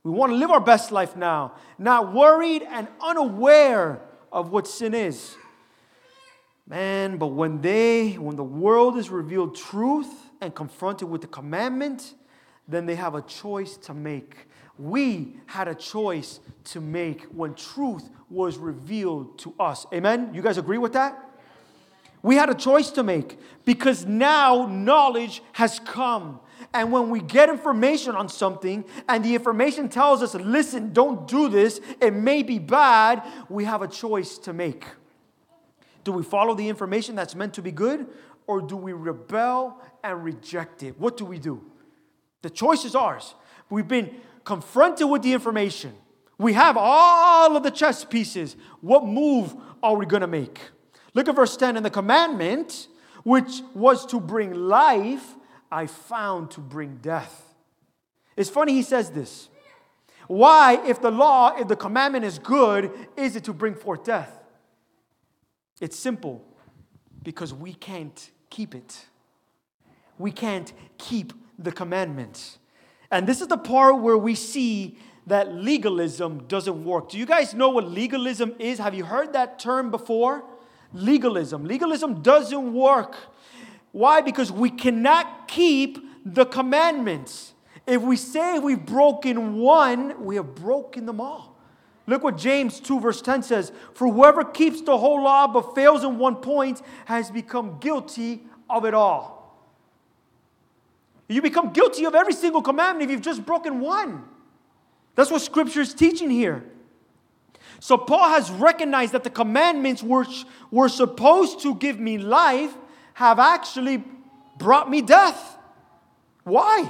We 0.03 0.11
want 0.11 0.31
to 0.31 0.35
live 0.35 0.51
our 0.51 0.61
best 0.61 0.91
life 0.91 1.15
now, 1.15 1.53
not 1.77 2.13
worried 2.13 2.63
and 2.63 2.87
unaware 3.01 4.01
of 4.31 4.51
what 4.51 4.67
sin 4.67 4.93
is. 4.93 5.35
Man, 6.67 7.17
but 7.17 7.27
when 7.27 7.61
they, 7.61 8.13
when 8.13 8.35
the 8.35 8.43
world 8.43 8.97
is 8.97 9.09
revealed 9.09 9.55
truth 9.55 10.29
and 10.39 10.53
confronted 10.53 11.09
with 11.09 11.21
the 11.21 11.27
commandment, 11.27 12.13
then 12.67 12.85
they 12.85 12.95
have 12.95 13.15
a 13.15 13.21
choice 13.23 13.75
to 13.77 13.93
make. 13.93 14.47
We 14.77 15.37
had 15.47 15.67
a 15.67 15.75
choice 15.75 16.39
to 16.65 16.79
make 16.79 17.23
when 17.25 17.55
truth 17.55 18.09
was 18.29 18.57
revealed 18.57 19.39
to 19.39 19.55
us. 19.59 19.87
Amen? 19.91 20.31
You 20.33 20.41
guys 20.41 20.57
agree 20.57 20.77
with 20.77 20.93
that? 20.93 21.25
We 22.21 22.35
had 22.35 22.49
a 22.49 22.55
choice 22.55 22.91
to 22.91 23.03
make 23.03 23.39
because 23.65 24.05
now 24.05 24.67
knowledge 24.67 25.41
has 25.53 25.79
come. 25.79 26.39
And 26.73 26.91
when 26.91 27.09
we 27.09 27.19
get 27.19 27.49
information 27.49 28.15
on 28.15 28.29
something 28.29 28.85
and 29.07 29.25
the 29.25 29.33
information 29.33 29.89
tells 29.89 30.21
us, 30.21 30.35
listen, 30.35 30.93
don't 30.93 31.27
do 31.27 31.49
this, 31.49 31.81
it 31.99 32.13
may 32.13 32.43
be 32.43 32.59
bad, 32.59 33.23
we 33.49 33.65
have 33.65 33.81
a 33.81 33.87
choice 33.87 34.37
to 34.39 34.53
make. 34.53 34.85
Do 36.03 36.11
we 36.11 36.23
follow 36.23 36.53
the 36.53 36.69
information 36.69 37.15
that's 37.15 37.35
meant 37.35 37.55
to 37.55 37.61
be 37.61 37.71
good 37.71 38.07
or 38.45 38.61
do 38.61 38.75
we 38.75 38.93
rebel 38.93 39.81
and 40.03 40.23
reject 40.23 40.83
it? 40.83 40.99
What 40.99 41.17
do 41.17 41.25
we 41.25 41.39
do? 41.39 41.63
The 42.41 42.49
choice 42.49 42.85
is 42.85 42.95
ours. 42.95 43.35
We've 43.69 43.87
been 43.87 44.15
confronted 44.43 45.09
with 45.09 45.23
the 45.23 45.33
information. 45.33 45.93
We 46.37 46.53
have 46.53 46.77
all 46.79 47.57
of 47.57 47.63
the 47.63 47.71
chess 47.71 48.05
pieces. 48.05 48.55
What 48.81 49.05
move 49.05 49.55
are 49.83 49.95
we 49.95 50.05
going 50.05 50.21
to 50.21 50.27
make? 50.27 50.59
Look 51.13 51.27
at 51.27 51.35
verse 51.35 51.57
10 51.57 51.75
and 51.77 51.85
the 51.85 51.89
commandment, 51.89 52.87
which 53.23 53.61
was 53.73 54.05
to 54.07 54.19
bring 54.19 54.53
life, 54.53 55.35
I 55.71 55.85
found 55.85 56.51
to 56.51 56.59
bring 56.59 56.97
death. 57.01 57.53
It's 58.35 58.49
funny 58.49 58.73
he 58.73 58.83
says 58.83 59.11
this. 59.11 59.49
Why, 60.27 60.79
if 60.85 61.01
the 61.01 61.11
law, 61.11 61.55
if 61.57 61.67
the 61.67 61.75
commandment 61.75 62.23
is 62.23 62.37
good, 62.39 62.91
is 63.17 63.35
it 63.35 63.43
to 63.45 63.53
bring 63.53 63.75
forth 63.75 64.03
death? 64.03 64.31
It's 65.81 65.97
simple 65.97 66.45
because 67.23 67.53
we 67.53 67.73
can't 67.73 68.29
keep 68.49 68.75
it. 68.75 69.05
We 70.17 70.31
can't 70.31 70.71
keep 70.97 71.33
the 71.57 71.71
commandments. 71.71 72.59
And 73.11 73.25
this 73.25 73.41
is 73.41 73.47
the 73.47 73.57
part 73.57 73.99
where 73.99 74.17
we 74.17 74.35
see 74.35 74.97
that 75.27 75.53
legalism 75.53 76.45
doesn't 76.47 76.83
work. 76.83 77.09
Do 77.09 77.17
you 77.17 77.25
guys 77.25 77.53
know 77.53 77.69
what 77.69 77.87
legalism 77.89 78.53
is? 78.59 78.79
Have 78.79 78.93
you 78.93 79.05
heard 79.05 79.33
that 79.33 79.59
term 79.59 79.91
before? 79.91 80.43
Legalism. 80.93 81.65
Legalism 81.65 82.21
doesn't 82.21 82.73
work. 82.73 83.15
Why? 83.91 84.21
Because 84.21 84.51
we 84.51 84.69
cannot 84.69 85.47
keep 85.47 85.97
the 86.25 86.45
commandments. 86.45 87.53
If 87.87 88.01
we 88.01 88.17
say 88.17 88.59
we've 88.59 88.85
broken 88.85 89.57
one, 89.57 90.23
we 90.23 90.35
have 90.35 90.55
broken 90.55 91.05
them 91.05 91.19
all. 91.19 91.57
Look 92.05 92.23
what 92.23 92.37
James 92.37 92.79
2, 92.79 92.99
verse 92.99 93.21
10 93.21 93.43
says 93.43 93.71
For 93.93 94.11
whoever 94.11 94.43
keeps 94.43 94.81
the 94.81 94.97
whole 94.97 95.23
law 95.23 95.47
but 95.47 95.75
fails 95.75 96.03
in 96.03 96.17
one 96.17 96.37
point 96.37 96.81
has 97.05 97.29
become 97.29 97.79
guilty 97.79 98.43
of 98.69 98.85
it 98.85 98.93
all. 98.93 99.39
You 101.27 101.41
become 101.43 101.71
guilty 101.71 102.05
of 102.05 102.15
every 102.15 102.33
single 102.33 102.63
commandment 102.63 103.09
if 103.09 103.13
you've 103.13 103.21
just 103.21 103.45
broken 103.45 103.79
one. 103.79 104.23
That's 105.13 105.29
what 105.29 105.41
scripture 105.41 105.81
is 105.81 105.93
teaching 105.93 106.31
here. 106.31 106.63
So 107.79 107.97
Paul 107.97 108.29
has 108.29 108.49
recognized 108.49 109.13
that 109.13 109.23
the 109.23 109.29
commandments 109.29 110.01
which 110.01 110.45
were 110.71 110.89
supposed 110.89 111.61
to 111.61 111.75
give 111.75 111.99
me 111.99 112.17
life 112.17 112.75
have 113.19 113.37
actually 113.37 114.01
brought 114.57 114.89
me 114.89 115.01
death. 115.01 115.57
Why? 116.45 116.89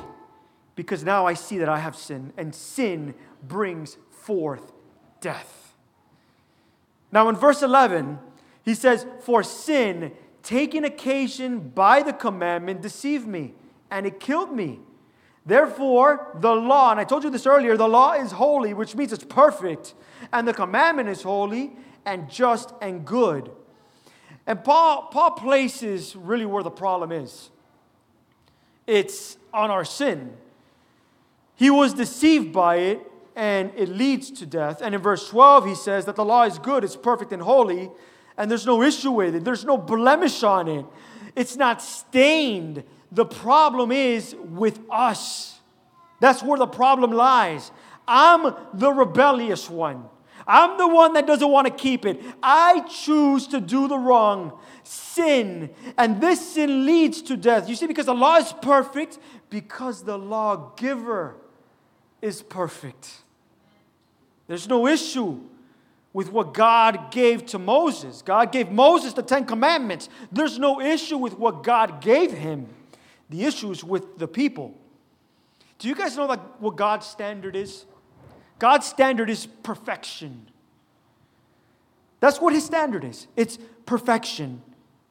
Because 0.76 1.04
now 1.04 1.26
I 1.26 1.34
see 1.34 1.58
that 1.58 1.68
I 1.68 1.80
have 1.80 1.96
sin, 1.96 2.34
and 2.38 2.54
sin 2.54 3.16
brings 3.42 3.98
forth 4.12 4.72
death. 5.22 5.74
Now, 7.12 7.30
in 7.30 7.36
verse 7.36 7.64
11, 7.64 8.20
he 8.64 8.76
says, 8.76 9.08
For 9.22 9.42
sin, 9.42 10.12
taking 10.44 10.84
occasion 10.84 11.70
by 11.70 12.04
the 12.04 12.14
commandment, 12.14 12.84
deceived 12.84 13.26
me, 13.26 13.56
and 13.90 14.06
it 14.06 14.20
killed 14.20 14.54
me. 14.54 14.82
Therefore, 15.48 16.38
the 16.40 16.54
law, 16.54 16.92
and 16.92 17.00
I 17.00 17.06
told 17.06 17.24
you 17.24 17.32
this 17.32 17.48
earlier, 17.48 17.76
the 17.76 17.90
law 17.90 18.14
is 18.14 18.34
holy, 18.34 18.76
which 18.76 18.96
means 18.96 19.12
it's 19.12 19.24
perfect, 19.24 19.96
and 20.32 20.48
the 20.48 20.54
commandment 20.54 21.10
is 21.10 21.24
holy 21.24 21.72
and 22.06 22.30
just 22.30 22.72
and 22.84 23.04
good. 23.04 23.50
And 24.50 24.64
Paul, 24.64 25.10
Paul 25.12 25.32
places 25.32 26.16
really 26.16 26.48
where 26.48 26.64
the 26.64 26.72
problem 26.72 27.12
is 27.12 27.52
it's 28.88 29.38
on 29.54 29.70
our 29.70 29.86
sin. 29.86 30.36
He 31.56 31.70
was 31.70 31.94
deceived 31.94 32.52
by 32.52 32.78
it, 32.78 33.12
and 33.36 33.72
it 33.76 33.90
leads 33.90 34.32
to 34.32 34.48
death. 34.48 34.82
And 34.82 34.96
in 34.96 35.02
verse 35.02 35.30
12, 35.30 35.68
he 35.68 35.76
says 35.76 36.06
that 36.06 36.16
the 36.16 36.26
law 36.26 36.46
is 36.46 36.58
good, 36.58 36.84
it's 36.84 36.96
perfect 36.96 37.32
and 37.32 37.44
holy, 37.44 37.92
and 38.38 38.50
there's 38.50 38.66
no 38.66 38.82
issue 38.82 39.12
with 39.12 39.36
it, 39.36 39.44
there's 39.44 39.66
no 39.66 39.78
blemish 39.78 40.42
on 40.42 40.68
it, 40.68 40.86
it's 41.36 41.56
not 41.56 41.80
stained. 41.80 42.84
The 43.12 43.26
problem 43.26 43.92
is 43.92 44.36
with 44.36 44.80
us. 44.90 45.60
That's 46.22 46.42
where 46.42 46.58
the 46.58 46.66
problem 46.66 47.12
lies. 47.12 47.72
I'm 48.08 48.56
the 48.74 48.92
rebellious 48.92 49.70
one. 49.70 50.06
I'm 50.50 50.80
the 50.80 50.88
one 50.88 51.14
that 51.14 51.28
doesn't 51.28 51.48
want 51.48 51.68
to 51.68 51.74
keep 51.74 52.08
it. 52.08 52.20
I 52.42 52.82
choose 52.82 53.46
to 53.48 53.62
do 53.62 53.88
the 53.88 54.00
wrong, 54.00 54.58
sin. 54.84 55.70
And 55.96 56.20
this 56.20 56.56
sin 56.56 56.88
leads 56.88 57.22
to 57.22 57.38
death. 57.38 57.70
You 57.70 57.76
see, 57.76 57.86
because 57.86 58.08
the 58.08 58.16
law 58.16 58.38
is 58.38 58.52
perfect, 58.60 59.20
because 59.52 60.04
the 60.04 60.18
lawgiver 60.18 61.36
is 62.20 62.42
perfect. 62.42 63.22
There's 64.48 64.68
no 64.68 64.88
issue 64.88 65.40
with 66.14 66.32
what 66.32 66.56
God 66.56 67.12
gave 67.12 67.46
to 67.46 67.60
Moses. 67.60 68.24
God 68.24 68.52
gave 68.52 68.72
Moses 68.72 69.14
the 69.14 69.22
Ten 69.22 69.46
Commandments. 69.46 70.10
There's 70.32 70.58
no 70.58 70.82
issue 70.82 71.18
with 71.18 71.38
what 71.38 71.62
God 71.62 72.02
gave 72.02 72.32
him. 72.32 72.68
The 73.30 73.46
issue 73.46 73.70
is 73.70 73.84
with 73.84 74.18
the 74.18 74.28
people. 74.28 74.76
Do 75.78 75.88
you 75.88 75.94
guys 75.94 76.18
know 76.18 76.26
what 76.26 76.76
God's 76.76 77.06
standard 77.06 77.56
is? 77.56 77.86
God's 78.60 78.86
standard 78.86 79.30
is 79.30 79.46
perfection. 79.46 80.48
That's 82.20 82.40
what 82.42 82.54
his 82.54 82.66
standard 82.66 83.04
is. 83.06 83.28
It's 83.36 83.58
perfection. 83.86 84.62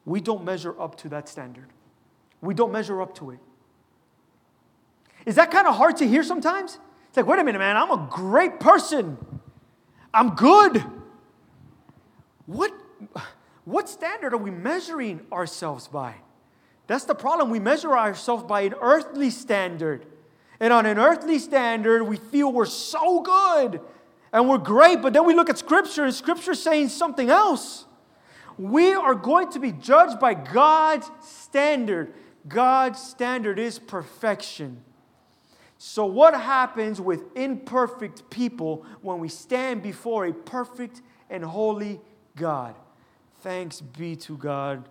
We 0.05 0.21
don't 0.21 0.43
measure 0.43 0.79
up 0.79 0.95
to 0.99 1.09
that 1.09 1.27
standard. 1.27 1.67
We 2.41 2.53
don't 2.53 2.71
measure 2.71 3.01
up 3.01 3.15
to 3.15 3.31
it. 3.31 3.39
Is 5.25 5.35
that 5.35 5.51
kind 5.51 5.67
of 5.67 5.75
hard 5.75 5.97
to 5.97 6.07
hear 6.07 6.23
sometimes? 6.23 6.77
It's 7.07 7.17
like, 7.17 7.27
wait 7.27 7.39
a 7.39 7.43
minute, 7.43 7.59
man, 7.59 7.75
I'm 7.75 7.91
a 7.91 8.07
great 8.09 8.59
person. 8.59 9.17
I'm 10.13 10.35
good. 10.35 10.83
What, 12.45 12.71
what 13.65 13.89
standard 13.89 14.33
are 14.33 14.37
we 14.37 14.51
measuring 14.51 15.21
ourselves 15.31 15.87
by? 15.87 16.15
That's 16.87 17.05
the 17.05 17.15
problem. 17.15 17.49
We 17.49 17.59
measure 17.59 17.97
ourselves 17.97 18.43
by 18.43 18.61
an 18.61 18.75
earthly 18.81 19.29
standard. 19.29 20.05
And 20.59 20.73
on 20.73 20.85
an 20.85 20.97
earthly 20.97 21.39
standard, 21.39 22.03
we 22.03 22.17
feel 22.17 22.51
we're 22.51 22.65
so 22.65 23.21
good 23.21 23.81
and 24.31 24.49
we're 24.49 24.57
great, 24.57 25.01
but 25.01 25.13
then 25.13 25.25
we 25.25 25.33
look 25.33 25.49
at 25.49 25.57
Scripture 25.57 26.05
and 26.05 26.13
Scripture 26.13 26.53
saying 26.53 26.89
something 26.89 27.29
else. 27.29 27.85
We 28.57 28.93
are 28.93 29.15
going 29.15 29.51
to 29.51 29.59
be 29.59 29.71
judged 29.71 30.19
by 30.19 30.33
God's 30.33 31.09
standard. 31.21 32.13
God's 32.47 33.01
standard 33.01 33.57
is 33.57 33.79
perfection. 33.79 34.83
So, 35.77 36.05
what 36.05 36.33
happens 36.33 36.99
with 36.99 37.23
imperfect 37.37 38.29
people 38.29 38.85
when 39.01 39.19
we 39.19 39.29
stand 39.29 39.81
before 39.81 40.25
a 40.25 40.33
perfect 40.33 41.01
and 41.29 41.43
holy 41.43 42.01
God? 42.35 42.75
Thanks 43.41 43.79
be 43.79 44.17
to 44.17 44.35
God 44.35 44.89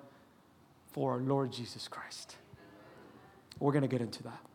for 0.92 1.12
our 1.12 1.18
Lord 1.18 1.52
Jesus 1.52 1.88
Christ. 1.88 2.37
We're 3.61 3.72
going 3.72 3.83
to 3.83 3.88
get 3.88 4.00
into 4.00 4.22
that. 4.22 4.47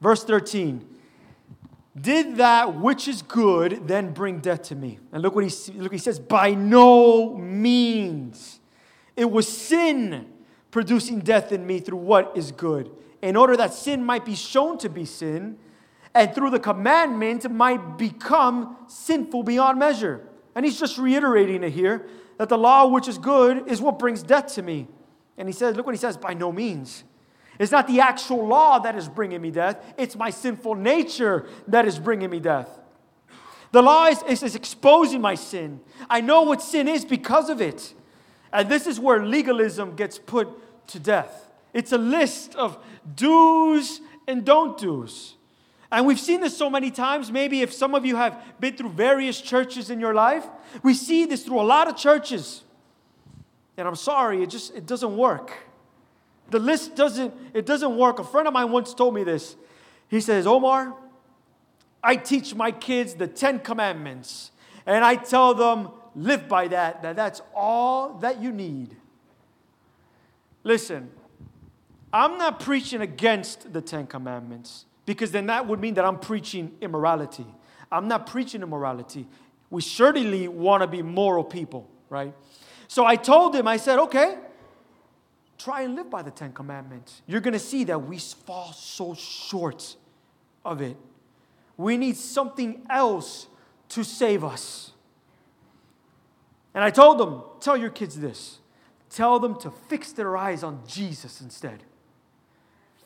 Verse 0.00 0.24
13 0.24 0.86
Did 2.00 2.36
that 2.36 2.76
which 2.76 3.08
is 3.08 3.22
good 3.22 3.86
then 3.88 4.12
bring 4.12 4.40
death 4.40 4.62
to 4.64 4.74
me? 4.74 4.98
And 5.12 5.22
look 5.22 5.34
what 5.34 5.44
he, 5.44 5.72
look, 5.72 5.92
he 5.92 5.98
says, 5.98 6.18
By 6.18 6.54
no 6.54 7.34
means. 7.34 8.60
It 9.16 9.30
was 9.30 9.48
sin 9.48 10.32
producing 10.70 11.18
death 11.20 11.50
in 11.50 11.66
me 11.66 11.80
through 11.80 11.98
what 11.98 12.32
is 12.36 12.52
good 12.52 12.90
in 13.20 13.36
order 13.36 13.56
that 13.56 13.74
sin 13.74 14.04
might 14.04 14.24
be 14.24 14.34
shown 14.34 14.78
to 14.78 14.88
be 14.88 15.04
sin, 15.04 15.58
and 16.14 16.34
through 16.34 16.50
the 16.50 16.60
commandment 16.60 17.50
might 17.50 17.98
become 17.98 18.76
sinful 18.86 19.42
beyond 19.42 19.78
measure. 19.78 20.26
And 20.54 20.64
he's 20.64 20.78
just 20.78 20.98
reiterating 20.98 21.62
it 21.62 21.72
here 21.72 22.06
that 22.38 22.48
the 22.48 22.58
law 22.58 22.86
which 22.86 23.08
is 23.08 23.18
good 23.18 23.68
is 23.68 23.80
what 23.80 23.98
brings 23.98 24.22
death 24.22 24.54
to 24.54 24.62
me. 24.62 24.86
And 25.36 25.48
he 25.48 25.52
says, 25.52 25.76
look 25.76 25.86
what 25.86 25.94
he 25.94 25.98
says, 25.98 26.16
by 26.16 26.34
no 26.34 26.50
means. 26.52 27.04
It's 27.58 27.72
not 27.72 27.86
the 27.86 28.00
actual 28.00 28.46
law 28.46 28.78
that 28.78 28.94
is 28.96 29.08
bringing 29.08 29.40
me 29.40 29.50
death, 29.50 29.82
it's 29.96 30.16
my 30.16 30.30
sinful 30.30 30.74
nature 30.74 31.46
that 31.66 31.86
is 31.86 31.98
bringing 31.98 32.30
me 32.30 32.40
death. 32.40 32.68
The 33.70 33.82
law 33.82 34.06
is, 34.06 34.22
is, 34.22 34.42
is 34.42 34.54
exposing 34.54 35.20
my 35.20 35.34
sin. 35.34 35.80
I 36.08 36.20
know 36.20 36.42
what 36.42 36.62
sin 36.62 36.88
is 36.88 37.04
because 37.04 37.50
of 37.50 37.60
it. 37.60 37.92
And 38.52 38.68
this 38.68 38.86
is 38.86 38.98
where 38.98 39.24
legalism 39.24 39.94
gets 39.94 40.18
put 40.18 40.48
to 40.88 40.98
death. 40.98 41.50
It's 41.74 41.92
a 41.92 41.98
list 41.98 42.54
of 42.54 42.78
do's 43.14 44.00
and 44.26 44.44
don't 44.44 44.78
do's. 44.78 45.34
And 45.90 46.06
we've 46.06 46.20
seen 46.20 46.40
this 46.40 46.56
so 46.56 46.70
many 46.70 46.90
times. 46.90 47.30
Maybe 47.30 47.62
if 47.62 47.72
some 47.72 47.94
of 47.94 48.04
you 48.06 48.16
have 48.16 48.42
been 48.60 48.76
through 48.76 48.90
various 48.90 49.40
churches 49.40 49.90
in 49.90 50.00
your 50.00 50.14
life, 50.14 50.46
we 50.82 50.94
see 50.94 51.26
this 51.26 51.44
through 51.44 51.60
a 51.60 51.62
lot 51.62 51.88
of 51.88 51.96
churches. 51.96 52.62
And 53.76 53.86
I'm 53.86 53.96
sorry, 53.96 54.42
it 54.42 54.50
just 54.50 54.74
it 54.74 54.86
doesn't 54.86 55.16
work. 55.16 55.52
The 56.50 56.58
list 56.58 56.96
doesn't 56.96 57.34
it 57.54 57.66
doesn't 57.66 57.96
work. 57.96 58.18
A 58.18 58.24
friend 58.24 58.46
of 58.46 58.54
mine 58.54 58.70
once 58.70 58.94
told 58.94 59.14
me 59.14 59.24
this. 59.24 59.56
He 60.08 60.20
says, 60.20 60.46
"Omar, 60.46 60.94
I 62.02 62.16
teach 62.16 62.54
my 62.54 62.70
kids 62.70 63.14
the 63.14 63.26
10 63.26 63.60
commandments 63.60 64.50
and 64.86 65.04
I 65.04 65.16
tell 65.16 65.54
them 65.54 65.90
live 66.14 66.48
by 66.48 66.68
that 66.68 67.02
that 67.02 67.16
that's 67.16 67.42
all 67.54 68.14
that 68.20 68.40
you 68.40 68.52
need." 68.52 68.96
Listen, 70.64 71.10
I'm 72.12 72.38
not 72.38 72.60
preaching 72.60 73.00
against 73.00 73.72
the 73.72 73.80
Ten 73.80 74.06
Commandments 74.06 74.86
because 75.06 75.30
then 75.30 75.46
that 75.46 75.66
would 75.66 75.80
mean 75.80 75.94
that 75.94 76.04
I'm 76.04 76.18
preaching 76.18 76.76
immorality. 76.80 77.46
I'm 77.90 78.08
not 78.08 78.26
preaching 78.26 78.62
immorality. 78.62 79.26
We 79.70 79.82
certainly 79.82 80.48
want 80.48 80.82
to 80.82 80.86
be 80.86 81.02
moral 81.02 81.44
people, 81.44 81.88
right? 82.08 82.34
So 82.86 83.04
I 83.04 83.16
told 83.16 83.54
him, 83.54 83.68
I 83.68 83.76
said, 83.76 83.98
okay, 83.98 84.38
try 85.58 85.82
and 85.82 85.94
live 85.94 86.08
by 86.08 86.22
the 86.22 86.30
Ten 86.30 86.52
Commandments. 86.52 87.22
You're 87.26 87.40
going 87.40 87.52
to 87.52 87.58
see 87.58 87.84
that 87.84 87.98
we 87.98 88.18
fall 88.18 88.72
so 88.72 89.14
short 89.14 89.96
of 90.64 90.80
it. 90.80 90.96
We 91.76 91.96
need 91.96 92.16
something 92.16 92.82
else 92.88 93.48
to 93.90 94.04
save 94.04 94.44
us. 94.44 94.92
And 96.74 96.84
I 96.84 96.90
told 96.90 97.18
them, 97.18 97.42
tell 97.60 97.76
your 97.76 97.90
kids 97.90 98.18
this 98.18 98.58
tell 99.10 99.38
them 99.38 99.58
to 99.58 99.70
fix 99.88 100.12
their 100.12 100.36
eyes 100.36 100.62
on 100.62 100.82
Jesus 100.86 101.40
instead 101.40 101.82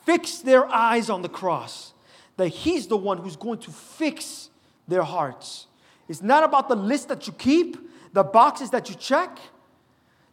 fix 0.04 0.38
their 0.38 0.66
eyes 0.66 1.10
on 1.10 1.22
the 1.22 1.28
cross, 1.28 1.92
that 2.36 2.48
He's 2.48 2.86
the 2.86 2.96
one 2.96 3.18
who's 3.18 3.36
going 3.36 3.58
to 3.60 3.70
fix 3.70 4.50
their 4.88 5.02
hearts. 5.02 5.66
It's 6.08 6.22
not 6.22 6.44
about 6.44 6.68
the 6.68 6.76
list 6.76 7.08
that 7.08 7.26
you 7.26 7.32
keep, 7.32 7.76
the 8.12 8.24
boxes 8.24 8.70
that 8.70 8.88
you 8.88 8.94
check, 8.94 9.38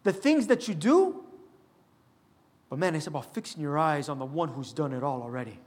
the 0.04 0.14
things 0.14 0.48
that 0.48 0.68
you 0.68 0.74
do. 0.74 1.24
But 2.70 2.80
man, 2.80 2.96
it's 2.96 3.08
about 3.08 3.34
fixing 3.34 3.62
your 3.62 3.78
eyes 3.78 4.10
on 4.10 4.20
the 4.20 4.26
one 4.26 4.50
who's 4.50 4.72
done 4.74 4.94
it 4.94 5.04
all 5.04 5.24
already. 5.24 5.60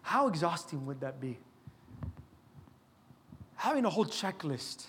How 0.00 0.28
exhausting 0.28 0.86
would 0.86 1.00
that 1.00 1.20
be? 1.20 1.38
Having 3.56 3.84
a 3.84 3.90
whole 3.90 4.06
checklist, 4.06 4.86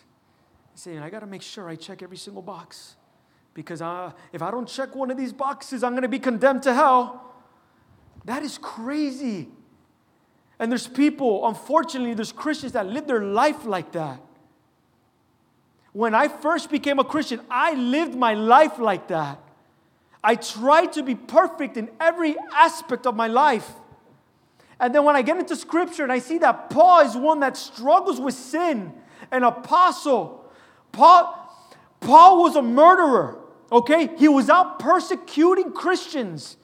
saying, 0.73 0.99
I 0.99 1.09
got 1.09 1.19
to 1.19 1.27
make 1.27 1.41
sure 1.41 1.69
I 1.69 1.75
check 1.75 2.01
every 2.01 2.17
single 2.17 2.41
box. 2.41 2.95
Because 3.53 3.81
if 4.31 4.41
I 4.41 4.49
don't 4.49 4.67
check 4.67 4.95
one 4.95 5.11
of 5.11 5.17
these 5.17 5.31
boxes, 5.31 5.83
I'm 5.83 5.91
going 5.91 6.01
to 6.01 6.07
be 6.07 6.17
condemned 6.17 6.63
to 6.63 6.73
hell. 6.73 7.35
That 8.25 8.41
is 8.41 8.57
crazy. 8.57 9.49
And 10.57 10.71
there's 10.71 10.87
people, 10.87 11.47
unfortunately, 11.47 12.13
there's 12.13 12.31
Christians 12.31 12.71
that 12.71 12.87
live 12.87 13.05
their 13.05 13.21
life 13.21 13.65
like 13.65 13.91
that. 13.91 14.19
When 15.91 16.15
I 16.15 16.29
first 16.29 16.71
became 16.71 16.97
a 16.97 17.03
Christian, 17.03 17.41
I 17.51 17.75
lived 17.75 18.15
my 18.15 18.33
life 18.33 18.79
like 18.79 19.09
that. 19.09 19.39
I 20.23 20.35
try 20.35 20.85
to 20.87 21.03
be 21.03 21.15
perfect 21.15 21.77
in 21.77 21.89
every 21.99 22.35
aspect 22.53 23.05
of 23.05 23.15
my 23.15 23.27
life. 23.27 23.69
And 24.79 24.93
then 24.93 25.03
when 25.03 25.15
I 25.15 25.21
get 25.21 25.37
into 25.37 25.55
scripture 25.55 26.03
and 26.03 26.11
I 26.11 26.19
see 26.19 26.37
that 26.39 26.69
Paul 26.69 27.01
is 27.01 27.15
one 27.15 27.41
that 27.41 27.57
struggles 27.57 28.19
with 28.19 28.33
sin, 28.33 28.93
an 29.31 29.43
apostle, 29.43 30.49
Paul, 30.91 31.39
Paul 31.99 32.43
was 32.43 32.55
a 32.55 32.61
murderer, 32.61 33.39
okay? 33.71 34.09
He 34.17 34.27
was 34.27 34.49
out 34.49 34.79
persecuting 34.79 35.71
Christians 35.71 36.57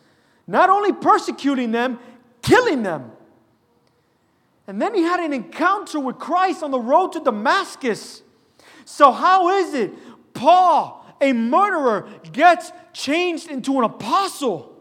not 0.50 0.72
only 0.72 0.92
persecuting 0.92 1.72
them, 1.72 2.00
killing 2.42 2.82
them. 2.82 3.12
And 4.66 4.82
then 4.82 4.96
he 4.96 5.04
had 5.04 5.20
an 5.20 5.32
encounter 5.32 6.00
with 6.00 6.18
Christ 6.18 6.64
on 6.64 6.72
the 6.72 6.80
road 6.80 7.12
to 7.14 7.20
Damascus. 7.20 8.24
So, 8.84 9.12
how 9.12 9.50
is 9.50 9.76
it 9.76 9.94
Paul, 10.34 10.99
a 11.22 11.34
murderer, 11.34 12.08
gets 12.32 12.72
changed 12.94 13.50
into 13.50 13.78
an 13.78 13.84
apostle? 13.84 14.76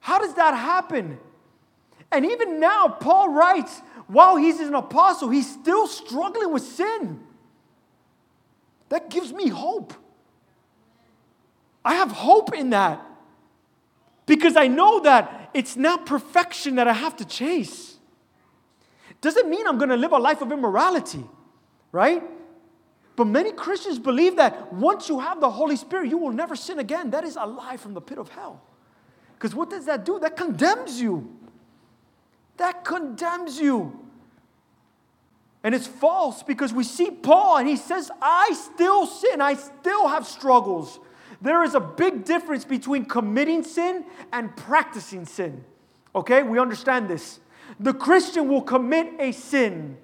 How 0.00 0.18
does 0.18 0.34
that 0.34 0.54
happen? 0.54 1.18
And 2.10 2.26
even 2.26 2.60
now, 2.60 2.88
Paul 2.88 3.30
writes, 3.30 3.80
while 4.06 4.36
he's 4.36 4.60
an 4.60 4.74
apostle, 4.74 5.30
he's 5.30 5.50
still 5.50 5.86
struggling 5.86 6.52
with 6.52 6.62
sin. 6.62 7.20
That 8.88 9.08
gives 9.08 9.32
me 9.32 9.48
hope. 9.48 9.94
I 11.84 11.94
have 11.94 12.10
hope 12.10 12.54
in 12.54 12.70
that. 12.70 13.04
Because 14.26 14.56
I 14.56 14.66
know 14.66 15.00
that 15.00 15.50
it's 15.54 15.76
not 15.76 16.06
perfection 16.06 16.76
that 16.76 16.88
I 16.88 16.92
have 16.92 17.16
to 17.16 17.24
chase. 17.24 17.96
Doesn't 19.20 19.48
mean 19.48 19.66
I'm 19.66 19.78
going 19.78 19.90
to 19.90 19.96
live 19.96 20.12
a 20.12 20.18
life 20.18 20.42
of 20.42 20.52
immorality, 20.52 21.24
right? 21.90 22.22
But 23.14 23.26
many 23.26 23.52
Christians 23.52 23.98
believe 23.98 24.36
that 24.36 24.72
once 24.72 25.08
you 25.08 25.20
have 25.20 25.40
the 25.40 25.50
Holy 25.50 25.76
Spirit, 25.76 26.08
you 26.08 26.18
will 26.18 26.32
never 26.32 26.56
sin 26.56 26.78
again. 26.78 27.10
That 27.10 27.24
is 27.24 27.36
a 27.36 27.46
lie 27.46 27.76
from 27.76 27.94
the 27.94 28.00
pit 28.00 28.18
of 28.18 28.30
hell. 28.30 28.62
Because 29.34 29.54
what 29.54 29.70
does 29.70 29.84
that 29.86 30.04
do? 30.04 30.18
That 30.18 30.36
condemns 30.36 31.00
you. 31.00 31.36
That 32.56 32.84
condemns 32.84 33.58
you. 33.60 33.98
And 35.64 35.74
it's 35.74 35.86
false 35.86 36.42
because 36.42 36.72
we 36.72 36.84
see 36.84 37.10
Paul 37.10 37.58
and 37.58 37.68
he 37.68 37.76
says, 37.76 38.10
I 38.20 38.52
still 38.52 39.06
sin, 39.06 39.40
I 39.40 39.54
still 39.54 40.08
have 40.08 40.26
struggles. 40.26 40.98
There 41.40 41.62
is 41.64 41.74
a 41.74 41.80
big 41.80 42.24
difference 42.24 42.64
between 42.64 43.04
committing 43.04 43.62
sin 43.62 44.04
and 44.32 44.56
practicing 44.56 45.24
sin. 45.24 45.64
Okay, 46.14 46.42
we 46.42 46.58
understand 46.58 47.08
this. 47.08 47.40
The 47.80 47.94
Christian 47.94 48.48
will 48.48 48.62
commit 48.62 49.14
a 49.18 49.32
sin. 49.32 49.96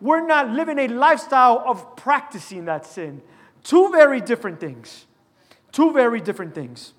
We're 0.00 0.26
not 0.26 0.50
living 0.50 0.78
a 0.78 0.88
lifestyle 0.88 1.62
of 1.66 1.96
practicing 1.96 2.66
that 2.66 2.86
sin. 2.86 3.22
Two 3.64 3.90
very 3.90 4.20
different 4.20 4.60
things. 4.60 5.06
Two 5.72 5.92
very 5.92 6.20
different 6.20 6.54
things. 6.54 6.94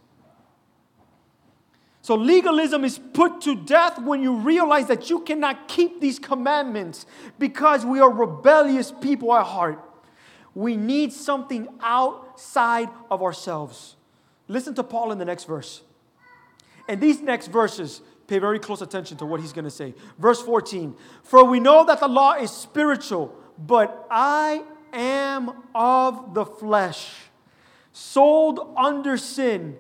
So, 2.02 2.16
legalism 2.16 2.84
is 2.84 2.98
put 2.98 3.42
to 3.42 3.56
death 3.56 4.00
when 4.00 4.22
you 4.22 4.36
realize 4.36 4.88
that 4.88 5.10
you 5.10 5.20
cannot 5.20 5.68
keep 5.68 6.02
these 6.02 6.18
commandments 6.18 7.06
because 7.38 7.86
we 7.86 8.00
are 8.00 8.12
rebellious 8.12 8.92
people 8.92 9.34
at 9.36 9.46
heart. 9.46 9.80
We 10.56 10.76
need 10.76 11.14
something 11.14 11.68
outside 11.82 12.90
of 13.12 13.22
ourselves. 13.22 13.96
Listen 14.48 14.74
to 14.76 14.84
Paul 14.84 15.12
in 15.12 15.20
the 15.20 15.26
next 15.26 15.46
verse. 15.46 15.82
And 16.88 17.00
these 17.00 17.22
next 17.22 17.48
verses, 17.48 18.02
pay 18.30 18.40
very 18.40 18.60
close 18.60 18.82
attention 18.82 19.18
to 19.18 19.26
what 19.26 19.42
he's 19.42 19.52
going 19.52 19.66
to 19.66 19.72
say. 19.72 19.96
Verse 20.20 20.42
14 20.42 20.96
For 21.24 21.44
we 21.44 21.60
know 21.60 21.84
that 21.86 22.00
the 22.00 22.08
law 22.08 22.34
is 22.34 22.52
spiritual, 22.52 23.36
but 23.58 24.08
I 24.10 24.64
am 24.94 25.52
of 25.74 26.34
the 26.34 26.46
flesh, 26.46 27.10
sold 27.92 28.74
under 28.78 29.18
sin. 29.18 29.78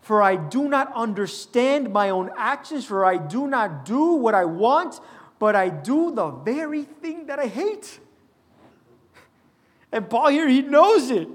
For 0.00 0.22
I 0.22 0.36
do 0.36 0.68
not 0.68 0.92
understand 0.94 1.90
my 1.90 2.10
own 2.10 2.30
actions, 2.36 2.84
for 2.84 3.06
I 3.06 3.16
do 3.16 3.46
not 3.46 3.86
do 3.86 4.12
what 4.12 4.34
I 4.34 4.44
want, 4.44 5.00
but 5.38 5.56
I 5.56 5.70
do 5.70 6.14
the 6.14 6.28
very 6.28 6.84
thing 6.84 7.26
that 7.26 7.38
I 7.38 7.46
hate. 7.46 8.00
And 9.90 10.10
Paul 10.10 10.28
here, 10.28 10.46
he 10.46 10.60
knows 10.60 11.10
it. 11.10 11.26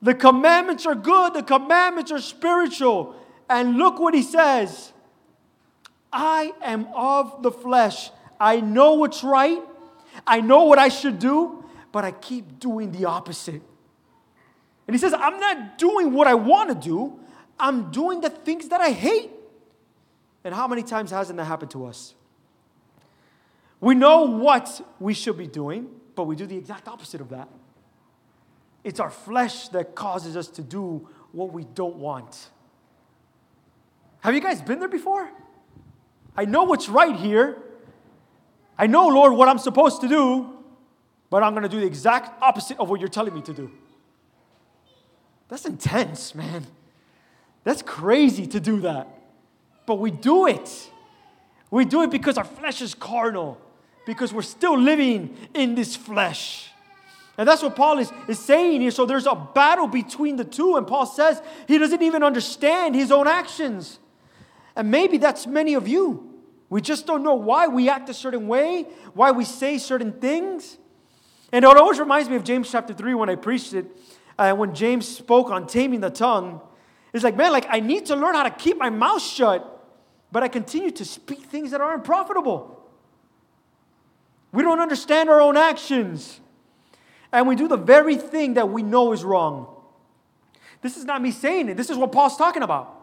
The 0.00 0.14
commandments 0.14 0.86
are 0.86 0.94
good, 0.94 1.34
the 1.34 1.42
commandments 1.42 2.10
are 2.10 2.20
spiritual. 2.20 3.14
And 3.50 3.76
look 3.76 3.98
what 3.98 4.14
he 4.14 4.22
says 4.22 4.93
I 6.14 6.52
am 6.62 6.86
of 6.94 7.42
the 7.42 7.50
flesh. 7.50 8.10
I 8.40 8.60
know 8.60 8.94
what's 8.94 9.24
right, 9.24 9.60
I 10.26 10.40
know 10.40 10.64
what 10.64 10.78
I 10.78 10.88
should 10.88 11.18
do, 11.18 11.64
but 11.92 12.04
I 12.04 12.12
keep 12.12 12.60
doing 12.60 12.92
the 12.92 13.04
opposite. 13.04 13.62
And 14.86 14.94
he 14.94 14.98
says, 14.98 15.12
I'm 15.12 15.40
not 15.40 15.78
doing 15.78 16.12
what 16.12 16.26
I 16.26 16.34
want 16.34 16.68
to 16.68 16.88
do. 16.88 17.18
I'm 17.58 17.90
doing 17.90 18.20
the 18.20 18.30
things 18.30 18.68
that 18.68 18.80
I 18.80 18.90
hate. 18.90 19.30
And 20.44 20.54
how 20.54 20.68
many 20.68 20.82
times 20.82 21.10
hasn't 21.10 21.36
that 21.38 21.44
happened 21.44 21.70
to 21.72 21.86
us? 21.86 22.14
We 23.80 23.94
know 23.94 24.22
what 24.22 24.86
we 25.00 25.14
should 25.14 25.38
be 25.38 25.46
doing, 25.46 25.88
but 26.14 26.24
we 26.24 26.36
do 26.36 26.46
the 26.46 26.56
exact 26.56 26.86
opposite 26.86 27.20
of 27.20 27.30
that. 27.30 27.48
It's 28.82 29.00
our 29.00 29.10
flesh 29.10 29.68
that 29.68 29.94
causes 29.94 30.36
us 30.36 30.48
to 30.48 30.62
do 30.62 31.08
what 31.32 31.52
we 31.52 31.64
don't 31.64 31.96
want. 31.96 32.50
Have 34.20 34.34
you 34.34 34.40
guys 34.40 34.60
been 34.60 34.78
there 34.78 34.88
before? 34.88 35.30
I 36.36 36.44
know 36.44 36.64
what's 36.64 36.88
right 36.88 37.14
here. 37.14 37.62
I 38.76 38.86
know, 38.86 39.08
Lord, 39.08 39.34
what 39.34 39.48
I'm 39.48 39.58
supposed 39.58 40.00
to 40.00 40.08
do, 40.08 40.58
but 41.30 41.42
I'm 41.42 41.52
going 41.52 41.62
to 41.62 41.68
do 41.68 41.80
the 41.80 41.86
exact 41.86 42.42
opposite 42.42 42.78
of 42.78 42.90
what 42.90 43.00
you're 43.00 43.08
telling 43.08 43.34
me 43.34 43.42
to 43.42 43.52
do. 43.52 43.70
That's 45.48 45.64
intense, 45.64 46.34
man. 46.34 46.66
That's 47.62 47.82
crazy 47.82 48.46
to 48.48 48.60
do 48.60 48.80
that. 48.80 49.08
But 49.86 49.96
we 49.96 50.10
do 50.10 50.46
it. 50.46 50.90
We 51.70 51.84
do 51.84 52.02
it 52.02 52.10
because 52.10 52.38
our 52.38 52.44
flesh 52.44 52.80
is 52.80 52.94
carnal, 52.94 53.60
because 54.06 54.32
we're 54.32 54.42
still 54.42 54.78
living 54.78 55.36
in 55.54 55.74
this 55.74 55.96
flesh. 55.96 56.70
And 57.36 57.48
that's 57.48 57.62
what 57.62 57.74
Paul 57.74 57.98
is, 57.98 58.12
is 58.28 58.38
saying 58.38 58.80
here. 58.80 58.90
So 58.90 59.06
there's 59.06 59.26
a 59.26 59.34
battle 59.34 59.88
between 59.88 60.36
the 60.36 60.44
two, 60.44 60.76
and 60.76 60.86
Paul 60.86 61.06
says 61.06 61.42
he 61.66 61.78
doesn't 61.78 62.02
even 62.02 62.22
understand 62.22 62.94
his 62.94 63.10
own 63.10 63.26
actions. 63.26 63.98
And 64.76 64.90
maybe 64.90 65.18
that's 65.18 65.46
many 65.46 65.74
of 65.74 65.86
you. 65.86 66.34
We 66.68 66.80
just 66.80 67.06
don't 67.06 67.22
know 67.22 67.34
why 67.34 67.68
we 67.68 67.88
act 67.88 68.08
a 68.08 68.14
certain 68.14 68.48
way, 68.48 68.86
why 69.12 69.30
we 69.30 69.44
say 69.44 69.78
certain 69.78 70.12
things. 70.12 70.78
And 71.52 71.64
it 71.64 71.76
always 71.76 72.00
reminds 72.00 72.28
me 72.28 72.36
of 72.36 72.44
James 72.44 72.70
chapter 72.70 72.92
3 72.92 73.14
when 73.14 73.30
I 73.30 73.36
preached 73.36 73.74
it, 73.74 73.86
uh, 74.38 74.54
when 74.54 74.74
James 74.74 75.06
spoke 75.06 75.50
on 75.50 75.66
taming 75.66 76.00
the 76.00 76.10
tongue. 76.10 76.60
It's 77.12 77.22
like, 77.22 77.36
man, 77.36 77.52
like 77.52 77.66
I 77.68 77.78
need 77.78 78.06
to 78.06 78.16
learn 78.16 78.34
how 78.34 78.42
to 78.42 78.50
keep 78.50 78.76
my 78.76 78.90
mouth 78.90 79.22
shut, 79.22 79.70
but 80.32 80.42
I 80.42 80.48
continue 80.48 80.90
to 80.90 81.04
speak 81.04 81.44
things 81.44 81.70
that 81.70 81.80
are 81.80 81.94
unprofitable. 81.94 82.82
We 84.50 84.64
don't 84.64 84.80
understand 84.80 85.28
our 85.28 85.40
own 85.40 85.56
actions, 85.56 86.40
and 87.32 87.46
we 87.46 87.54
do 87.54 87.68
the 87.68 87.76
very 87.76 88.16
thing 88.16 88.54
that 88.54 88.68
we 88.68 88.82
know 88.82 89.12
is 89.12 89.22
wrong. 89.22 89.68
This 90.80 90.96
is 90.96 91.04
not 91.04 91.22
me 91.22 91.30
saying 91.30 91.68
it, 91.68 91.76
this 91.76 91.88
is 91.88 91.96
what 91.96 92.10
Paul's 92.10 92.36
talking 92.36 92.62
about. 92.62 92.93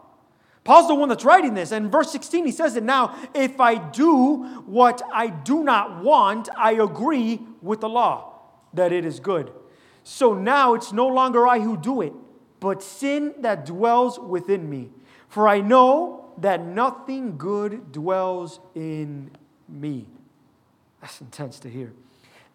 Paul's 0.64 0.86
the 0.86 0.94
one 0.94 1.08
that's 1.08 1.24
writing 1.24 1.54
this. 1.54 1.72
And 1.72 1.90
verse 1.90 2.10
16, 2.12 2.46
he 2.46 2.52
says 2.52 2.76
it 2.76 2.84
now 2.84 3.16
if 3.34 3.60
I 3.60 3.76
do 3.76 4.44
what 4.66 5.02
I 5.12 5.28
do 5.28 5.64
not 5.64 6.02
want, 6.02 6.48
I 6.56 6.72
agree 6.72 7.40
with 7.60 7.80
the 7.80 7.88
law 7.88 8.40
that 8.74 8.92
it 8.92 9.04
is 9.04 9.20
good. 9.20 9.52
So 10.04 10.34
now 10.34 10.74
it's 10.74 10.92
no 10.92 11.06
longer 11.06 11.46
I 11.46 11.60
who 11.60 11.76
do 11.76 12.00
it, 12.00 12.12
but 12.60 12.82
sin 12.82 13.34
that 13.40 13.66
dwells 13.66 14.18
within 14.18 14.68
me. 14.68 14.90
For 15.28 15.48
I 15.48 15.60
know 15.60 16.32
that 16.38 16.64
nothing 16.64 17.36
good 17.36 17.92
dwells 17.92 18.60
in 18.74 19.30
me. 19.68 20.06
That's 21.00 21.20
intense 21.20 21.58
to 21.60 21.68
hear. 21.68 21.92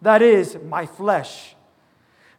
That 0.00 0.22
is 0.22 0.56
my 0.64 0.86
flesh. 0.86 1.54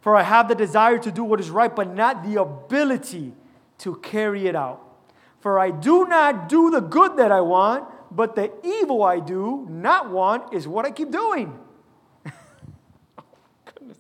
For 0.02 0.16
I 0.16 0.24
have 0.24 0.48
the 0.48 0.56
desire 0.56 0.98
to 1.00 1.12
do 1.12 1.24
what 1.24 1.40
is 1.40 1.50
right, 1.50 1.76
but 1.76 1.94
not 1.94 2.24
the 2.24 2.42
ability 2.42 3.34
to 3.80 3.96
carry 3.98 4.48
it 4.48 4.56
out. 4.56 4.89
For 5.40 5.58
I 5.58 5.72
do 5.72 6.06
not 6.06 6.50
do 6.50 6.70
the 6.70 6.82
good 6.82 7.18
that 7.18 7.32
I 7.32 7.42
want, 7.42 7.86
but 8.12 8.36
the 8.36 8.52
evil 8.64 9.04
I 9.04 9.20
do 9.20 9.66
not 9.70 10.10
want 10.10 10.54
is 10.54 10.68
what 10.68 10.86
I 10.86 10.92
keep 10.92 11.12
doing. 11.12 11.58
Oh, 13.18 13.24
goodness. 13.66 13.98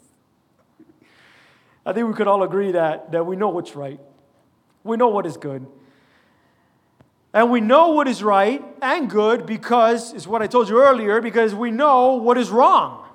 I 1.85 1.93
think 1.93 2.07
we 2.07 2.13
could 2.13 2.27
all 2.27 2.43
agree 2.43 2.73
that, 2.73 3.11
that 3.11 3.25
we 3.25 3.35
know 3.35 3.49
what's 3.49 3.75
right. 3.75 3.99
We 4.83 4.97
know 4.97 5.09
what 5.09 5.25
is 5.25 5.37
good. 5.37 5.65
And 7.33 7.51
we 7.51 7.61
know 7.61 7.89
what 7.89 8.07
is 8.07 8.23
right 8.23 8.63
and 8.81 9.09
good 9.09 9.45
because, 9.45 10.13
is 10.13 10.27
what 10.27 10.41
I 10.41 10.47
told 10.47 10.67
you 10.67 10.81
earlier, 10.81 11.21
because 11.21 11.53
we 11.53 11.69
know 11.69 12.15
what 12.15 12.37
is 12.37 12.49
wrong. 12.49 13.05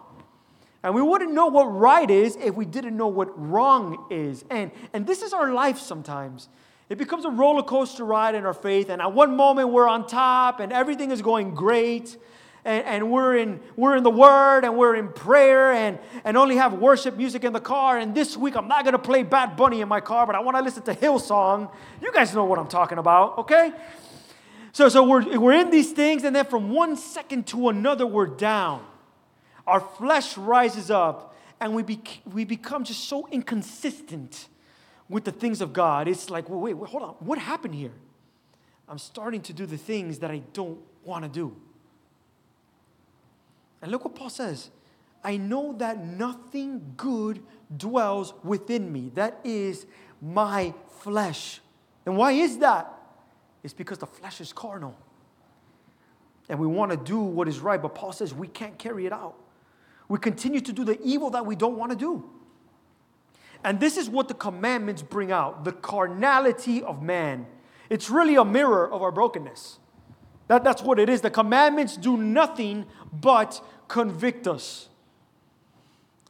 And 0.84 0.94
we 0.94 1.02
wouldn't 1.02 1.32
know 1.32 1.46
what 1.46 1.64
right 1.64 2.08
is 2.10 2.36
if 2.36 2.54
we 2.54 2.64
didn't 2.64 2.96
know 2.96 3.08
what 3.08 3.28
wrong 3.40 4.06
is. 4.10 4.44
And, 4.50 4.70
and 4.92 5.06
this 5.06 5.22
is 5.22 5.32
our 5.32 5.52
life 5.52 5.78
sometimes. 5.78 6.48
It 6.94 6.98
becomes 6.98 7.24
a 7.24 7.28
roller 7.28 7.64
coaster 7.64 8.04
ride 8.04 8.36
in 8.36 8.46
our 8.46 8.54
faith. 8.54 8.88
And 8.88 9.02
at 9.02 9.12
one 9.12 9.34
moment, 9.34 9.70
we're 9.70 9.88
on 9.88 10.06
top 10.06 10.60
and 10.60 10.72
everything 10.72 11.10
is 11.10 11.22
going 11.22 11.52
great. 11.52 12.16
And, 12.64 12.84
and 12.84 13.10
we're, 13.10 13.36
in, 13.36 13.58
we're 13.74 13.96
in 13.96 14.04
the 14.04 14.12
Word 14.12 14.64
and 14.64 14.78
we're 14.78 14.94
in 14.94 15.08
prayer 15.08 15.72
and, 15.72 15.98
and 16.22 16.36
only 16.36 16.54
have 16.54 16.74
worship 16.74 17.16
music 17.16 17.42
in 17.42 17.52
the 17.52 17.58
car. 17.58 17.98
And 17.98 18.14
this 18.14 18.36
week, 18.36 18.54
I'm 18.54 18.68
not 18.68 18.84
going 18.84 18.92
to 18.92 19.00
play 19.00 19.24
Bad 19.24 19.56
Bunny 19.56 19.80
in 19.80 19.88
my 19.88 20.00
car, 20.00 20.24
but 20.24 20.36
I 20.36 20.40
want 20.40 20.56
to 20.56 20.62
listen 20.62 20.84
to 20.84 20.94
Hillsong. 20.94 21.68
You 22.00 22.12
guys 22.12 22.32
know 22.32 22.44
what 22.44 22.60
I'm 22.60 22.68
talking 22.68 22.98
about, 22.98 23.38
okay? 23.38 23.72
So, 24.70 24.88
so 24.88 25.02
we're, 25.02 25.36
we're 25.36 25.54
in 25.54 25.70
these 25.70 25.90
things, 25.90 26.22
and 26.22 26.36
then 26.36 26.44
from 26.44 26.70
one 26.70 26.96
second 26.96 27.48
to 27.48 27.70
another, 27.70 28.06
we're 28.06 28.28
down. 28.28 28.86
Our 29.66 29.80
flesh 29.80 30.38
rises 30.38 30.92
up, 30.92 31.34
and 31.60 31.74
we, 31.74 31.82
bec- 31.82 32.20
we 32.32 32.44
become 32.44 32.84
just 32.84 33.08
so 33.08 33.26
inconsistent 33.32 34.46
with 35.08 35.24
the 35.24 35.32
things 35.32 35.60
of 35.60 35.72
God. 35.72 36.08
It's 36.08 36.30
like, 36.30 36.48
well, 36.48 36.60
wait, 36.60 36.74
wait, 36.74 36.90
hold 36.90 37.02
on. 37.02 37.10
What 37.20 37.38
happened 37.38 37.74
here? 37.74 37.92
I'm 38.88 38.98
starting 38.98 39.40
to 39.42 39.52
do 39.52 39.66
the 39.66 39.76
things 39.76 40.18
that 40.20 40.30
I 40.30 40.42
don't 40.52 40.78
want 41.04 41.24
to 41.24 41.30
do. 41.30 41.56
And 43.82 43.90
look 43.90 44.04
what 44.04 44.14
Paul 44.14 44.30
says 44.30 44.70
I 45.22 45.36
know 45.38 45.72
that 45.78 46.04
nothing 46.04 46.94
good 46.96 47.42
dwells 47.74 48.34
within 48.42 48.92
me. 48.92 49.10
That 49.14 49.40
is 49.42 49.86
my 50.20 50.74
flesh. 51.00 51.60
And 52.06 52.16
why 52.16 52.32
is 52.32 52.58
that? 52.58 52.92
It's 53.62 53.74
because 53.74 53.98
the 53.98 54.06
flesh 54.06 54.40
is 54.40 54.52
carnal. 54.52 54.96
And 56.48 56.58
we 56.58 56.66
want 56.66 56.90
to 56.90 56.98
do 56.98 57.18
what 57.20 57.48
is 57.48 57.60
right, 57.60 57.80
but 57.80 57.94
Paul 57.94 58.12
says 58.12 58.34
we 58.34 58.48
can't 58.48 58.78
carry 58.78 59.06
it 59.06 59.12
out. 59.12 59.34
We 60.08 60.18
continue 60.18 60.60
to 60.60 60.72
do 60.72 60.84
the 60.84 61.00
evil 61.02 61.30
that 61.30 61.46
we 61.46 61.56
don't 61.56 61.78
want 61.78 61.90
to 61.90 61.96
do. 61.96 62.28
And 63.64 63.80
this 63.80 63.96
is 63.96 64.10
what 64.10 64.28
the 64.28 64.34
commandments 64.34 65.02
bring 65.02 65.32
out 65.32 65.64
the 65.64 65.72
carnality 65.72 66.82
of 66.82 67.02
man. 67.02 67.46
It's 67.88 68.10
really 68.10 68.36
a 68.36 68.44
mirror 68.44 68.90
of 68.90 69.02
our 69.02 69.10
brokenness. 69.10 69.78
That, 70.48 70.62
that's 70.62 70.82
what 70.82 70.98
it 70.98 71.08
is. 71.08 71.22
The 71.22 71.30
commandments 71.30 71.96
do 71.96 72.18
nothing 72.18 72.84
but 73.10 73.64
convict 73.88 74.46
us. 74.46 74.90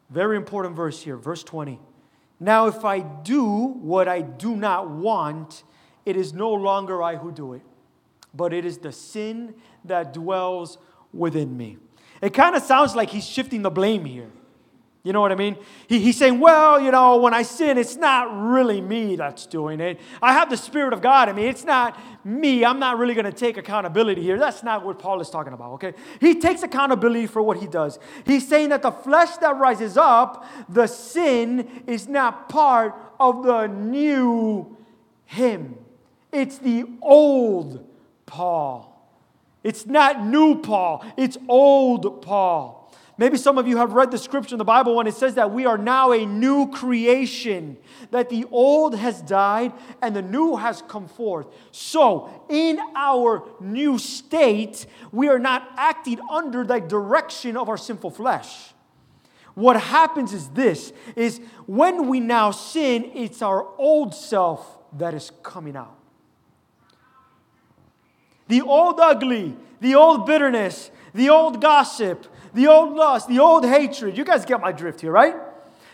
Very 0.08 0.36
important 0.36 0.76
verse 0.76 1.02
here, 1.02 1.16
verse 1.16 1.42
20. 1.42 1.80
Now, 2.38 2.68
if 2.68 2.84
I 2.84 3.00
do 3.00 3.44
what 3.44 4.06
I 4.06 4.20
do 4.20 4.54
not 4.54 4.88
want, 4.88 5.64
it 6.04 6.16
is 6.16 6.32
no 6.32 6.52
longer 6.52 7.02
I 7.02 7.16
who 7.16 7.32
do 7.32 7.54
it, 7.54 7.62
but 8.32 8.52
it 8.52 8.64
is 8.64 8.78
the 8.78 8.92
sin 8.92 9.54
that 9.84 10.12
dwells 10.12 10.78
within 11.12 11.56
me. 11.56 11.78
It 12.20 12.30
kind 12.30 12.54
of 12.54 12.62
sounds 12.62 12.94
like 12.94 13.10
he's 13.10 13.26
shifting 13.26 13.62
the 13.62 13.70
blame 13.70 14.04
here. 14.04 14.30
You 15.04 15.12
know 15.12 15.20
what 15.20 15.32
I 15.32 15.34
mean? 15.34 15.58
He, 15.86 16.00
he's 16.00 16.16
saying, 16.16 16.40
well, 16.40 16.80
you 16.80 16.90
know, 16.90 17.18
when 17.18 17.34
I 17.34 17.42
sin, 17.42 17.76
it's 17.76 17.94
not 17.94 18.34
really 18.34 18.80
me 18.80 19.16
that's 19.16 19.44
doing 19.44 19.78
it. 19.78 20.00
I 20.22 20.32
have 20.32 20.48
the 20.48 20.56
Spirit 20.56 20.94
of 20.94 21.02
God 21.02 21.28
in 21.28 21.36
me. 21.36 21.44
It's 21.44 21.62
not 21.62 22.00
me. 22.24 22.64
I'm 22.64 22.78
not 22.78 22.96
really 22.96 23.12
going 23.12 23.26
to 23.26 23.32
take 23.32 23.58
accountability 23.58 24.22
here. 24.22 24.38
That's 24.38 24.62
not 24.62 24.82
what 24.82 24.98
Paul 24.98 25.20
is 25.20 25.28
talking 25.28 25.52
about, 25.52 25.72
okay? 25.72 25.92
He 26.20 26.40
takes 26.40 26.62
accountability 26.62 27.26
for 27.26 27.42
what 27.42 27.58
he 27.58 27.66
does. 27.66 27.98
He's 28.24 28.48
saying 28.48 28.70
that 28.70 28.80
the 28.80 28.92
flesh 28.92 29.36
that 29.36 29.58
rises 29.58 29.98
up, 29.98 30.46
the 30.70 30.86
sin, 30.86 31.82
is 31.86 32.08
not 32.08 32.48
part 32.48 32.94
of 33.20 33.44
the 33.44 33.66
new 33.66 34.74
him. 35.26 35.76
It's 36.32 36.56
the 36.56 36.86
old 37.02 37.86
Paul. 38.24 38.90
It's 39.62 39.86
not 39.86 40.24
new 40.24 40.60
Paul, 40.62 41.04
it's 41.16 41.36
old 41.46 42.22
Paul. 42.22 42.83
Maybe 43.16 43.36
some 43.36 43.58
of 43.58 43.68
you 43.68 43.76
have 43.76 43.92
read 43.92 44.10
the 44.10 44.18
scripture 44.18 44.54
in 44.54 44.58
the 44.58 44.64
Bible 44.64 44.96
when 44.96 45.06
it 45.06 45.14
says 45.14 45.34
that 45.34 45.52
we 45.52 45.66
are 45.66 45.78
now 45.78 46.10
a 46.10 46.26
new 46.26 46.68
creation, 46.70 47.76
that 48.10 48.28
the 48.28 48.44
old 48.50 48.96
has 48.96 49.22
died 49.22 49.72
and 50.02 50.16
the 50.16 50.22
new 50.22 50.56
has 50.56 50.82
come 50.88 51.06
forth. 51.06 51.46
So, 51.70 52.44
in 52.48 52.80
our 52.96 53.48
new 53.60 53.98
state, 53.98 54.86
we 55.12 55.28
are 55.28 55.38
not 55.38 55.68
acting 55.76 56.18
under 56.28 56.64
the 56.64 56.80
direction 56.80 57.56
of 57.56 57.68
our 57.68 57.76
sinful 57.76 58.10
flesh. 58.10 58.74
What 59.54 59.80
happens 59.80 60.32
is 60.32 60.48
this 60.48 60.92
is 61.14 61.40
when 61.66 62.08
we 62.08 62.18
now 62.18 62.50
sin, 62.50 63.12
it's 63.14 63.42
our 63.42 63.64
old 63.78 64.12
self 64.12 64.78
that 64.98 65.14
is 65.14 65.30
coming 65.44 65.76
out. 65.76 65.96
The 68.48 68.60
old 68.60 68.98
ugly, 68.98 69.56
the 69.80 69.94
old 69.94 70.26
bitterness, 70.26 70.90
the 71.14 71.30
old 71.30 71.60
gossip, 71.60 72.26
the 72.54 72.66
old 72.68 72.94
lust, 72.94 73.28
the 73.28 73.40
old 73.40 73.64
hatred. 73.64 74.16
You 74.16 74.24
guys 74.24 74.44
get 74.44 74.60
my 74.60 74.72
drift 74.72 75.00
here, 75.00 75.12
right? 75.12 75.34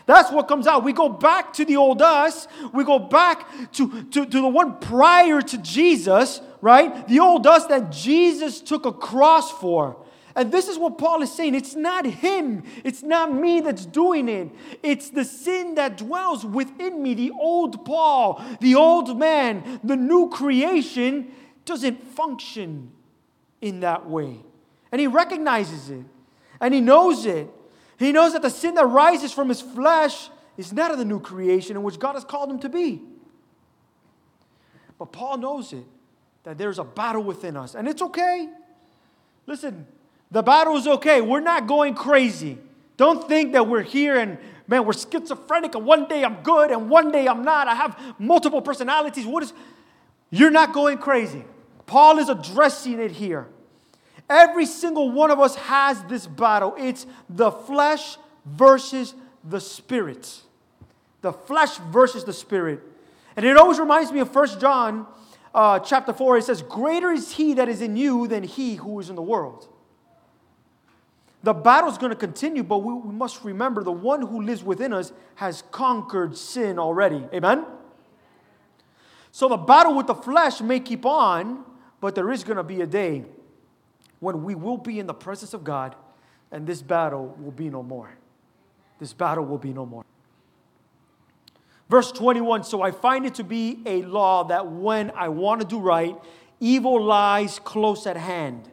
That's 0.05 0.31
what 0.31 0.47
comes 0.47 0.67
out. 0.67 0.83
We 0.83 0.93
go 0.93 1.09
back 1.09 1.53
to 1.53 1.65
the 1.65 1.77
old 1.77 2.01
us. 2.01 2.47
We 2.73 2.83
go 2.83 2.99
back 2.99 3.71
to, 3.73 4.03
to, 4.03 4.25
to 4.25 4.41
the 4.41 4.47
one 4.47 4.79
prior 4.79 5.41
to 5.41 5.57
Jesus, 5.59 6.41
right? 6.59 7.07
The 7.07 7.19
old 7.19 7.45
us 7.47 7.65
that 7.67 7.91
Jesus 7.91 8.61
took 8.61 8.85
a 8.85 8.91
cross 8.91 9.51
for. 9.51 9.97
And 10.35 10.51
this 10.51 10.67
is 10.67 10.77
what 10.77 10.97
Paul 10.97 11.21
is 11.21 11.31
saying. 11.31 11.55
It's 11.55 11.75
not 11.75 12.05
him, 12.05 12.63
it's 12.83 13.03
not 13.03 13.33
me 13.33 13.61
that's 13.61 13.85
doing 13.85 14.29
it. 14.29 14.49
It's 14.81 15.09
the 15.09 15.25
sin 15.25 15.75
that 15.75 15.97
dwells 15.97 16.45
within 16.45 17.03
me. 17.03 17.13
The 17.13 17.31
old 17.31 17.85
Paul, 17.85 18.41
the 18.61 18.75
old 18.75 19.17
man, 19.17 19.79
the 19.83 19.97
new 19.97 20.29
creation 20.29 21.33
doesn't 21.65 22.03
function 22.03 22.91
in 23.59 23.81
that 23.81 24.09
way. 24.09 24.37
And 24.91 24.99
he 24.99 25.07
recognizes 25.07 25.89
it 25.89 26.05
and 26.61 26.73
he 26.73 26.79
knows 26.79 27.25
it. 27.25 27.49
He 27.97 28.11
knows 28.11 28.33
that 28.33 28.41
the 28.41 28.49
sin 28.49 28.75
that 28.75 28.85
rises 28.85 29.33
from 29.33 29.49
his 29.49 29.61
flesh 29.61 30.29
is 30.57 30.71
not 30.71 30.91
of 30.91 30.97
the 30.97 31.05
new 31.05 31.19
creation 31.19 31.75
in 31.75 31.83
which 31.83 31.99
God 31.99 32.13
has 32.13 32.23
called 32.23 32.49
him 32.49 32.59
to 32.59 32.69
be. 32.69 33.01
But 34.97 35.11
Paul 35.11 35.37
knows 35.37 35.73
it, 35.73 35.85
that 36.43 36.57
there's 36.57 36.79
a 36.79 36.83
battle 36.83 37.23
within 37.23 37.57
us, 37.57 37.75
and 37.75 37.87
it's 37.87 38.01
okay. 38.01 38.47
Listen, 39.47 39.87
the 40.29 40.41
battle 40.41 40.77
is 40.77 40.87
okay. 40.87 41.21
We're 41.21 41.41
not 41.41 41.67
going 41.67 41.95
crazy. 41.95 42.57
Don't 42.97 43.27
think 43.27 43.53
that 43.53 43.67
we're 43.67 43.81
here 43.81 44.17
and 44.17 44.37
man, 44.67 44.85
we're 44.85 44.93
schizophrenic 44.93 45.75
and 45.75 45.85
one 45.85 46.07
day 46.07 46.23
I'm 46.23 46.43
good 46.43 46.71
and 46.71 46.89
one 46.89 47.11
day 47.11 47.27
I'm 47.27 47.43
not. 47.43 47.67
I 47.67 47.75
have 47.75 47.99
multiple 48.19 48.61
personalities. 48.61 49.25
What 49.25 49.43
is 49.43 49.53
you're 50.29 50.51
not 50.51 50.71
going 50.71 50.97
crazy. 50.99 51.43
Paul 51.85 52.19
is 52.19 52.29
addressing 52.29 52.99
it 52.99 53.11
here. 53.11 53.47
Every 54.31 54.65
single 54.65 55.11
one 55.11 55.29
of 55.29 55.41
us 55.41 55.55
has 55.55 56.01
this 56.03 56.25
battle. 56.25 56.73
It's 56.77 57.05
the 57.29 57.51
flesh 57.51 58.15
versus 58.45 59.13
the 59.43 59.59
spirit. 59.59 60.41
The 61.19 61.33
flesh 61.33 61.75
versus 61.91 62.23
the 62.23 62.31
spirit. 62.31 62.79
And 63.35 63.45
it 63.45 63.57
always 63.57 63.77
reminds 63.77 64.09
me 64.13 64.21
of 64.21 64.33
1 64.33 64.61
John 64.61 65.05
uh, 65.53 65.79
chapter 65.79 66.13
4. 66.13 66.37
It 66.37 66.45
says, 66.45 66.61
Greater 66.61 67.11
is 67.11 67.33
he 67.33 67.55
that 67.55 67.67
is 67.67 67.81
in 67.81 67.97
you 67.97 68.25
than 68.25 68.43
he 68.43 68.75
who 68.75 69.01
is 69.01 69.09
in 69.09 69.17
the 69.17 69.21
world. 69.21 69.67
The 71.43 71.53
battle 71.53 71.89
is 71.89 71.97
going 71.97 72.11
to 72.11 72.15
continue, 72.15 72.63
but 72.63 72.77
we, 72.77 72.93
we 72.93 73.11
must 73.13 73.43
remember 73.43 73.83
the 73.83 73.91
one 73.91 74.21
who 74.21 74.43
lives 74.43 74.63
within 74.63 74.93
us 74.93 75.11
has 75.35 75.63
conquered 75.71 76.37
sin 76.37 76.79
already. 76.79 77.25
Amen? 77.33 77.65
So 79.33 79.49
the 79.49 79.57
battle 79.57 79.93
with 79.93 80.07
the 80.07 80.15
flesh 80.15 80.61
may 80.61 80.79
keep 80.79 81.05
on, 81.05 81.65
but 81.99 82.15
there 82.15 82.31
is 82.31 82.45
going 82.45 82.57
to 82.57 82.63
be 82.63 82.79
a 82.79 82.87
day 82.87 83.25
when 84.21 84.43
we 84.43 84.55
will 84.55 84.77
be 84.77 84.99
in 84.99 85.07
the 85.07 85.13
presence 85.13 85.53
of 85.53 85.65
God 85.65 85.95
and 86.51 86.65
this 86.65 86.81
battle 86.81 87.35
will 87.39 87.51
be 87.51 87.69
no 87.69 87.83
more. 87.83 88.11
This 88.99 89.11
battle 89.11 89.43
will 89.43 89.57
be 89.57 89.73
no 89.73 89.85
more. 89.85 90.05
Verse 91.89 92.11
21 92.13 92.63
So 92.63 92.81
I 92.81 92.91
find 92.91 93.25
it 93.25 93.35
to 93.35 93.43
be 93.43 93.81
a 93.85 94.03
law 94.03 94.45
that 94.45 94.67
when 94.67 95.11
I 95.11 95.27
want 95.27 95.59
to 95.61 95.67
do 95.67 95.79
right, 95.79 96.15
evil 96.59 97.03
lies 97.03 97.59
close 97.59 98.07
at 98.07 98.15
hand. 98.15 98.69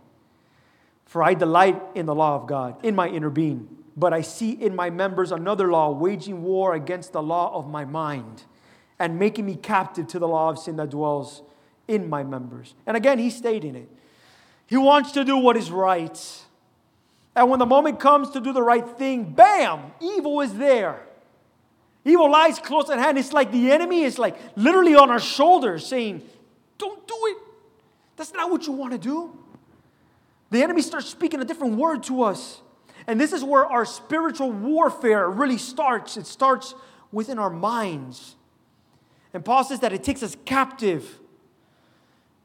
For 1.06 1.22
I 1.22 1.32
delight 1.32 1.80
in 1.94 2.04
the 2.04 2.14
law 2.14 2.36
of 2.36 2.46
God, 2.46 2.84
in 2.84 2.94
my 2.94 3.08
inner 3.08 3.30
being. 3.30 3.68
But 3.96 4.12
I 4.12 4.20
see 4.20 4.50
in 4.50 4.76
my 4.76 4.90
members 4.90 5.32
another 5.32 5.68
law, 5.70 5.90
waging 5.90 6.42
war 6.42 6.74
against 6.74 7.12
the 7.12 7.22
law 7.22 7.52
of 7.54 7.66
my 7.66 7.84
mind, 7.84 8.44
and 8.98 9.18
making 9.18 9.46
me 9.46 9.56
captive 9.56 10.06
to 10.08 10.18
the 10.18 10.28
law 10.28 10.50
of 10.50 10.58
sin 10.58 10.76
that 10.76 10.90
dwells 10.90 11.42
in 11.88 12.08
my 12.08 12.22
members. 12.22 12.74
And 12.86 12.96
again, 12.96 13.18
he 13.18 13.30
stayed 13.30 13.64
in 13.64 13.74
it. 13.74 13.88
He 14.68 14.76
wants 14.76 15.12
to 15.12 15.24
do 15.24 15.36
what 15.38 15.56
is 15.56 15.70
right. 15.70 16.44
And 17.34 17.48
when 17.50 17.58
the 17.58 17.66
moment 17.66 17.98
comes 17.98 18.30
to 18.30 18.40
do 18.40 18.52
the 18.52 18.62
right 18.62 18.86
thing, 18.86 19.32
bam, 19.32 19.92
evil 20.00 20.40
is 20.42 20.54
there. 20.54 21.00
Evil 22.04 22.30
lies 22.30 22.58
close 22.58 22.90
at 22.90 22.98
hand. 22.98 23.18
It's 23.18 23.32
like 23.32 23.50
the 23.50 23.72
enemy 23.72 24.02
is 24.02 24.18
like 24.18 24.36
literally 24.56 24.94
on 24.94 25.10
our 25.10 25.20
shoulders 25.20 25.86
saying, 25.86 26.22
Don't 26.76 27.06
do 27.08 27.14
it. 27.14 27.38
That's 28.16 28.32
not 28.32 28.50
what 28.50 28.66
you 28.66 28.72
want 28.72 28.92
to 28.92 28.98
do. 28.98 29.36
The 30.50 30.62
enemy 30.62 30.82
starts 30.82 31.08
speaking 31.08 31.40
a 31.40 31.44
different 31.44 31.76
word 31.76 32.02
to 32.04 32.22
us. 32.22 32.60
And 33.06 33.18
this 33.18 33.32
is 33.32 33.42
where 33.42 33.64
our 33.64 33.86
spiritual 33.86 34.52
warfare 34.52 35.30
really 35.30 35.58
starts. 35.58 36.18
It 36.18 36.26
starts 36.26 36.74
within 37.10 37.38
our 37.38 37.50
minds. 37.50 38.36
And 39.32 39.44
Paul 39.44 39.64
says 39.64 39.80
that 39.80 39.94
it 39.94 40.04
takes 40.04 40.22
us 40.22 40.36
captive 40.44 41.20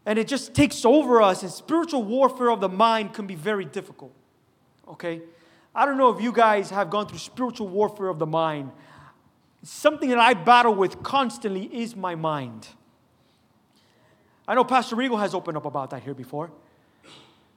and 0.05 0.19
it 0.19 0.27
just 0.27 0.53
takes 0.53 0.85
over 0.85 1.21
us. 1.21 1.43
And 1.43 1.51
spiritual 1.51 2.03
warfare 2.03 2.49
of 2.49 2.59
the 2.59 2.69
mind 2.69 3.13
can 3.13 3.27
be 3.27 3.35
very 3.35 3.65
difficult. 3.65 4.13
Okay? 4.87 5.21
I 5.75 5.85
don't 5.85 5.97
know 5.97 6.09
if 6.09 6.21
you 6.21 6.31
guys 6.31 6.69
have 6.69 6.89
gone 6.89 7.07
through 7.07 7.19
spiritual 7.19 7.67
warfare 7.67 8.07
of 8.07 8.19
the 8.19 8.25
mind. 8.25 8.71
Something 9.63 10.09
that 10.09 10.19
I 10.19 10.33
battle 10.33 10.75
with 10.75 11.01
constantly 11.03 11.63
is 11.65 11.95
my 11.95 12.15
mind. 12.15 12.67
I 14.47 14.55
know 14.55 14.65
Pastor 14.65 14.95
Regal 14.95 15.17
has 15.17 15.33
opened 15.33 15.57
up 15.57 15.65
about 15.65 15.89
that 15.91 16.03
here 16.03 16.13
before. 16.13 16.51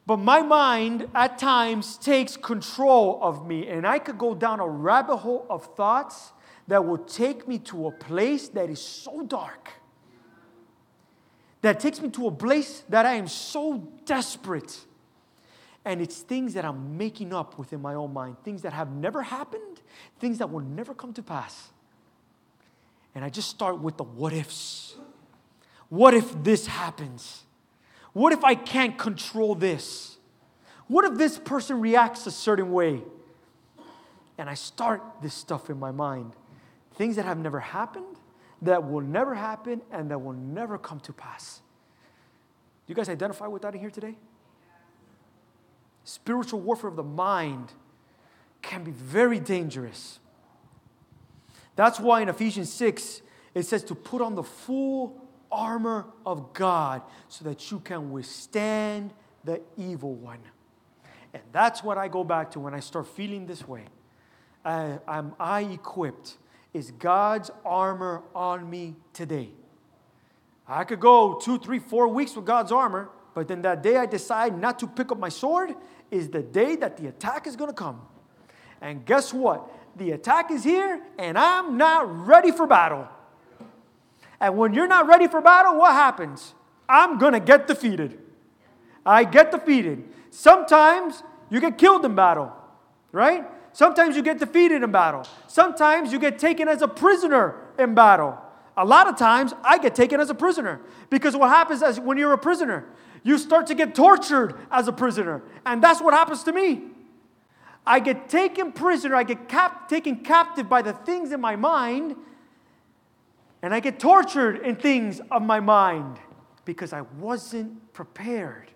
But 0.07 0.19
my 0.19 0.41
mind 0.41 1.09
at 1.17 1.37
times 1.37 1.99
takes 1.99 2.37
control 2.37 3.19
of 3.21 3.45
me, 3.45 3.67
and 3.67 3.85
I 3.85 3.99
could 3.99 4.19
go 4.19 4.37
down 4.37 4.61
a 4.61 4.69
rabbit 4.69 5.17
hole 5.17 5.45
of 5.51 5.65
thoughts 5.75 6.33
that 6.69 6.85
will 6.85 6.99
take 6.99 7.49
me 7.49 7.59
to 7.59 7.89
a 7.89 7.91
place 7.91 8.49
that 8.51 8.71
is 8.71 8.81
so 8.81 9.25
dark, 9.25 9.71
that 11.67 11.81
takes 11.81 12.01
me 12.01 12.09
to 12.11 12.27
a 12.29 12.31
place 12.31 12.85
that 12.89 13.07
I 13.07 13.15
am 13.15 13.29
so 13.29 13.89
desperate. 14.05 14.85
And 15.85 16.01
it's 16.01 16.19
things 16.19 16.55
that 16.55 16.65
I'm 16.65 16.99
making 16.99 17.33
up 17.33 17.59
within 17.59 17.81
my 17.81 17.95
own 17.95 18.13
mind, 18.13 18.37
things 18.43 18.63
that 18.63 18.73
have 18.73 18.91
never 18.91 19.23
happened, 19.23 19.81
things 20.19 20.39
that 20.39 20.51
will 20.51 20.61
never 20.61 20.95
come 20.95 21.13
to 21.13 21.23
pass. 21.23 21.71
And 23.15 23.25
I 23.25 23.29
just 23.29 23.49
start 23.49 23.79
with 23.79 23.97
the 23.97 24.05
what 24.05 24.33
ifs. 24.33 24.97
What 25.89 26.13
if 26.13 26.43
this 26.43 26.67
happens? 26.67 27.45
What 28.13 28.33
if 28.33 28.45
I 28.45 28.55
can't 28.55 28.99
control 28.99 29.55
this? 29.55 30.19
What 30.89 31.05
if 31.05 31.17
this 31.17 31.39
person 31.39 31.81
reacts 31.81 32.27
a 32.27 32.31
certain 32.31 32.73
way? 32.73 33.03
And 34.39 34.51
I 34.51 34.55
start 34.55 35.03
this 35.23 35.35
stuff 35.35 35.71
in 35.71 35.79
my 35.79 35.93
mind. 35.93 36.33
Things 36.95 37.17
that 37.17 37.25
have 37.25 37.39
never 37.39 37.61
happened, 37.61 38.16
that 38.63 38.89
will 38.89 39.01
never 39.01 39.35
happen, 39.35 39.83
and 39.93 40.11
that 40.11 40.19
will 40.19 40.33
never 40.33 40.79
come 40.79 41.01
to 41.01 41.13
pass. 41.13 41.61
Do 42.87 42.93
you 42.93 42.95
guys 42.95 43.09
identify 43.09 43.47
with 43.47 43.63
that 43.63 43.75
in 43.75 43.81
here 43.81 43.91
today? 43.91 44.17
Spiritual 46.05 46.61
warfare 46.61 46.89
of 46.89 46.97
the 46.97 47.03
mind 47.03 47.73
can 48.63 48.85
be 48.85 48.93
very 48.93 49.41
dangerous. 49.41 50.21
That's 51.75 52.01
why 52.01 52.23
in 52.23 52.29
Ephesians 52.29 52.73
6, 52.73 53.23
it 53.55 53.65
says 53.65 53.85
to 53.85 53.95
put 53.95 54.23
on 54.23 54.35
the 54.35 54.43
full 54.43 55.21
armor 55.51 56.07
of 56.25 56.53
God 56.53 57.03
so 57.29 57.45
that 57.45 57.71
you 57.71 57.81
can 57.81 58.11
withstand 58.11 59.13
the 59.45 59.61
evil 59.77 60.15
one. 60.15 60.41
And 61.35 61.43
that's 61.53 61.83
what 61.83 61.99
I 61.99 62.09
go 62.09 62.25
back 62.25 62.53
to 62.53 62.61
when 62.61 62.75
I 62.75 62.81
start 62.81 63.07
feeling 63.09 63.47
this 63.47 63.67
way. 63.67 63.85
Uh, 64.65 64.99
am 65.07 65.35
I 65.39 65.63
equipped? 65.63 66.39
Is 66.77 66.91
God's 66.91 67.51
armor 67.65 68.23
on 68.35 68.69
me 68.69 68.97
today? 69.15 69.49
I 70.69 70.85
could 70.85 71.01
go 71.01 71.41
two, 71.43 71.59
three, 71.59 71.79
four 71.79 72.07
weeks 72.07 72.37
with 72.37 72.45
God's 72.45 72.71
armor, 72.71 73.09
but 73.33 73.49
then 73.49 73.63
that 73.63 73.83
day 73.83 73.97
I 73.97 74.05
decide 74.05 74.61
not 74.61 74.79
to 74.81 74.87
pick 74.87 75.11
up 75.11 75.19
my 75.19 75.31
sword 75.31 75.75
is 76.11 76.29
the 76.29 76.43
day 76.43 76.77
that 76.77 76.99
the 76.99 77.07
attack 77.07 77.47
is 77.47 77.57
to 77.71 77.75
come. 77.75 78.03
And 78.83 79.07
guess 79.07 79.33
what? 79.33 79.71
The 79.97 80.11
attack 80.11 80.51
is 80.51 80.65
here, 80.65 81.01
and 81.19 81.39
I'm 81.39 81.79
not 81.79 82.27
ready 82.27 82.53
for 82.53 82.67
battle. 82.67 83.09
And 84.39 84.59
when 84.59 84.75
you're 84.75 84.87
not 84.87 85.07
ready 85.07 85.29
for 85.29 85.41
battle, 85.41 85.79
what 85.79 85.93
happens? 85.93 86.53
I'm 86.87 87.19
to 87.33 87.41
get 87.41 87.69
defeated. 87.69 88.19
I 89.07 89.25
get 89.25 89.51
defeated. 89.51 90.05
Sometimes 90.29 91.23
you 91.49 91.59
get 91.59 91.79
killed 91.79 92.05
in 92.05 92.15
battle, 92.15 92.53
right? 93.13 93.47
Sometimes 93.77 94.17
you 94.17 94.23
get 94.23 94.39
defeated 94.39 94.83
in 94.83 94.91
battle. 94.91 95.27
Sometimes 95.49 96.11
you 96.11 96.19
get 96.19 96.39
taken 96.39 96.67
as 96.67 96.81
a 96.81 96.89
prisoner 96.89 97.57
in 97.79 97.95
battle. 97.95 98.39
A 98.75 98.87
lot 98.87 99.07
of 99.07 99.19
times 99.19 99.53
I 99.63 99.77
get 99.77 99.95
taken 99.95 100.19
as 100.19 100.31
a 100.31 100.35
prisoner 100.35 100.81
because 101.11 101.37
what 101.37 101.51
happens 101.51 101.83
is 101.83 102.01
when 102.01 102.17
you're 102.17 102.33
a 102.33 102.39
prisoner, 102.39 102.87
you 103.23 103.37
start 103.37 103.67
to 103.67 103.75
get 103.75 103.95
tortured 103.95 104.55
as 104.71 104.89
a 104.89 104.95
prisoner. 104.95 105.43
And 105.67 105.85
that's 105.85 106.01
what 106.01 106.15
happens 106.15 106.43
to 106.45 106.53
me. 106.53 106.85
I 107.87 108.01
get 108.01 108.31
taken 108.31 108.73
prisoner, 108.73 109.15
I 109.15 109.25
get 109.25 109.47
cap- 109.47 109.91
taken 109.91 110.21
captive 110.21 110.71
by 110.71 110.81
the 110.81 110.95
things 110.95 111.31
in 111.31 111.43
my 111.43 111.55
mind, 111.55 112.17
and 113.61 113.75
I 113.75 113.81
get 113.81 114.01
tortured 114.01 114.65
in 114.65 114.77
things 114.77 115.21
of 115.31 115.43
my 115.43 115.61
mind 115.61 116.17
because 116.65 116.95
I 116.95 117.03
wasn't 117.03 117.93
prepared. 117.93 118.71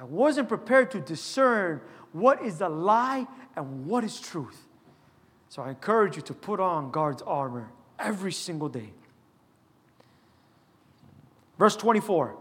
I 0.00 0.04
wasn't 0.04 0.48
prepared 0.48 0.92
to 0.92 1.00
discern 1.00 1.82
what 2.12 2.42
is 2.42 2.62
a 2.62 2.70
lie 2.70 3.26
and 3.58 3.86
what 3.86 4.04
is 4.04 4.20
truth. 4.20 4.66
So 5.48 5.62
I 5.62 5.70
encourage 5.70 6.16
you 6.16 6.22
to 6.22 6.34
put 6.34 6.60
on 6.60 6.90
God's 6.90 7.22
armor 7.22 7.70
every 7.98 8.32
single 8.32 8.68
day. 8.68 8.92
Verse 11.58 11.74
24, 11.76 12.36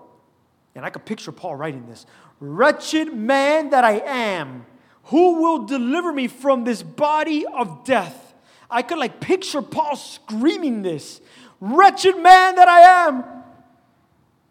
and 0.75 0.85
I 0.85 0.89
could 0.91 1.05
picture 1.05 1.31
Paul 1.31 1.55
writing 1.55 1.87
this 1.87 2.05
Wretched 2.39 3.13
man 3.13 3.71
that 3.71 3.83
I 3.83 3.99
am, 4.05 4.65
who 5.05 5.41
will 5.41 5.65
deliver 5.65 6.13
me 6.13 6.27
from 6.27 6.63
this 6.63 6.83
body 6.83 7.45
of 7.45 7.83
death? 7.83 8.35
I 8.69 8.83
could 8.83 8.99
like 8.99 9.19
picture 9.19 9.61
Paul 9.61 9.95
screaming 9.95 10.83
this 10.83 11.21
Wretched 11.59 12.17
man 12.17 12.55
that 12.55 12.67
I 12.67 13.07
am. 13.07 13.23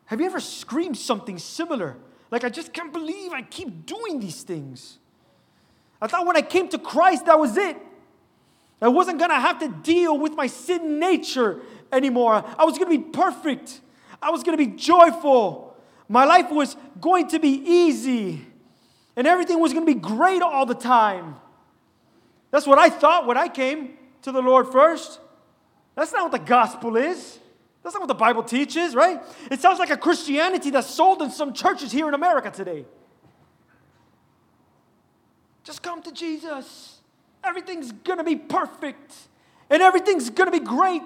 Have 0.06 0.20
you 0.20 0.26
ever 0.26 0.40
screamed 0.40 0.96
something 0.96 1.38
similar? 1.38 1.96
Like, 2.30 2.42
I 2.42 2.48
just 2.48 2.72
can't 2.72 2.92
believe 2.92 3.32
I 3.32 3.42
keep 3.42 3.86
doing 3.86 4.18
these 4.18 4.42
things. 4.42 4.98
I 6.00 6.06
thought 6.06 6.26
when 6.26 6.36
I 6.36 6.42
came 6.42 6.68
to 6.68 6.78
Christ, 6.78 7.26
that 7.26 7.38
was 7.38 7.56
it. 7.56 7.76
I 8.80 8.88
wasn't 8.88 9.18
gonna 9.18 9.40
have 9.40 9.58
to 9.60 9.68
deal 9.68 10.18
with 10.18 10.34
my 10.34 10.46
sin 10.46 10.98
nature 10.98 11.60
anymore. 11.92 12.44
I 12.58 12.64
was 12.64 12.78
gonna 12.78 12.90
be 12.90 12.98
perfect. 12.98 13.80
I 14.20 14.30
was 14.30 14.42
gonna 14.42 14.58
be 14.58 14.66
joyful. 14.66 15.76
My 16.08 16.24
life 16.24 16.50
was 16.50 16.76
going 17.00 17.28
to 17.28 17.38
be 17.38 17.62
easy. 17.64 18.44
And 19.16 19.26
everything 19.26 19.58
was 19.58 19.72
gonna 19.72 19.86
be 19.86 19.94
great 19.94 20.42
all 20.42 20.66
the 20.66 20.74
time. 20.74 21.36
That's 22.50 22.66
what 22.66 22.78
I 22.78 22.90
thought 22.90 23.26
when 23.26 23.36
I 23.36 23.48
came 23.48 23.96
to 24.22 24.32
the 24.32 24.42
Lord 24.42 24.70
first. 24.70 25.20
That's 25.94 26.12
not 26.12 26.30
what 26.30 26.32
the 26.32 26.46
gospel 26.46 26.96
is. 26.96 27.38
That's 27.82 27.94
not 27.94 28.00
what 28.00 28.08
the 28.08 28.14
Bible 28.14 28.42
teaches, 28.42 28.94
right? 28.94 29.22
It 29.50 29.60
sounds 29.60 29.78
like 29.78 29.90
a 29.90 29.96
Christianity 29.96 30.70
that's 30.70 30.90
sold 30.90 31.22
in 31.22 31.30
some 31.30 31.52
churches 31.52 31.92
here 31.92 32.08
in 32.08 32.14
America 32.14 32.50
today. 32.50 32.84
Just 35.66 35.82
come 35.82 36.00
to 36.02 36.12
Jesus. 36.12 37.00
Everything's 37.42 37.90
gonna 37.90 38.22
be 38.22 38.36
perfect, 38.36 39.12
and 39.68 39.82
everything's 39.82 40.30
gonna 40.30 40.52
be 40.52 40.60
great. 40.60 41.02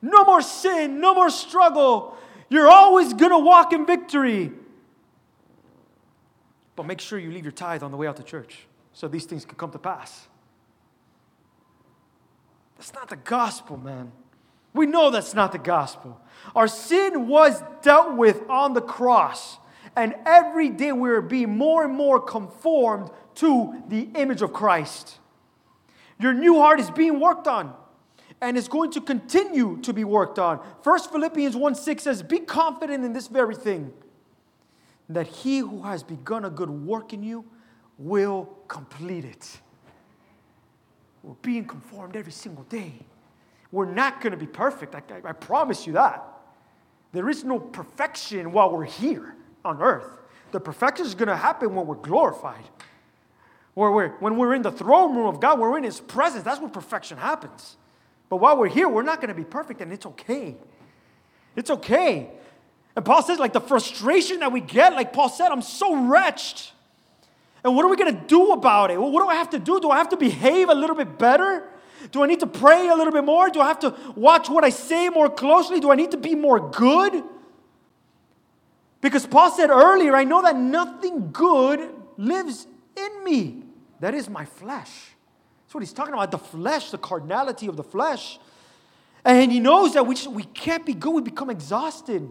No 0.00 0.24
more 0.24 0.42
sin, 0.42 1.00
no 1.00 1.12
more 1.12 1.28
struggle. 1.28 2.16
You're 2.48 2.68
always 2.68 3.12
gonna 3.12 3.38
walk 3.38 3.72
in 3.72 3.84
victory. 3.84 4.52
But 6.76 6.86
make 6.86 7.00
sure 7.00 7.18
you 7.18 7.32
leave 7.32 7.44
your 7.44 7.52
tithe 7.52 7.82
on 7.82 7.90
the 7.90 7.96
way 7.96 8.06
out 8.06 8.16
to 8.18 8.22
church 8.22 8.68
so 8.92 9.08
these 9.08 9.24
things 9.24 9.44
can 9.44 9.56
come 9.56 9.72
to 9.72 9.78
pass. 9.78 10.28
That's 12.76 12.94
not 12.94 13.08
the 13.08 13.16
gospel, 13.16 13.76
man. 13.76 14.12
We 14.72 14.86
know 14.86 15.10
that's 15.10 15.34
not 15.34 15.50
the 15.50 15.58
gospel. 15.58 16.20
Our 16.54 16.68
sin 16.68 17.26
was 17.26 17.60
dealt 17.82 18.16
with 18.16 18.48
on 18.48 18.74
the 18.74 18.80
cross, 18.80 19.58
and 19.96 20.14
every 20.26 20.68
day 20.68 20.92
we 20.92 21.10
are 21.10 21.20
being 21.20 21.56
more 21.56 21.84
and 21.84 21.94
more 21.94 22.20
conformed 22.20 23.10
to 23.36 23.82
the 23.88 24.08
image 24.14 24.42
of 24.42 24.52
Christ. 24.52 25.18
Your 26.18 26.32
new 26.32 26.56
heart 26.58 26.80
is 26.80 26.90
being 26.90 27.20
worked 27.20 27.48
on 27.48 27.74
and 28.40 28.56
is 28.56 28.68
going 28.68 28.90
to 28.92 29.00
continue 29.00 29.78
to 29.82 29.92
be 29.92 30.04
worked 30.04 30.38
on. 30.38 30.60
First 30.82 31.10
Philippians 31.10 31.56
1 31.56 31.74
6 31.74 32.02
says, 32.02 32.22
Be 32.22 32.40
confident 32.40 33.04
in 33.04 33.12
this 33.12 33.26
very 33.26 33.54
thing, 33.54 33.92
that 35.08 35.26
he 35.26 35.58
who 35.58 35.82
has 35.82 36.02
begun 36.02 36.44
a 36.44 36.50
good 36.50 36.70
work 36.70 37.12
in 37.12 37.22
you 37.22 37.44
will 37.98 38.48
complete 38.68 39.24
it. 39.24 39.60
We're 41.22 41.34
being 41.42 41.64
conformed 41.64 42.16
every 42.16 42.32
single 42.32 42.64
day. 42.64 42.92
We're 43.72 43.90
not 43.90 44.20
going 44.20 44.32
to 44.32 44.36
be 44.36 44.46
perfect. 44.46 44.94
I, 44.94 45.02
I, 45.24 45.32
promise 45.32 45.86
you 45.86 45.94
that. 45.94 46.22
There 47.12 47.28
is 47.28 47.44
no 47.44 47.58
perfection 47.58 48.52
while 48.52 48.70
we're 48.70 48.84
here 48.84 49.34
on 49.64 49.82
earth. 49.82 50.20
The 50.52 50.60
perfection 50.60 51.06
is 51.06 51.14
going 51.14 51.28
to 51.28 51.36
happen 51.36 51.74
when 51.74 51.86
we're 51.86 51.94
glorified. 51.96 52.64
Where 53.74 53.90
we're, 53.90 54.08
when 54.20 54.36
we're 54.36 54.54
in 54.54 54.62
the 54.62 54.72
throne 54.72 55.16
room 55.16 55.26
of 55.26 55.40
God, 55.40 55.58
we're 55.58 55.76
in 55.76 55.84
His 55.84 56.00
presence, 56.00 56.44
that's 56.44 56.60
where 56.60 56.70
perfection 56.70 57.18
happens. 57.18 57.76
But 58.28 58.36
while 58.36 58.56
we're 58.56 58.68
here, 58.68 58.88
we're 58.88 59.02
not 59.02 59.20
going 59.20 59.28
to 59.28 59.34
be 59.34 59.44
perfect, 59.44 59.80
and 59.80 59.92
it's 59.92 60.06
okay. 60.06 60.56
It's 61.56 61.70
okay. 61.70 62.30
And 62.96 63.04
Paul 63.04 63.22
says, 63.22 63.38
like, 63.38 63.52
the 63.52 63.60
frustration 63.60 64.40
that 64.40 64.52
we 64.52 64.60
get, 64.60 64.92
like 64.94 65.12
Paul 65.12 65.28
said, 65.28 65.48
I'm 65.50 65.62
so 65.62 66.06
wretched. 66.06 66.70
And 67.64 67.74
what 67.74 67.84
are 67.84 67.88
we 67.88 67.96
going 67.96 68.14
to 68.14 68.26
do 68.26 68.52
about 68.52 68.90
it? 68.90 69.00
Well, 69.00 69.10
what 69.10 69.22
do 69.22 69.28
I 69.28 69.34
have 69.34 69.50
to 69.50 69.58
do? 69.58 69.80
Do 69.80 69.90
I 69.90 69.96
have 69.96 70.10
to 70.10 70.16
behave 70.16 70.68
a 70.68 70.74
little 70.74 70.94
bit 70.94 71.18
better? 71.18 71.68
Do 72.12 72.22
I 72.22 72.26
need 72.26 72.40
to 72.40 72.46
pray 72.46 72.88
a 72.88 72.94
little 72.94 73.12
bit 73.12 73.24
more? 73.24 73.48
Do 73.48 73.60
I 73.60 73.68
have 73.68 73.80
to 73.80 73.94
watch 74.14 74.48
what 74.48 74.62
I 74.62 74.70
say 74.70 75.08
more 75.08 75.30
closely? 75.30 75.80
Do 75.80 75.90
I 75.90 75.94
need 75.96 76.10
to 76.12 76.16
be 76.16 76.34
more 76.34 76.70
good? 76.70 77.24
Because 79.00 79.26
Paul 79.26 79.50
said 79.50 79.70
earlier, 79.70 80.14
I 80.14 80.24
know 80.24 80.42
that 80.42 80.56
nothing 80.56 81.30
good 81.32 81.90
lives 82.16 82.66
in 82.96 83.24
me. 83.24 83.63
That 84.04 84.12
is 84.12 84.28
my 84.28 84.44
flesh. 84.44 85.14
That's 85.62 85.74
what 85.74 85.80
he's 85.80 85.94
talking 85.94 86.12
about 86.12 86.30
the 86.30 86.36
flesh, 86.36 86.90
the 86.90 86.98
carnality 86.98 87.68
of 87.68 87.76
the 87.78 87.82
flesh. 87.82 88.38
And 89.24 89.50
he 89.50 89.60
knows 89.60 89.94
that 89.94 90.06
we, 90.06 90.14
just, 90.14 90.30
we 90.30 90.42
can't 90.42 90.84
be 90.84 90.92
good. 90.92 91.14
We 91.14 91.22
become 91.22 91.48
exhausted. 91.48 92.28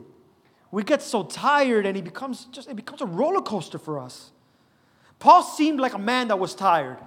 We 0.69 0.83
get 0.83 1.01
so 1.01 1.23
tired, 1.23 1.87
and 1.87 1.95
he 1.95 2.03
becomes 2.03 2.45
just, 2.45 2.69
it 2.69 2.75
becomes 2.75 3.01
a 3.01 3.07
roller 3.07 3.41
coaster 3.41 3.79
for 3.79 3.97
us. 3.97 4.29
Paul 5.17 5.41
seemed 5.41 5.79
like 5.79 5.95
a 5.95 5.97
man 5.97 6.27
that 6.27 6.37
was 6.37 6.53
tired. 6.53 6.99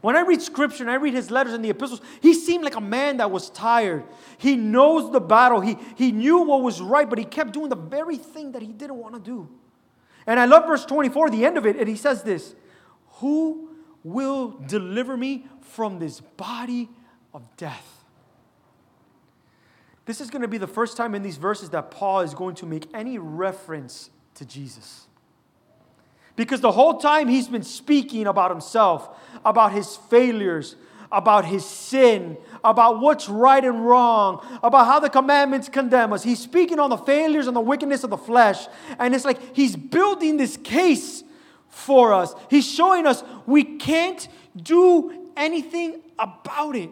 When 0.00 0.16
I 0.16 0.22
read 0.22 0.42
scripture 0.42 0.82
and 0.82 0.90
I 0.90 0.96
read 0.96 1.14
his 1.14 1.30
letters 1.30 1.52
and 1.52 1.64
the 1.64 1.70
epistles, 1.70 2.00
he 2.20 2.34
seemed 2.34 2.64
like 2.64 2.74
a 2.74 2.80
man 2.80 3.18
that 3.18 3.30
was 3.30 3.48
tired. 3.48 4.02
He 4.38 4.56
knows 4.56 5.12
the 5.12 5.20
battle. 5.20 5.60
He, 5.60 5.76
he 5.94 6.10
knew 6.10 6.38
what 6.38 6.62
was 6.62 6.80
right, 6.80 7.08
but 7.08 7.16
he 7.16 7.24
kept 7.24 7.52
doing 7.52 7.68
the 7.68 7.76
very 7.76 8.16
thing 8.16 8.50
that 8.52 8.62
he 8.62 8.72
didn't 8.72 8.96
want 8.96 9.14
to 9.14 9.20
do. 9.20 9.48
And 10.26 10.40
I 10.40 10.46
love 10.46 10.66
verse 10.66 10.84
24, 10.84 11.30
the 11.30 11.46
end 11.46 11.56
of 11.58 11.64
it, 11.64 11.76
and 11.76 11.88
he 11.88 11.94
says 11.94 12.24
this 12.24 12.56
Who 13.22 13.70
will 14.02 14.50
deliver 14.66 15.16
me 15.16 15.46
from 15.60 16.00
this 16.00 16.20
body 16.20 16.90
of 17.32 17.42
death? 17.56 18.04
This 20.06 20.20
is 20.20 20.28
going 20.28 20.42
to 20.42 20.48
be 20.48 20.58
the 20.58 20.66
first 20.66 20.96
time 20.96 21.14
in 21.14 21.22
these 21.22 21.36
verses 21.36 21.70
that 21.70 21.92
Paul 21.92 22.22
is 22.22 22.34
going 22.34 22.56
to 22.56 22.66
make 22.66 22.88
any 22.92 23.18
reference 23.18 24.10
to 24.34 24.44
Jesus. 24.44 25.06
Because 26.34 26.60
the 26.60 26.72
whole 26.72 26.98
time 26.98 27.28
he's 27.28 27.46
been 27.46 27.62
speaking 27.62 28.26
about 28.26 28.50
himself, 28.50 29.16
about 29.44 29.70
his 29.70 29.96
failures, 29.96 30.74
about 31.12 31.44
his 31.44 31.64
sin, 31.64 32.36
about 32.64 32.98
what's 32.98 33.28
right 33.28 33.64
and 33.64 33.86
wrong, 33.86 34.44
about 34.64 34.86
how 34.86 34.98
the 34.98 35.10
commandments 35.10 35.68
condemn 35.68 36.12
us. 36.12 36.24
He's 36.24 36.40
speaking 36.40 36.80
on 36.80 36.90
the 36.90 36.96
failures 36.96 37.46
and 37.46 37.54
the 37.54 37.60
wickedness 37.60 38.02
of 38.02 38.10
the 38.10 38.16
flesh. 38.16 38.66
And 38.98 39.14
it's 39.14 39.24
like 39.24 39.54
he's 39.54 39.76
building 39.76 40.38
this 40.38 40.56
case 40.56 41.22
for 41.72 42.12
us. 42.12 42.34
He's 42.50 42.70
showing 42.70 43.06
us 43.06 43.24
we 43.46 43.64
can't 43.64 44.28
do 44.54 45.30
anything 45.36 46.02
about 46.18 46.76
it. 46.76 46.90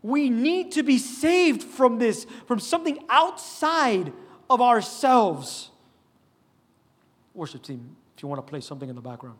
We 0.00 0.30
need 0.30 0.72
to 0.72 0.84
be 0.84 0.98
saved 0.98 1.64
from 1.64 1.98
this, 1.98 2.26
from 2.46 2.60
something 2.60 3.04
outside 3.10 4.12
of 4.48 4.62
ourselves. 4.62 5.70
Worship 7.34 7.62
team, 7.62 7.96
if 8.16 8.22
you 8.22 8.28
want 8.28 8.38
to 8.38 8.48
play 8.48 8.60
something 8.60 8.88
in 8.88 8.94
the 8.94 9.02
background. 9.02 9.36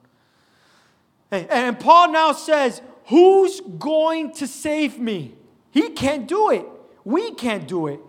Hey, 1.31 1.47
and 1.49 1.79
Paul 1.79 2.11
now 2.11 2.33
says, 2.33 2.83
Who's 3.07 3.61
going 3.61 4.33
to 4.35 4.49
save 4.49 4.99
me? 4.99 5.35
He 5.71 5.91
can't 5.91 6.27
do 6.27 6.51
it. 6.51 6.67
We 7.05 7.35
can't 7.35 7.69
do 7.69 7.87
it. 7.87 8.01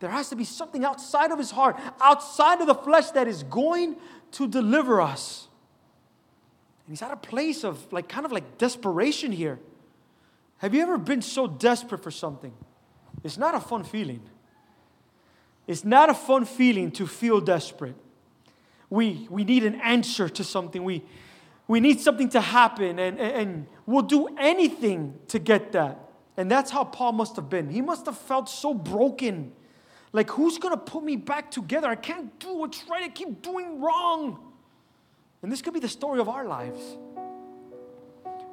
There 0.00 0.10
has 0.10 0.30
to 0.30 0.36
be 0.36 0.44
something 0.44 0.84
outside 0.84 1.30
of 1.30 1.38
his 1.38 1.50
heart, 1.50 1.78
outside 2.00 2.62
of 2.62 2.66
the 2.66 2.74
flesh 2.74 3.10
that 3.10 3.28
is 3.28 3.42
going 3.42 3.96
to 4.32 4.48
deliver 4.48 5.02
us. 5.02 5.48
And 6.86 6.92
he's 6.92 7.02
at 7.02 7.10
a 7.10 7.16
place 7.16 7.64
of 7.64 7.92
like 7.92 8.08
kind 8.08 8.26
of 8.26 8.32
like 8.32 8.58
desperation 8.58 9.32
here. 9.32 9.58
Have 10.58 10.74
you 10.74 10.82
ever 10.82 10.98
been 10.98 11.22
so 11.22 11.46
desperate 11.46 12.02
for 12.02 12.10
something? 12.10 12.52
It's 13.22 13.38
not 13.38 13.54
a 13.54 13.60
fun 13.60 13.84
feeling. 13.84 14.22
It's 15.66 15.84
not 15.84 16.10
a 16.10 16.14
fun 16.14 16.44
feeling 16.44 16.90
to 16.92 17.06
feel 17.06 17.40
desperate. 17.40 17.96
We, 18.90 19.26
we 19.30 19.44
need 19.44 19.64
an 19.64 19.80
answer 19.80 20.28
to 20.28 20.44
something. 20.44 20.84
We, 20.84 21.02
we 21.66 21.80
need 21.80 22.00
something 22.00 22.28
to 22.30 22.40
happen, 22.40 22.98
and, 22.98 23.18
and, 23.18 23.66
we'll 23.86 24.02
do 24.02 24.28
anything 24.38 25.18
to 25.28 25.38
get 25.38 25.72
that. 25.72 25.98
And 26.36 26.50
that's 26.50 26.70
how 26.70 26.84
Paul 26.84 27.12
must 27.12 27.36
have 27.36 27.48
been. 27.48 27.70
He 27.70 27.80
must 27.80 28.06
have 28.06 28.18
felt 28.18 28.48
so 28.48 28.74
broken. 28.74 29.52
Like, 30.12 30.30
who's 30.30 30.58
to 30.72 30.76
put 30.76 31.02
me 31.02 31.16
back 31.16 31.50
together? 31.50 31.88
I 31.88 31.96
can't 31.96 32.38
do 32.38 32.54
what's 32.54 32.84
right. 32.88 33.02
I 33.02 33.08
keep 33.08 33.42
doing 33.42 33.80
wrong. 33.80 34.38
And 35.44 35.52
this 35.52 35.60
could 35.60 35.74
be 35.74 35.80
the 35.80 35.90
story 35.90 36.20
of 36.20 36.30
our 36.30 36.46
lives. 36.46 36.80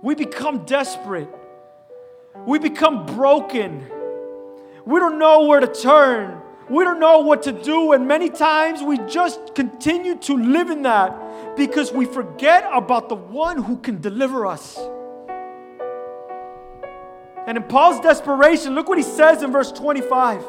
We 0.01 0.13
become 0.13 0.65
desperate, 0.65 1.29
we 2.45 2.59
become 2.59 3.05
broken. 3.05 3.89
We 4.85 4.99
don't 4.99 5.17
know 5.17 5.43
where 5.43 5.61
to 5.61 5.67
turn. 5.67 6.41
We 6.69 6.83
don't 6.83 6.99
know 6.99 7.19
what 7.19 7.43
to 7.43 7.53
do, 7.53 7.93
and 7.93 8.09
many 8.09 8.29
times 8.29 8.81
we 8.81 8.97
just 9.07 9.55
continue 9.55 10.17
to 10.17 10.35
live 10.35 10.69
in 10.69 10.81
that 10.81 11.55
because 11.55 11.93
we 11.93 12.03
forget 12.03 12.69
about 12.73 13.07
the 13.07 13.15
one 13.15 13.63
who 13.63 13.77
can 13.77 14.01
deliver 14.01 14.45
us. 14.45 14.77
And 17.47 17.57
in 17.57 17.63
Paul's 17.63 18.01
desperation, 18.01 18.75
look 18.75 18.89
what 18.89 18.97
he 18.97 19.03
says 19.03 19.43
in 19.43 19.51
verse 19.53 19.71
25. 19.71 20.43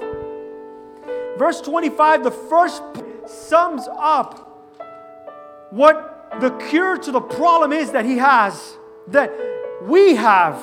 Verse 1.38 1.60
25, 1.60 2.24
the 2.24 2.32
first 2.32 2.82
sums 3.26 3.86
up 3.96 4.48
what 5.70 6.11
the 6.40 6.50
cure 6.70 6.96
to 6.98 7.12
the 7.12 7.20
problem 7.20 7.72
is 7.72 7.92
that 7.92 8.04
he 8.04 8.18
has, 8.18 8.78
that 9.08 9.32
we 9.82 10.14
have. 10.14 10.56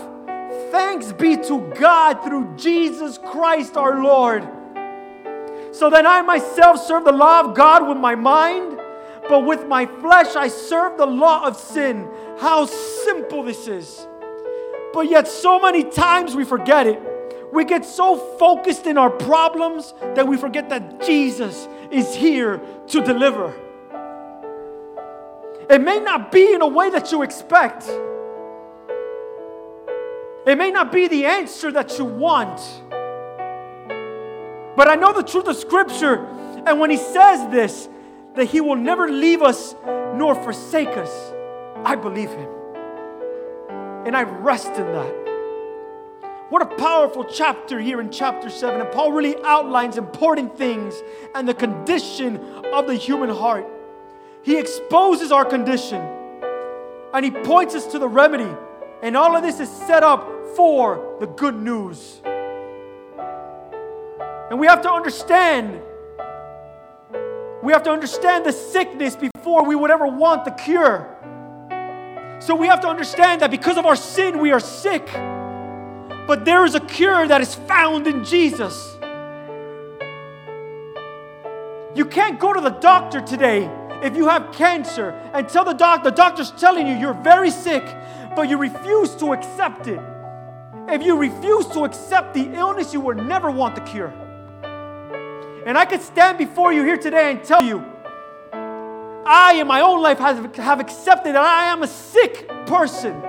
Thanks 0.71 1.11
be 1.11 1.37
to 1.37 1.73
God 1.79 2.23
through 2.23 2.55
Jesus 2.55 3.17
Christ 3.17 3.77
our 3.77 4.01
Lord. 4.03 4.47
So 5.71 5.89
then 5.89 6.05
I 6.05 6.21
myself 6.21 6.83
serve 6.83 7.05
the 7.05 7.11
law 7.11 7.41
of 7.41 7.55
God 7.55 7.87
with 7.87 7.97
my 7.97 8.15
mind, 8.15 8.79
but 9.27 9.45
with 9.45 9.67
my 9.67 9.85
flesh 9.85 10.35
I 10.35 10.47
serve 10.47 10.97
the 10.97 11.05
law 11.05 11.45
of 11.45 11.55
sin. 11.55 12.09
How 12.39 12.65
simple 12.65 13.43
this 13.43 13.67
is. 13.67 14.07
But 14.93 15.09
yet, 15.09 15.27
so 15.27 15.59
many 15.59 15.83
times 15.83 16.35
we 16.35 16.43
forget 16.43 16.87
it. 16.87 16.99
We 17.53 17.63
get 17.63 17.85
so 17.85 18.15
focused 18.37 18.87
in 18.87 18.97
our 18.97 19.09
problems 19.09 19.93
that 20.15 20.27
we 20.27 20.37
forget 20.37 20.69
that 20.69 21.05
Jesus 21.05 21.67
is 21.91 22.15
here 22.15 22.59
to 22.87 23.01
deliver. 23.03 23.53
It 25.69 25.81
may 25.81 25.99
not 25.99 26.31
be 26.31 26.51
in 26.51 26.61
a 26.61 26.67
way 26.67 26.89
that 26.89 27.11
you 27.11 27.21
expect, 27.21 27.87
it 30.47 30.57
may 30.57 30.71
not 30.71 30.91
be 30.91 31.07
the 31.07 31.25
answer 31.25 31.71
that 31.71 31.99
you 31.99 32.05
want. 32.05 32.59
But 34.75 34.87
I 34.87 34.95
know 34.95 35.13
the 35.13 35.21
truth 35.23 35.47
of 35.47 35.55
Scripture, 35.57 36.25
and 36.65 36.79
when 36.79 36.89
He 36.89 36.97
says 36.97 37.51
this, 37.51 37.87
that 38.35 38.45
He 38.45 38.61
will 38.61 38.77
never 38.77 39.09
leave 39.09 39.43
us 39.43 39.75
nor 40.15 40.33
forsake 40.33 40.89
us, 40.89 41.33
I 41.85 41.95
believe 41.95 42.29
Him. 42.31 42.49
And 44.07 44.15
I 44.15 44.23
rest 44.23 44.71
in 44.71 44.87
that. 44.87 45.15
What 46.49 46.63
a 46.63 46.75
powerful 46.77 47.25
chapter 47.25 47.79
here 47.79 48.01
in 48.01 48.09
chapter 48.09 48.49
7. 48.49 48.81
And 48.81 48.91
Paul 48.91 49.11
really 49.11 49.35
outlines 49.43 49.97
important 49.97 50.57
things 50.57 51.03
and 51.35 51.47
the 51.47 51.53
condition 51.53 52.37
of 52.73 52.87
the 52.87 52.95
human 52.95 53.29
heart. 53.29 53.67
He 54.43 54.57
exposes 54.57 55.31
our 55.31 55.45
condition 55.45 56.01
and 57.13 57.25
he 57.25 57.31
points 57.31 57.75
us 57.75 57.85
to 57.87 57.99
the 57.99 58.07
remedy. 58.07 58.49
And 59.01 59.15
all 59.15 59.35
of 59.35 59.43
this 59.43 59.59
is 59.59 59.69
set 59.69 60.03
up 60.03 60.29
for 60.55 61.17
the 61.19 61.27
good 61.27 61.55
news. 61.55 62.21
And 64.49 64.59
we 64.59 64.67
have 64.67 64.81
to 64.81 64.91
understand, 64.91 65.81
we 67.63 67.71
have 67.71 67.83
to 67.83 67.91
understand 67.91 68.45
the 68.45 68.51
sickness 68.51 69.15
before 69.15 69.63
we 69.63 69.75
would 69.75 69.91
ever 69.91 70.07
want 70.07 70.45
the 70.45 70.51
cure. 70.51 71.15
So 72.39 72.55
we 72.55 72.67
have 72.67 72.81
to 72.81 72.87
understand 72.87 73.41
that 73.41 73.51
because 73.51 73.77
of 73.77 73.85
our 73.85 73.95
sin, 73.95 74.39
we 74.39 74.51
are 74.51 74.59
sick. 74.59 75.05
But 76.25 76.45
there 76.45 76.65
is 76.65 76.75
a 76.75 76.79
cure 76.79 77.27
that 77.27 77.41
is 77.41 77.53
found 77.55 78.07
in 78.07 78.23
Jesus. 78.23 78.97
You 81.95 82.05
can't 82.05 82.39
go 82.39 82.53
to 82.53 82.61
the 82.61 82.69
doctor 82.69 83.19
today 83.19 83.69
if 84.03 84.15
you 84.15 84.27
have 84.27 84.51
cancer 84.53 85.09
and 85.33 85.47
tell 85.49 85.65
the 85.65 85.73
doctor, 85.73 86.09
the 86.09 86.15
doctor's 86.15 86.51
telling 86.51 86.87
you 86.87 86.95
you're 86.95 87.13
very 87.13 87.51
sick, 87.51 87.83
but 88.35 88.49
you 88.49 88.57
refuse 88.57 89.15
to 89.15 89.33
accept 89.33 89.87
it. 89.87 89.99
If 90.87 91.03
you 91.03 91.17
refuse 91.17 91.67
to 91.67 91.83
accept 91.83 92.33
the 92.33 92.51
illness, 92.53 92.93
you 92.93 93.01
will 93.01 93.15
never 93.15 93.51
want 93.51 93.75
the 93.75 93.81
cure. 93.81 94.13
And 95.65 95.77
I 95.77 95.85
could 95.85 96.01
stand 96.01 96.37
before 96.37 96.73
you 96.73 96.83
here 96.83 96.97
today 96.97 97.31
and 97.31 97.43
tell 97.43 97.61
you, 97.61 97.85
I 99.25 99.57
in 99.59 99.67
my 99.67 99.81
own 99.81 100.01
life 100.01 100.17
have, 100.17 100.55
have 100.55 100.79
accepted 100.79 101.35
that 101.35 101.43
I 101.43 101.65
am 101.65 101.83
a 101.83 101.87
sick 101.87 102.47
person. 102.65 103.21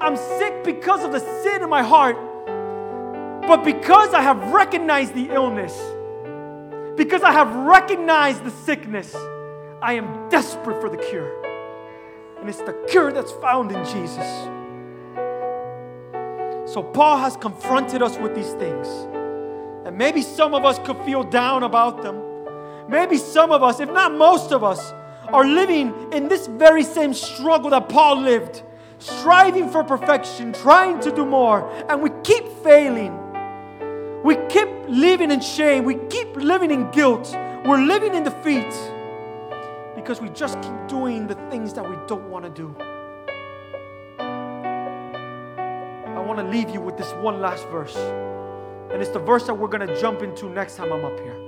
I'm 0.00 0.16
sick 0.16 0.62
because 0.62 1.02
of 1.02 1.12
the 1.12 1.20
sin 1.42 1.62
in 1.62 1.68
my 1.68 1.82
heart. 1.82 2.16
But 3.46 3.64
because 3.64 4.14
I 4.14 4.20
have 4.22 4.52
recognized 4.52 5.14
the 5.14 5.30
illness, 5.30 5.74
because 6.96 7.22
I 7.22 7.32
have 7.32 7.52
recognized 7.66 8.44
the 8.44 8.50
sickness, 8.50 9.14
I 9.84 9.92
am 9.92 10.30
desperate 10.30 10.80
for 10.80 10.88
the 10.88 10.96
cure. 10.96 11.30
And 12.40 12.48
it's 12.48 12.62
the 12.62 12.72
cure 12.88 13.12
that's 13.12 13.32
found 13.32 13.70
in 13.70 13.84
Jesus. 13.84 14.26
So 16.72 16.82
Paul 16.82 17.18
has 17.18 17.36
confronted 17.36 18.00
us 18.00 18.16
with 18.16 18.34
these 18.34 18.50
things. 18.54 18.88
And 19.84 19.98
maybe 19.98 20.22
some 20.22 20.54
of 20.54 20.64
us 20.64 20.78
could 20.86 20.96
feel 21.04 21.22
down 21.22 21.64
about 21.64 22.02
them. 22.02 22.18
Maybe 22.88 23.18
some 23.18 23.52
of 23.52 23.62
us, 23.62 23.78
if 23.78 23.90
not 23.90 24.14
most 24.14 24.52
of 24.52 24.64
us, 24.64 24.94
are 25.28 25.46
living 25.46 25.92
in 26.14 26.28
this 26.28 26.46
very 26.46 26.82
same 26.82 27.12
struggle 27.12 27.68
that 27.68 27.90
Paul 27.90 28.22
lived, 28.22 28.62
striving 28.98 29.68
for 29.68 29.84
perfection, 29.84 30.54
trying 30.54 30.98
to 31.00 31.14
do 31.14 31.26
more, 31.26 31.70
and 31.90 32.00
we 32.00 32.08
keep 32.22 32.48
failing. 32.62 33.12
We 34.22 34.36
keep 34.48 34.70
living 34.88 35.30
in 35.30 35.42
shame. 35.42 35.84
We 35.84 35.96
keep 36.08 36.36
living 36.36 36.70
in 36.70 36.90
guilt. 36.90 37.30
We're 37.66 37.84
living 37.84 38.14
in 38.14 38.24
defeat 38.24 38.72
because 40.04 40.20
we 40.20 40.28
just 40.28 40.60
keep 40.60 40.86
doing 40.86 41.26
the 41.26 41.34
things 41.48 41.72
that 41.72 41.88
we 41.88 41.96
don't 42.06 42.28
want 42.28 42.44
to 42.44 42.50
do. 42.50 42.76
I 46.08 46.20
want 46.20 46.38
to 46.38 46.44
leave 46.44 46.68
you 46.68 46.82
with 46.82 46.98
this 46.98 47.10
one 47.14 47.40
last 47.40 47.66
verse. 47.68 47.96
And 47.96 49.00
it's 49.00 49.12
the 49.12 49.18
verse 49.18 49.46
that 49.46 49.54
we're 49.54 49.68
going 49.68 49.88
to 49.88 49.98
jump 49.98 50.20
into 50.20 50.50
next 50.50 50.76
time 50.76 50.92
I'm 50.92 51.06
up 51.06 51.18
here. 51.20 51.40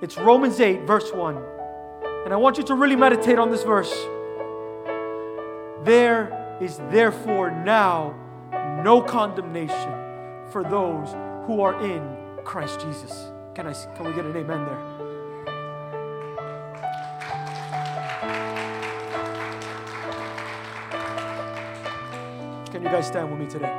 It's 0.00 0.16
Romans 0.16 0.60
8, 0.60 0.86
verse 0.86 1.12
1. 1.12 1.36
And 2.24 2.32
I 2.32 2.36
want 2.36 2.56
you 2.56 2.64
to 2.64 2.74
really 2.74 2.96
meditate 2.96 3.38
on 3.38 3.50
this 3.50 3.64
verse. 3.64 3.92
There 5.84 6.56
is 6.58 6.78
therefore 6.90 7.50
now 7.50 8.14
no 8.82 9.02
condemnation 9.02 9.92
for 10.50 10.64
those 10.64 11.10
who 11.46 11.60
are 11.60 11.84
in 11.84 12.16
Christ 12.44 12.80
Jesus. 12.80 13.30
Can, 13.54 13.66
I, 13.66 13.74
can 13.94 14.06
we 14.06 14.14
get 14.14 14.24
an 14.24 14.34
amen 14.34 14.64
there? 14.64 14.91
Can 22.82 22.90
you 22.90 22.96
guys 22.96 23.06
stand 23.06 23.30
with 23.30 23.38
me 23.38 23.46
today? 23.46 23.72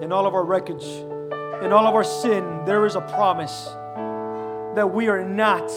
In 0.00 0.12
all 0.12 0.24
of 0.24 0.34
our 0.34 0.44
wreckage, 0.44 0.84
in 0.84 1.72
all 1.72 1.84
of 1.84 1.96
our 1.96 2.04
sin, 2.04 2.64
there 2.64 2.86
is 2.86 2.94
a 2.94 3.00
promise 3.00 3.64
that 4.76 4.92
we 4.94 5.08
are 5.08 5.24
not 5.24 5.68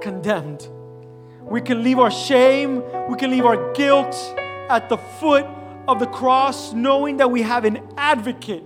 condemned. 0.00 0.68
We 1.42 1.60
can 1.60 1.84
leave 1.84 1.98
our 1.98 2.10
shame, 2.10 2.82
we 3.10 3.18
can 3.18 3.30
leave 3.30 3.44
our 3.44 3.74
guilt 3.74 4.14
at 4.70 4.88
the 4.88 4.96
foot 4.96 5.44
of 5.86 5.98
the 5.98 6.06
cross, 6.06 6.72
knowing 6.72 7.18
that 7.18 7.30
we 7.30 7.42
have 7.42 7.66
an 7.66 7.86
advocate 7.98 8.64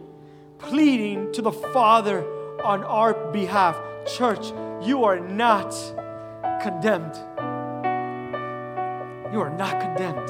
pleading 0.58 1.32
to 1.32 1.42
the 1.42 1.50
Father 1.50 2.24
on 2.62 2.84
our 2.84 3.12
behalf. 3.32 3.76
Church, 4.06 4.52
you 4.86 5.02
are 5.02 5.18
not 5.18 5.74
condemned. 6.62 7.18
You 9.32 9.40
are 9.40 9.48
not 9.48 9.80
condemned. 9.80 10.28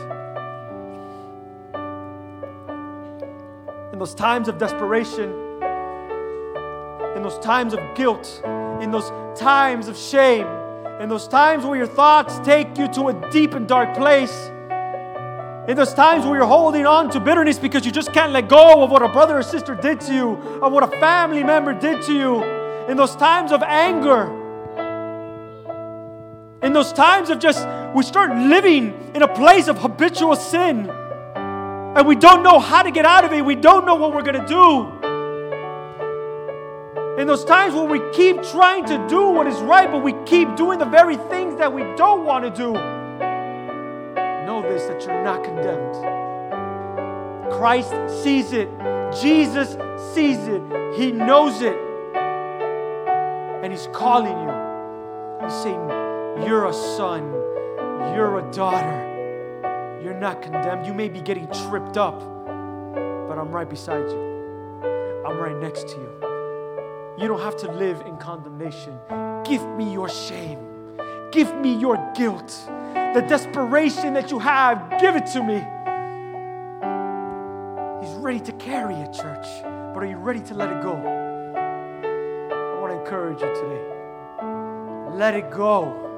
In 3.93 3.99
those 3.99 4.15
times 4.15 4.47
of 4.47 4.59
desperation, 4.59 5.25
in 7.17 7.23
those 7.25 7.37
times 7.41 7.75
of 7.75 7.81
guilt, 7.97 8.41
in 8.81 8.93
those 8.93 9.11
times 9.37 9.89
of 9.89 9.97
shame, 9.97 10.47
in 11.01 11.09
those 11.09 11.27
times 11.27 11.65
where 11.65 11.77
your 11.77 11.89
thoughts 11.89 12.39
take 12.45 12.79
you 12.79 12.87
to 12.93 13.09
a 13.09 13.31
deep 13.31 13.55
and 13.55 13.67
dark 13.67 13.93
place, 13.97 14.51
in 15.69 15.77
those 15.77 15.95
times 15.95 16.25
where 16.25 16.37
you're 16.37 16.47
holding 16.47 16.87
on 16.87 17.11
to 17.11 17.19
bitterness 17.19 17.59
because 17.59 17.85
you 17.85 17.91
just 17.91 18.13
can't 18.13 18.31
let 18.31 18.49
go 18.49 18.85
of 18.85 18.91
what 18.93 19.03
a 19.03 19.09
brother 19.09 19.39
or 19.39 19.43
sister 19.43 19.75
did 19.75 20.01
to 20.03 20.15
you, 20.15 20.31
of 20.63 20.73
what 20.73 20.85
a 20.85 21.01
family 21.01 21.43
member 21.43 21.73
did 21.73 22.03
to 22.03 22.13
you, 22.15 22.45
in 22.89 22.97
those 22.97 23.17
times 23.17 23.51
of 23.51 23.65
anger, 23.65 24.31
in 26.63 26.73
those 26.73 26.93
times 26.93 27.31
of 27.31 27.41
just, 27.41 27.67
we 27.95 28.03
start 28.03 28.31
living 28.37 29.13
in 29.15 29.23
a 29.23 29.29
place 29.29 29.69
of 29.69 29.79
habitual 29.79 30.37
sin 30.37 30.91
and 30.91 32.07
we 32.07 32.17
don't 32.17 32.43
know 32.43 32.59
how 32.59 32.83
to 32.83 32.91
get 32.91 33.05
out 33.05 33.25
of 33.25 33.33
it, 33.33 33.45
we 33.45 33.55
don't 33.55 33.85
know 33.85 33.97
what 33.97 34.15
we're 34.15 34.23
gonna 34.23 34.47
do. 34.47 34.89
In 37.21 37.27
those 37.27 37.45
times 37.45 37.75
when 37.75 37.91
we 37.91 38.01
keep 38.13 38.43
trying 38.43 38.85
to 38.87 39.07
do 39.09 39.29
what 39.29 39.47
is 39.47 39.57
right, 39.61 39.91
but 39.91 40.03
we 40.03 40.15
keep 40.25 40.57
doing 40.57 40.79
the 40.79 40.87
very 40.87 41.17
things 41.17 41.59
that 41.59 41.73
we 41.73 41.83
don't 41.97 42.25
want 42.25 42.45
to 42.45 42.51
do 42.51 43.03
know 44.53 44.63
this 44.63 44.85
that 44.85 45.01
you're 45.07 45.25
not 45.25 45.43
condemned. 45.43 45.95
Christ 47.53 47.93
sees 48.23 48.53
it, 48.53 48.69
Jesus 49.21 49.77
sees 50.15 50.39
it, 50.39 50.63
He 50.95 51.11
knows 51.11 51.63
it, 51.63 51.77
and 53.63 53.73
He's 53.73 53.89
calling 53.93 54.37
you. 54.45 54.53
He's 55.43 55.55
saying, 55.63 55.89
You're 56.47 56.67
a 56.67 56.73
son, 56.73 57.33
you're 58.15 58.39
a 58.39 58.53
daughter. 58.53 60.01
You're 60.03 60.19
not 60.19 60.43
condemned. 60.43 60.87
You 60.87 60.95
may 60.95 61.09
be 61.09 61.21
getting 61.21 61.47
tripped 61.47 61.97
up, 61.97 62.21
but 62.21 63.39
I'm 63.39 63.51
right 63.51 63.69
beside 63.69 64.09
you. 64.11 65.23
I'm 65.27 65.39
right 65.39 65.57
next 65.57 65.89
to 65.89 65.97
you. 65.97 66.11
You 67.19 67.29
don't 67.29 67.41
have 67.41 67.57
to 67.59 67.71
live 67.71 68.01
in 68.07 68.17
condemnation. 68.17 68.99
Give 69.45 69.65
me 69.77 69.93
your 69.93 70.09
shame. 70.09 70.97
Give 71.31 71.55
me 71.57 71.75
your 71.79 71.97
guilt. 72.17 72.49
The 73.15 73.25
desperation 73.29 74.15
that 74.15 74.31
you 74.31 74.39
have, 74.39 74.99
give 75.01 75.15
it 75.17 75.27
to 75.27 75.43
me. 75.43 75.63
He's 78.05 78.17
ready 78.17 78.41
to 78.41 78.53
carry 78.53 78.95
it, 78.95 79.13
church. 79.13 79.47
But 79.63 80.03
are 80.03 80.07
you 80.07 80.17
ready 80.17 80.41
to 80.41 80.55
let 80.55 80.71
it 80.71 80.83
go? 80.83 80.95
I 80.95 82.81
want 82.81 82.93
to 82.93 82.99
encourage 83.01 83.41
you 83.41 83.55
today. 83.55 85.17
Let 85.17 85.35
it 85.35 85.51
go. 85.51 86.12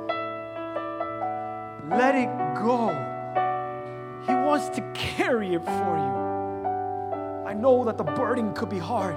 Let 1.91 2.15
it 2.15 2.29
go. 2.57 2.89
He 4.27 4.33
wants 4.33 4.71
to 4.71 4.81
carry 4.95 5.55
it 5.55 5.65
for 5.65 5.97
you. 5.99 7.47
I 7.47 7.53
know 7.53 7.85
that 7.85 7.99
the 7.99 8.05
burden 8.05 8.55
could 8.55 8.71
be 8.71 8.79
hard. 8.79 9.17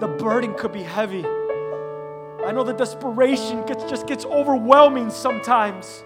The 0.00 0.06
burden 0.06 0.54
could 0.54 0.72
be 0.72 0.84
heavy. 0.84 1.24
I 2.46 2.52
know 2.52 2.62
the 2.62 2.72
desperation 2.72 3.66
gets, 3.66 3.82
just 3.90 4.06
gets 4.06 4.24
overwhelming 4.24 5.10
sometimes. 5.10 6.04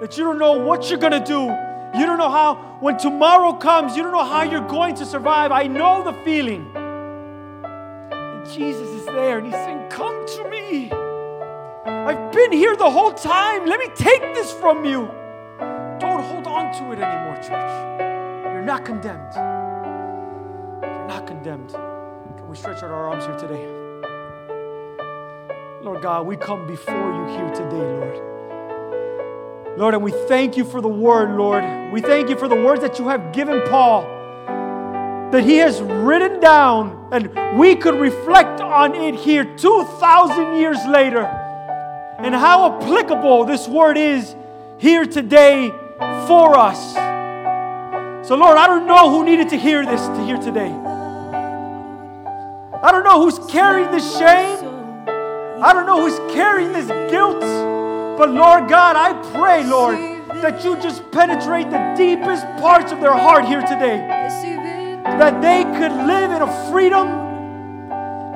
That 0.00 0.18
you 0.18 0.24
don't 0.24 0.38
know 0.38 0.52
what 0.52 0.90
you're 0.90 0.98
gonna 0.98 1.24
do. 1.24 1.44
You 1.98 2.06
don't 2.06 2.18
know 2.18 2.30
how, 2.30 2.76
when 2.80 2.98
tomorrow 2.98 3.54
comes, 3.54 3.96
you 3.96 4.02
don't 4.02 4.12
know 4.12 4.24
how 4.24 4.42
you're 4.42 4.68
going 4.68 4.94
to 4.96 5.06
survive. 5.06 5.52
I 5.52 5.66
know 5.66 6.04
the 6.04 6.12
feeling. 6.22 6.70
And 6.74 8.50
Jesus 8.50 8.88
is 8.88 9.06
there 9.06 9.38
and 9.38 9.46
He's 9.46 9.56
saying, 9.56 9.88
Come 9.88 10.26
to 10.26 10.48
me. 10.50 10.92
I've 11.86 12.30
been 12.30 12.52
here 12.52 12.76
the 12.76 12.90
whole 12.90 13.12
time. 13.12 13.64
Let 13.64 13.80
me 13.80 13.88
take 13.94 14.20
this 14.34 14.52
from 14.52 14.84
you. 14.84 15.10
To 16.78 16.92
it 16.92 17.00
anymore, 17.00 17.34
church. 17.36 17.72
You're 18.44 18.62
not 18.62 18.84
condemned. 18.84 19.32
You're 19.34 21.08
not 21.08 21.26
condemned. 21.26 21.70
Can 21.70 22.48
we 22.48 22.56
stretch 22.56 22.84
out 22.84 22.92
our 22.92 23.08
arms 23.08 23.24
here 23.24 23.36
today? 23.36 23.66
Lord 25.82 26.00
God, 26.00 26.28
we 26.28 26.36
come 26.36 26.68
before 26.68 26.94
you 26.94 27.26
here 27.36 27.50
today, 27.50 27.76
Lord. 27.76 28.20
Lord, 29.78 29.94
and 29.94 30.04
we 30.04 30.12
thank 30.28 30.56
you 30.56 30.64
for 30.64 30.80
the 30.80 30.88
word, 30.88 31.36
Lord. 31.36 31.64
We 31.92 32.00
thank 32.00 32.30
you 32.30 32.36
for 32.36 32.46
the 32.46 32.54
words 32.54 32.82
that 32.82 33.00
you 33.00 33.08
have 33.08 33.32
given 33.32 33.62
Paul, 33.68 34.04
that 35.32 35.42
he 35.42 35.56
has 35.56 35.82
written 35.82 36.38
down, 36.38 37.08
and 37.10 37.32
we 37.58 37.74
could 37.74 37.96
reflect 37.96 38.60
on 38.60 38.94
it 38.94 39.16
here 39.16 39.44
2,000 39.56 40.54
years 40.54 40.78
later, 40.86 41.26
and 42.18 42.32
how 42.32 42.76
applicable 42.76 43.44
this 43.44 43.66
word 43.66 43.96
is 43.96 44.36
here 44.78 45.04
today 45.04 45.72
for 46.30 46.56
us. 46.56 46.94
So, 48.28 48.36
Lord, 48.36 48.56
I 48.56 48.68
don't 48.68 48.86
know 48.86 49.10
who 49.10 49.24
needed 49.24 49.48
to 49.48 49.56
hear 49.56 49.84
this 49.84 50.00
to 50.00 50.24
hear 50.24 50.36
today. 50.36 50.70
I 52.82 52.92
don't 52.92 53.02
know 53.02 53.20
who's 53.20 53.40
carrying 53.50 53.90
this 53.90 54.16
shame. 54.16 54.56
I 55.60 55.72
don't 55.72 55.86
know 55.86 56.06
who's 56.06 56.20
carrying 56.32 56.72
this 56.72 56.86
guilt. 57.10 57.40
But 58.16 58.30
Lord 58.30 58.68
God, 58.68 58.94
I 58.94 59.12
pray, 59.32 59.64
Lord, 59.64 59.98
that 60.40 60.62
you 60.62 60.76
just 60.76 61.02
penetrate 61.10 61.68
the 61.68 61.94
deepest 61.96 62.46
parts 62.62 62.92
of 62.92 63.00
their 63.00 63.12
heart 63.12 63.44
here 63.44 63.62
today. 63.62 63.98
That 65.02 65.42
they 65.42 65.64
could 65.64 65.92
live 66.06 66.30
in 66.30 66.42
a 66.42 66.70
freedom, 66.70 67.08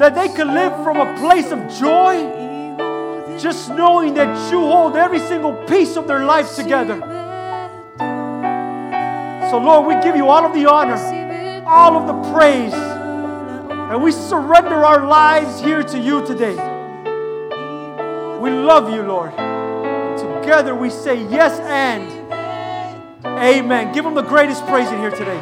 that 0.01 0.17
they 0.17 0.27
could 0.31 0.49
live 0.49 0.73
from 0.83 0.97
a 0.97 1.17
place 1.21 1.53
of 1.53 1.61
joy, 1.79 3.39
just 3.39 3.69
knowing 3.71 4.15
that 4.15 4.51
you 4.51 4.59
hold 4.59 4.97
every 4.97 5.21
single 5.21 5.53
piece 5.69 5.95
of 5.95 6.09
their 6.09 6.25
life 6.25 6.57
together. 6.57 7.14
So, 9.55 9.61
Lord, 9.61 9.87
we 9.87 9.95
give 10.03 10.17
you 10.17 10.29
all 10.31 10.45
of 10.45 10.53
the 10.53 10.69
honor, 10.69 10.97
all 11.65 11.97
of 11.97 12.09
the 12.09 12.33
praise, 12.33 12.75
and 12.75 14.03
we 14.03 14.11
surrender 14.11 14.85
our 14.85 15.07
lives 15.07 15.61
here 15.61 15.81
to 15.81 15.97
you 15.97 16.27
today. 16.27 16.57
We 18.41 18.51
love 18.51 18.93
you, 18.93 19.03
Lord. 19.03 19.31
Together 20.19 20.75
we 20.75 20.91
say 20.91 21.23
yes 21.29 21.61
and 21.61 22.11
amen. 23.25 23.93
Give 23.93 24.03
them 24.03 24.15
the 24.15 24.23
greatest 24.23 24.67
praise 24.67 24.91
in 24.91 24.99
here 24.99 25.13
today. 25.13 25.39